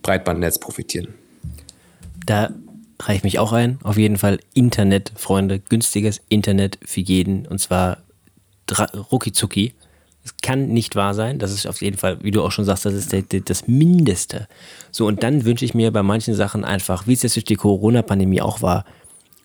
Breitbandnetz 0.00 0.58
profitieren. 0.58 1.08
Da 2.26 2.50
reiche 3.00 3.18
ich 3.18 3.24
mich 3.24 3.38
auch 3.38 3.52
ein. 3.52 3.78
Auf 3.82 3.96
jeden 3.96 4.16
Fall 4.16 4.38
Internet, 4.54 5.12
Freunde. 5.16 5.58
Günstiges 5.58 6.20
Internet 6.28 6.78
für 6.84 7.00
jeden. 7.00 7.46
Und 7.46 7.58
zwar 7.58 7.98
rucki 9.10 9.32
zucki. 9.32 9.74
Es 10.24 10.36
kann 10.36 10.68
nicht 10.68 10.94
wahr 10.94 11.14
sein. 11.14 11.38
Das 11.38 11.50
ist 11.50 11.66
auf 11.66 11.82
jeden 11.82 11.96
Fall, 11.96 12.22
wie 12.22 12.30
du 12.30 12.42
auch 12.42 12.52
schon 12.52 12.64
sagst, 12.64 12.86
das 12.86 12.94
ist 12.94 13.12
der, 13.12 13.22
der, 13.22 13.40
das 13.40 13.66
Mindeste. 13.66 14.46
So, 14.92 15.06
und 15.06 15.22
dann 15.22 15.44
wünsche 15.44 15.64
ich 15.64 15.74
mir 15.74 15.90
bei 15.90 16.02
manchen 16.02 16.34
Sachen 16.34 16.64
einfach, 16.64 17.06
wie 17.08 17.14
es 17.14 17.22
jetzt 17.22 17.34
durch 17.34 17.44
die 17.44 17.56
Corona-Pandemie 17.56 18.40
auch 18.40 18.62
war, 18.62 18.84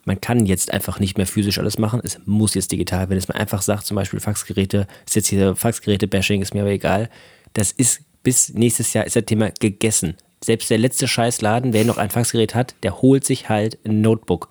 man 0.06 0.22
kann 0.22 0.46
jetzt 0.46 0.72
einfach 0.72 1.02
nicht 1.02 1.18
mehr 1.18 1.28
physisch 1.28 1.60
alles 1.60 1.78
machen. 1.78 2.00
Es 2.02 2.20
muss 2.26 2.54
jetzt 2.54 2.72
digital. 2.72 3.10
Wenn 3.10 3.18
es 3.18 3.28
mir 3.28 3.36
einfach 3.36 3.62
sagt, 3.62 3.86
zum 3.86 3.96
Beispiel 3.96 4.22
Faxgeräte, 4.22 4.88
ist 5.06 5.16
jetzt 5.18 5.28
hier 5.28 5.54
Faxgeräte-Bashing, 5.56 6.42
ist 6.42 6.54
mir 6.54 6.62
aber 6.62 6.72
egal. 6.72 7.10
Das 7.52 7.74
ist 7.74 8.02
bis 8.24 8.54
nächstes 8.54 8.94
Jahr 8.94 9.06
ist 9.06 9.18
das 9.18 9.26
Thema 9.26 9.52
gegessen. 9.60 10.16
Selbst 10.44 10.70
der 10.70 10.78
letzte 10.78 11.08
Scheißladen, 11.08 11.74
wer 11.74 11.86
noch 11.86 11.98
ein 11.98 12.10
Faxgerät 12.10 12.54
hat, 12.56 12.76
der 12.84 13.02
holt 13.02 13.26
sich 13.26 13.50
halt 13.50 13.80
ein 13.86 14.02
Notebook. 14.02 14.50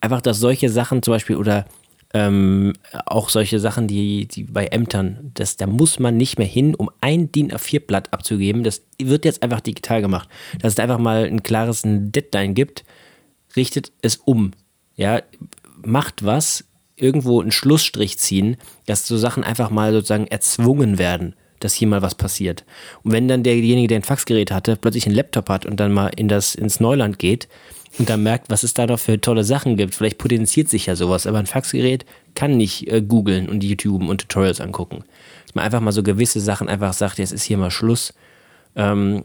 Einfach, 0.00 0.20
dass 0.20 0.38
solche 0.38 0.68
Sachen 0.68 1.02
zum 1.02 1.14
Beispiel 1.14 1.36
oder 1.36 1.66
ähm, 2.14 2.72
auch 3.04 3.28
solche 3.28 3.58
Sachen, 3.58 3.88
die, 3.88 4.26
die 4.26 4.44
bei 4.44 4.66
Ämtern, 4.66 5.32
das, 5.34 5.56
da 5.56 5.66
muss 5.66 5.98
man 5.98 6.16
nicht 6.16 6.38
mehr 6.38 6.46
hin, 6.46 6.74
um 6.74 6.88
ein 7.00 7.32
DIN 7.32 7.52
A4-Blatt 7.52 8.12
abzugeben. 8.12 8.62
Das 8.62 8.82
wird 9.02 9.24
jetzt 9.24 9.42
einfach 9.42 9.60
digital 9.60 10.02
gemacht. 10.02 10.28
Dass 10.60 10.74
es 10.74 10.78
einfach 10.78 10.98
mal 10.98 11.24
ein 11.24 11.42
klares 11.42 11.82
Deadline 11.84 12.54
gibt, 12.54 12.84
richtet 13.56 13.92
es 14.02 14.16
um. 14.16 14.52
Ja, 14.94 15.22
macht 15.84 16.24
was, 16.24 16.64
irgendwo 16.94 17.40
einen 17.40 17.50
Schlussstrich 17.50 18.18
ziehen, 18.18 18.56
dass 18.86 19.06
so 19.06 19.18
Sachen 19.18 19.44
einfach 19.44 19.70
mal 19.70 19.92
sozusagen 19.92 20.26
erzwungen 20.26 20.98
werden 20.98 21.34
dass 21.60 21.74
hier 21.74 21.88
mal 21.88 22.02
was 22.02 22.14
passiert. 22.14 22.64
Und 23.02 23.12
wenn 23.12 23.28
dann 23.28 23.42
derjenige, 23.42 23.88
der 23.88 24.00
ein 24.00 24.02
Faxgerät 24.02 24.50
hatte, 24.50 24.76
plötzlich 24.76 25.06
einen 25.06 25.14
Laptop 25.14 25.48
hat 25.48 25.66
und 25.66 25.78
dann 25.78 25.92
mal 25.92 26.08
in 26.08 26.28
das, 26.28 26.54
ins 26.54 26.80
Neuland 26.80 27.18
geht 27.18 27.48
und 27.98 28.10
dann 28.10 28.22
merkt, 28.22 28.50
was 28.50 28.62
es 28.62 28.74
da 28.74 28.86
noch 28.86 28.98
für 28.98 29.20
tolle 29.20 29.44
Sachen 29.44 29.76
gibt, 29.76 29.94
vielleicht 29.94 30.18
potenziert 30.18 30.68
sich 30.68 30.86
ja 30.86 30.96
sowas, 30.96 31.26
aber 31.26 31.38
ein 31.38 31.46
Faxgerät 31.46 32.04
kann 32.34 32.56
nicht 32.56 32.90
äh, 32.90 33.02
googeln 33.02 33.48
und 33.48 33.64
YouTube 33.64 34.06
und 34.08 34.20
Tutorials 34.20 34.60
angucken. 34.60 35.04
Dass 35.46 35.54
man 35.54 35.64
einfach 35.64 35.80
mal 35.80 35.92
so 35.92 36.02
gewisse 36.02 36.40
Sachen 36.40 36.68
einfach 36.68 36.92
sagt, 36.92 37.18
jetzt 37.18 37.32
ist 37.32 37.44
hier 37.44 37.58
mal 37.58 37.70
Schluss. 37.70 38.12
Ähm, 38.74 39.24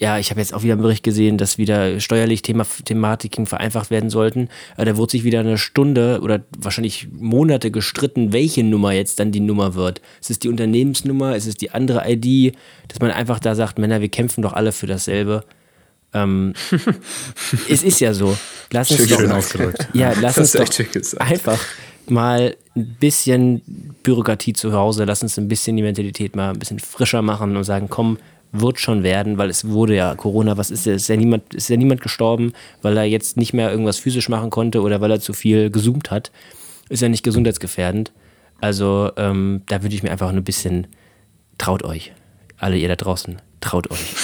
ja, 0.00 0.18
ich 0.18 0.30
habe 0.30 0.40
jetzt 0.40 0.54
auch 0.54 0.62
wieder 0.62 0.74
einen 0.74 0.82
Bericht 0.82 1.02
gesehen, 1.02 1.38
dass 1.38 1.58
wieder 1.58 1.98
steuerlich 1.98 2.42
Thema, 2.42 2.64
Thematiken 2.84 3.46
vereinfacht 3.46 3.90
werden 3.90 4.10
sollten. 4.10 4.48
Aber 4.76 4.84
da 4.84 4.96
wurde 4.96 5.10
sich 5.10 5.24
wieder 5.24 5.40
eine 5.40 5.58
Stunde 5.58 6.20
oder 6.22 6.44
wahrscheinlich 6.56 7.08
Monate 7.10 7.72
gestritten, 7.72 8.32
welche 8.32 8.62
Nummer 8.62 8.92
jetzt 8.92 9.18
dann 9.18 9.32
die 9.32 9.40
Nummer 9.40 9.74
wird. 9.74 10.00
Ist 10.20 10.30
es 10.30 10.38
die 10.38 10.48
Unternehmensnummer? 10.48 11.34
Ist 11.34 11.48
es 11.48 11.56
die 11.56 11.72
andere 11.72 12.04
ID? 12.08 12.54
Dass 12.86 13.00
man 13.00 13.10
einfach 13.10 13.40
da 13.40 13.56
sagt, 13.56 13.80
Männer, 13.80 14.00
wir 14.00 14.08
kämpfen 14.08 14.42
doch 14.42 14.52
alle 14.52 14.70
für 14.70 14.86
dasselbe. 14.86 15.42
Ähm, 16.14 16.54
es 17.68 17.82
ist 17.82 18.00
ja 18.00 18.14
so. 18.14 18.38
Lass 18.70 18.92
uns 18.92 19.08
schön 19.08 19.28
doch, 19.28 19.36
ausgedrückt. 19.36 19.88
Ja, 19.94 20.12
lass 20.20 20.38
uns 20.38 20.52
doch 20.52 20.68
einfach 21.18 21.58
mal 22.06 22.56
ein 22.76 22.96
bisschen 23.00 23.62
Bürokratie 24.04 24.52
zu 24.52 24.72
Hause, 24.72 25.04
lass 25.04 25.22
uns 25.22 25.38
ein 25.38 25.48
bisschen 25.48 25.76
die 25.76 25.82
Mentalität 25.82 26.36
mal 26.36 26.50
ein 26.50 26.58
bisschen 26.58 26.78
frischer 26.78 27.20
machen 27.20 27.56
und 27.56 27.64
sagen, 27.64 27.88
komm, 27.90 28.16
wird 28.52 28.80
schon 28.80 29.02
werden, 29.02 29.38
weil 29.38 29.50
es 29.50 29.68
wurde 29.68 29.94
ja 29.94 30.14
Corona, 30.14 30.56
was 30.56 30.70
ist, 30.70 30.86
ist 30.86 31.08
ja 31.08 31.16
niemand, 31.16 31.54
ist 31.54 31.68
ja 31.68 31.76
niemand 31.76 32.00
gestorben, 32.00 32.52
weil 32.82 32.96
er 32.96 33.04
jetzt 33.04 33.36
nicht 33.36 33.52
mehr 33.52 33.70
irgendwas 33.70 33.98
physisch 33.98 34.28
machen 34.28 34.50
konnte 34.50 34.80
oder 34.80 35.00
weil 35.00 35.10
er 35.10 35.20
zu 35.20 35.32
viel 35.32 35.70
gezoomt 35.70 36.10
hat. 36.10 36.30
Ist 36.88 37.02
ja 37.02 37.08
nicht 37.08 37.24
gesundheitsgefährdend. 37.24 38.12
Also 38.60 39.10
ähm, 39.16 39.62
da 39.66 39.82
wünsche 39.82 39.96
ich 39.96 40.02
mir 40.02 40.10
einfach 40.10 40.30
ein 40.30 40.44
bisschen, 40.44 40.86
traut 41.58 41.84
euch. 41.84 42.12
Alle 42.56 42.76
ihr 42.76 42.88
da 42.88 42.96
draußen, 42.96 43.40
traut 43.60 43.90
euch. 43.90 44.14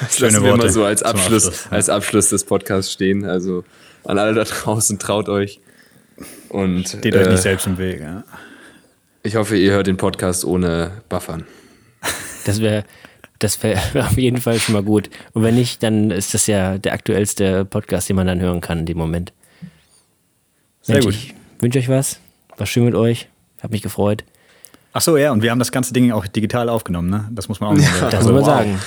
Das 0.00 0.16
Schöne 0.16 0.32
lassen 0.32 0.44
wir 0.44 0.50
Worte 0.50 0.64
mal 0.64 0.72
so 0.72 0.84
als 0.84 1.02
Abschluss, 1.02 1.46
Abschluss, 1.46 1.72
als 1.72 1.88
Abschluss 1.88 2.28
des 2.30 2.44
Podcasts 2.44 2.92
stehen. 2.92 3.24
Also 3.24 3.64
an 4.04 4.18
alle 4.18 4.34
da 4.34 4.44
draußen, 4.44 4.98
traut 4.98 5.28
euch. 5.28 5.60
Und, 6.48 6.88
Steht 6.88 7.14
äh, 7.14 7.18
euch 7.18 7.28
nicht 7.28 7.42
selbst 7.42 7.66
im 7.66 7.78
Weg. 7.78 8.00
Ja. 8.00 8.24
Ich 9.22 9.36
hoffe, 9.36 9.56
ihr 9.56 9.72
hört 9.72 9.86
den 9.86 9.96
Podcast 9.96 10.44
ohne 10.44 11.02
Buffern. 11.08 11.46
Das 12.44 12.60
wäre 12.60 12.84
das 13.38 13.62
wäre 13.62 13.80
auf 14.06 14.16
jeden 14.16 14.40
Fall 14.40 14.58
schon 14.58 14.74
mal 14.74 14.82
gut. 14.82 15.10
Und 15.32 15.42
wenn 15.42 15.54
nicht, 15.54 15.82
dann 15.82 16.10
ist 16.10 16.34
das 16.34 16.46
ja 16.46 16.78
der 16.78 16.92
aktuellste 16.92 17.64
Podcast, 17.64 18.08
den 18.08 18.16
man 18.16 18.26
dann 18.26 18.40
hören 18.40 18.60
kann 18.60 18.80
in 18.80 18.86
dem 18.86 18.98
Moment. 18.98 19.32
Sehr 20.82 20.96
Mensch, 20.96 21.06
gut. 21.06 21.14
Ich 21.14 21.34
wünsche 21.60 21.78
euch 21.78 21.88
was. 21.88 22.18
War 22.56 22.66
schön 22.66 22.84
mit 22.84 22.94
euch. 22.94 23.28
Hab 23.62 23.70
mich 23.70 23.82
gefreut. 23.82 24.24
Ach 24.92 25.00
so, 25.00 25.16
ja, 25.16 25.32
und 25.32 25.42
wir 25.42 25.50
haben 25.50 25.58
das 25.58 25.72
ganze 25.72 25.92
Ding 25.92 26.12
auch 26.12 26.26
digital 26.26 26.68
aufgenommen, 26.68 27.10
ne? 27.10 27.28
Das 27.32 27.48
muss 27.48 27.58
man 27.58 27.70
auch 27.70 27.82
ja, 27.82 27.88
Das 28.10 28.14
also, 28.14 28.32
muss 28.32 28.42
man 28.42 28.50
wow. 28.50 28.58
sagen. 28.58 28.80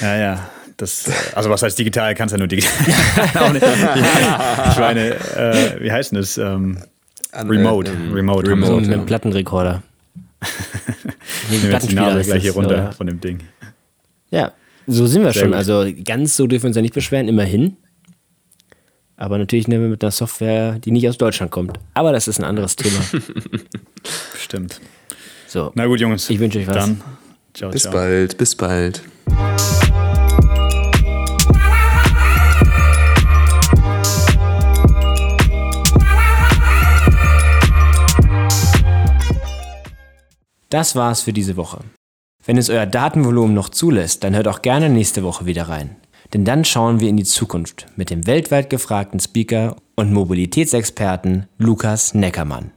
Ja, 0.00 0.16
ja. 0.16 0.50
Das, 0.76 1.10
also 1.34 1.50
was 1.50 1.62
heißt 1.62 1.78
digital, 1.78 2.14
kannst 2.14 2.32
du 2.32 2.36
ja 2.36 2.38
nur 2.38 2.48
digital. 2.48 2.72
ich 4.70 4.78
meine, 4.78 5.14
äh, 5.14 5.80
wie 5.80 5.92
heißt 5.92 6.12
denn 6.12 6.18
das? 6.18 6.36
Ähm, 6.36 6.78
Remote. 7.32 7.92
Remote. 8.12 8.48
Remote. 8.48 8.80
Mit 8.80 8.92
einem 8.92 9.06
Plattenrekorder. 9.06 9.82
Nehmen 11.50 11.62
wir 11.62 11.70
jetzt 11.70 11.90
die 11.90 11.94
Nase 11.94 12.22
gleich 12.22 12.42
hier 12.42 12.52
runter 12.52 12.70
oder? 12.70 12.92
von 12.92 13.06
dem 13.06 13.20
Ding. 13.20 13.40
Ja, 14.30 14.52
so 14.86 15.06
sind 15.06 15.22
wir 15.22 15.32
Sehr 15.32 15.42
schon. 15.42 15.50
Gut. 15.50 15.56
Also 15.56 15.86
ganz 16.04 16.36
so 16.36 16.46
dürfen 16.46 16.64
wir 16.64 16.68
uns 16.68 16.76
ja 16.76 16.82
nicht 16.82 16.94
beschweren, 16.94 17.28
immerhin. 17.28 17.76
Aber 19.16 19.38
natürlich 19.38 19.68
nehmen 19.68 19.84
wir 19.84 19.90
mit 19.90 20.02
einer 20.02 20.10
Software, 20.10 20.78
die 20.80 20.90
nicht 20.90 21.08
aus 21.08 21.18
Deutschland 21.18 21.52
kommt. 21.52 21.78
Aber 21.94 22.12
das 22.12 22.26
ist 22.26 22.40
ein 22.40 22.44
anderes 22.44 22.76
Thema. 22.76 22.98
Stimmt. 24.38 24.80
So. 25.46 25.70
Na 25.74 25.86
gut, 25.86 26.00
Jungs. 26.00 26.28
Ich 26.30 26.38
wünsche 26.40 26.58
euch 26.58 26.66
was. 26.66 26.74
Dann. 26.74 27.00
Ciao, 27.54 27.70
bis 27.70 27.82
ciao. 27.82 27.92
bald, 27.92 28.36
bis 28.36 28.56
bald. 28.56 29.02
Das 40.74 40.96
war's 40.96 41.20
für 41.20 41.32
diese 41.32 41.56
Woche. 41.56 41.84
Wenn 42.44 42.58
es 42.58 42.68
euer 42.68 42.84
Datenvolumen 42.84 43.54
noch 43.54 43.68
zulässt, 43.68 44.24
dann 44.24 44.34
hört 44.34 44.48
auch 44.48 44.60
gerne 44.60 44.88
nächste 44.88 45.22
Woche 45.22 45.46
wieder 45.46 45.68
rein. 45.68 45.94
Denn 46.32 46.44
dann 46.44 46.64
schauen 46.64 46.98
wir 46.98 47.08
in 47.08 47.16
die 47.16 47.22
Zukunft 47.22 47.86
mit 47.94 48.10
dem 48.10 48.26
weltweit 48.26 48.70
gefragten 48.70 49.20
Speaker 49.20 49.76
und 49.94 50.12
Mobilitätsexperten 50.12 51.46
Lukas 51.58 52.12
Neckermann. 52.12 52.72